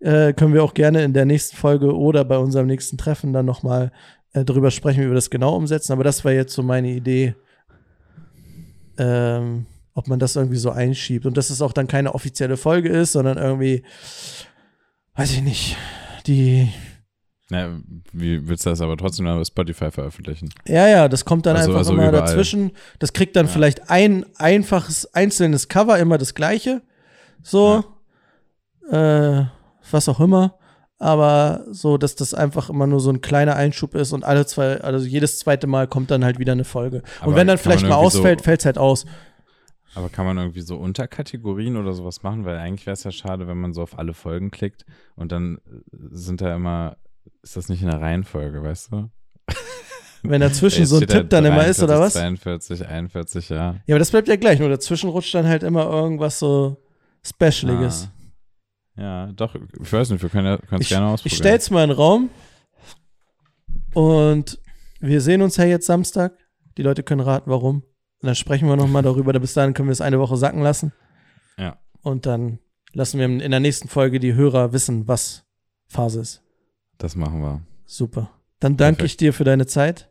Äh, 0.00 0.32
können 0.32 0.52
wir 0.52 0.62
auch 0.62 0.74
gerne 0.74 1.02
in 1.04 1.12
der 1.12 1.24
nächsten 1.24 1.56
Folge 1.56 1.96
oder 1.96 2.24
bei 2.24 2.36
unserem 2.36 2.66
nächsten 2.66 2.98
Treffen 2.98 3.32
dann 3.32 3.46
nochmal 3.46 3.92
äh, 4.32 4.44
drüber 4.44 4.70
sprechen, 4.70 5.02
wie 5.02 5.08
wir 5.08 5.14
das 5.14 5.30
genau 5.30 5.54
umsetzen. 5.54 5.92
Aber 5.92 6.04
das 6.04 6.24
war 6.24 6.32
jetzt 6.32 6.54
so 6.54 6.62
meine 6.62 6.90
Idee, 6.90 7.34
ähm, 8.98 9.66
ob 9.94 10.08
man 10.08 10.18
das 10.18 10.36
irgendwie 10.36 10.56
so 10.56 10.70
einschiebt 10.70 11.26
und 11.26 11.36
dass 11.36 11.50
es 11.50 11.62
auch 11.62 11.72
dann 11.72 11.86
keine 11.86 12.14
offizielle 12.14 12.56
Folge 12.56 12.88
ist, 12.88 13.12
sondern 13.12 13.38
irgendwie, 13.38 13.82
weiß 15.14 15.32
ich 15.32 15.42
nicht, 15.42 15.76
die, 16.26 16.68
Na, 17.52 17.68
wie 18.12 18.48
willst 18.48 18.64
du 18.64 18.70
das 18.70 18.80
aber 18.80 18.96
trotzdem 18.96 19.26
bei 19.26 19.44
Spotify 19.44 19.90
veröffentlichen? 19.90 20.48
ja, 20.66 20.88
ja, 20.88 21.06
das 21.08 21.26
kommt 21.26 21.44
dann 21.44 21.54
Also- 21.56 21.68
einfach 21.68 21.78
also 21.80 21.92
immer 21.92 22.08
überall. 22.08 22.24
dazwischen. 22.26 22.70
Das 22.98 23.12
kriegt 23.12 23.36
dann 23.36 23.44
Ja. 23.46 23.52
vielleicht 23.52 23.90
ein 23.90 24.24
einfaches, 24.38 25.12
einzelnes 25.14 25.68
Cover, 25.68 25.98
immer 25.98 26.16
das 26.16 26.34
gleiche. 26.34 26.80
So, 27.42 27.84
äh, 28.90 29.42
was 29.90 30.08
auch 30.08 30.18
immer. 30.20 30.54
Aber 30.98 31.64
so, 31.70 31.98
dass 31.98 32.14
das 32.14 32.32
einfach 32.32 32.70
immer 32.70 32.86
nur 32.86 33.00
so 33.00 33.10
ein 33.10 33.20
kleiner 33.20 33.56
Einschub 33.56 33.94
ist 33.96 34.12
und 34.12 34.24
alle 34.24 34.46
zwei, 34.46 34.80
also 34.80 35.04
jedes 35.06 35.38
zweite 35.40 35.66
Mal 35.66 35.88
kommt 35.88 36.10
dann 36.10 36.24
halt 36.24 36.38
wieder 36.38 36.52
eine 36.52 36.64
Folge. 36.64 37.02
Aber 37.20 37.28
und 37.30 37.34
wenn 37.36 37.48
dann 37.48 37.58
vielleicht 37.58 37.82
mal 37.82 37.96
irgendwie 37.96 38.10
so- 38.12 38.18
ausfällt, 38.18 38.40
fällt 38.42 38.60
es 38.60 38.66
halt 38.66 38.78
aus. 38.78 39.04
Aber 39.94 40.08
kann 40.08 40.24
man 40.24 40.38
irgendwie 40.38 40.60
so 40.62 40.76
Unterkategorien 40.76 41.76
oder 41.76 41.92
sowas 41.92 42.22
machen? 42.22 42.46
Weil 42.46 42.56
eigentlich 42.56 42.86
wäre 42.86 42.94
es 42.94 43.04
ja 43.04 43.10
schade, 43.10 43.46
wenn 43.46 43.58
man 43.60 43.74
so 43.74 43.82
auf 43.82 43.98
alle 43.98 44.14
Folgen 44.14 44.50
klickt 44.50 44.86
und 45.16 45.32
dann 45.32 45.58
sind 46.12 46.40
da 46.40 46.54
immer, 46.54 46.96
ist 47.42 47.56
das 47.56 47.68
nicht 47.68 47.82
in 47.82 47.90
der 47.90 48.00
Reihenfolge, 48.00 48.62
weißt 48.62 48.92
du? 48.92 49.10
Wenn 50.22 50.40
dazwischen 50.40 50.86
so 50.86 50.98
ein 50.98 51.06
Tipp 51.06 51.30
dann 51.30 51.44
immer 51.44 51.66
ist, 51.66 51.82
oder 51.82 51.98
was? 51.98 52.12
42, 52.12 52.86
41, 52.86 53.48
ja. 53.48 53.56
Ja, 53.86 53.94
aber 53.94 53.98
das 53.98 54.12
bleibt 54.12 54.28
ja 54.28 54.36
gleich, 54.36 54.60
nur 54.60 54.68
dazwischen 54.68 55.10
rutscht 55.10 55.34
dann 55.34 55.46
halt 55.46 55.64
immer 55.64 55.84
irgendwas 55.90 56.38
so 56.38 56.76
Specialiges. 57.24 58.08
Ah. 58.96 59.02
Ja, 59.02 59.26
doch, 59.32 59.56
ich 59.80 59.92
weiß 59.92 60.10
nicht, 60.10 60.22
wir 60.22 60.28
können 60.28 60.46
es 60.70 60.80
Ich, 60.80 60.88
gerne 60.90 61.06
ich 61.06 61.12
ausprobieren. 61.14 61.36
stell's 61.36 61.70
mal 61.70 61.82
in 61.82 61.90
den 61.90 61.96
Raum 61.96 62.30
und 63.94 64.60
wir 65.00 65.20
sehen 65.20 65.42
uns 65.42 65.56
ja 65.56 65.64
jetzt 65.64 65.86
Samstag. 65.86 66.38
Die 66.76 66.82
Leute 66.82 67.02
können 67.02 67.20
raten, 67.20 67.50
warum. 67.50 67.76
Und 67.76 68.26
dann 68.26 68.34
sprechen 68.34 68.68
wir 68.68 68.76
nochmal 68.76 69.02
darüber. 69.02 69.32
Bis 69.32 69.54
dahin 69.54 69.74
können 69.74 69.88
wir 69.88 69.92
es 69.92 70.00
eine 70.00 70.20
Woche 70.20 70.36
sacken 70.36 70.62
lassen. 70.62 70.92
Ja. 71.58 71.78
Und 72.02 72.26
dann 72.26 72.60
lassen 72.92 73.18
wir 73.18 73.26
in 73.26 73.50
der 73.50 73.60
nächsten 73.60 73.88
Folge 73.88 74.20
die 74.20 74.34
Hörer 74.34 74.72
wissen, 74.72 75.08
was 75.08 75.44
Phase 75.88 76.20
ist. 76.20 76.41
Das 77.02 77.16
machen 77.16 77.40
wir. 77.42 77.62
Super. 77.84 78.30
Dann 78.60 78.76
danke 78.76 78.98
Perfekt. 78.98 79.10
ich 79.10 79.16
dir 79.16 79.32
für 79.32 79.42
deine 79.42 79.66
Zeit. 79.66 80.08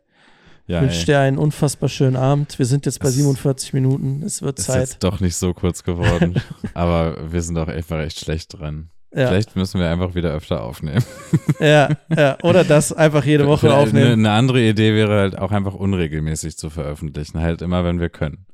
Ja, 0.66 0.82
wünsche 0.82 0.98
ey, 1.00 1.04
dir 1.06 1.20
einen 1.20 1.38
unfassbar 1.38 1.88
schönen 1.88 2.16
Abend. 2.16 2.58
Wir 2.58 2.66
sind 2.66 2.84
jetzt 2.84 3.00
bei 3.00 3.08
Es- 3.08 3.14
47 3.14 3.72
Minuten. 3.72 4.22
Es 4.22 4.42
wird 4.42 4.58
ist 4.58 4.66
Zeit. 4.66 4.80
jetzt 4.80 5.02
doch 5.02 5.18
nicht 5.20 5.36
so 5.36 5.54
kurz 5.54 5.84
geworden, 5.84 6.34
aber 6.74 7.32
wir 7.32 7.40
sind 7.40 7.54
doch 7.54 7.68
einfach 7.68 7.98
echt 8.00 8.20
schlecht 8.20 8.58
dran. 8.58 8.90
Ja, 9.14 9.28
Vielleicht 9.28 9.56
müssen 9.56 9.80
wir 9.80 9.88
einfach 9.88 10.14
wieder 10.14 10.32
öfter 10.32 10.62
aufnehmen. 10.62 11.02
ja, 11.60 11.96
ja. 12.14 12.36
Oder 12.42 12.62
das 12.62 12.92
einfach 12.92 13.24
jede 13.24 13.46
Woche 13.46 13.60
Vielleicht 13.68 13.88
aufnehmen. 13.88 14.04
Eine, 14.06 14.12
eine 14.14 14.30
andere 14.32 14.60
Idee 14.62 14.94
wäre 14.94 15.18
halt 15.18 15.38
auch 15.38 15.50
einfach 15.50 15.74
unregelmäßig 15.74 16.58
zu 16.58 16.68
veröffentlichen, 16.68 17.40
halt 17.40 17.62
immer, 17.62 17.84
wenn 17.84 18.00
wir 18.00 18.10
können. 18.10 18.44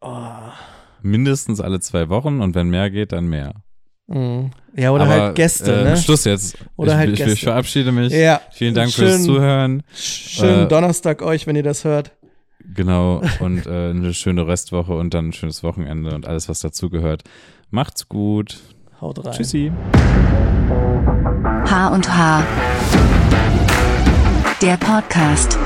Oh. 0.00 0.26
Mindestens 1.02 1.60
alle 1.60 1.78
zwei 1.78 2.08
Wochen 2.08 2.40
und 2.40 2.56
wenn 2.56 2.68
mehr 2.68 2.90
geht, 2.90 3.12
dann 3.12 3.26
mehr. 3.28 3.54
Mhm. 4.08 4.50
Ja, 4.76 4.90
oder 4.92 5.04
Aber, 5.04 5.12
halt 5.12 5.34
Gäste, 5.34 5.72
äh, 5.74 5.84
ne? 5.84 5.96
Schluss 5.96 6.24
jetzt. 6.24 6.56
Oder 6.76 6.92
ich, 6.92 6.98
halt 6.98 7.10
ich, 7.10 7.16
Gäste. 7.16 7.32
ich 7.32 7.40
verabschiede 7.42 7.92
mich. 7.92 8.12
Ja. 8.12 8.40
Vielen 8.52 8.74
Dank 8.74 8.90
Schön- 8.92 9.06
fürs 9.08 9.24
Zuhören. 9.24 9.82
Schönen 9.94 10.66
Äh, 10.66 10.68
Donnerstag 10.68 11.22
euch, 11.22 11.46
wenn 11.46 11.56
ihr 11.56 11.62
das 11.62 11.84
hört. 11.84 12.12
Genau. 12.74 13.22
Und 13.40 13.66
äh, 13.66 13.90
eine 13.90 14.12
schöne 14.14 14.46
Restwoche 14.46 14.94
und 14.94 15.14
dann 15.14 15.28
ein 15.28 15.32
schönes 15.32 15.62
Wochenende 15.62 16.14
und 16.14 16.26
alles, 16.26 16.48
was 16.48 16.60
dazugehört. 16.60 17.22
Macht's 17.70 18.08
gut. 18.08 18.58
Haut 19.00 19.24
rein. 19.24 19.32
Tschüssi. 19.32 19.72
H 21.70 21.88
und 21.88 22.08
H. 22.16 22.42
Der 24.62 24.76
Podcast. 24.78 25.58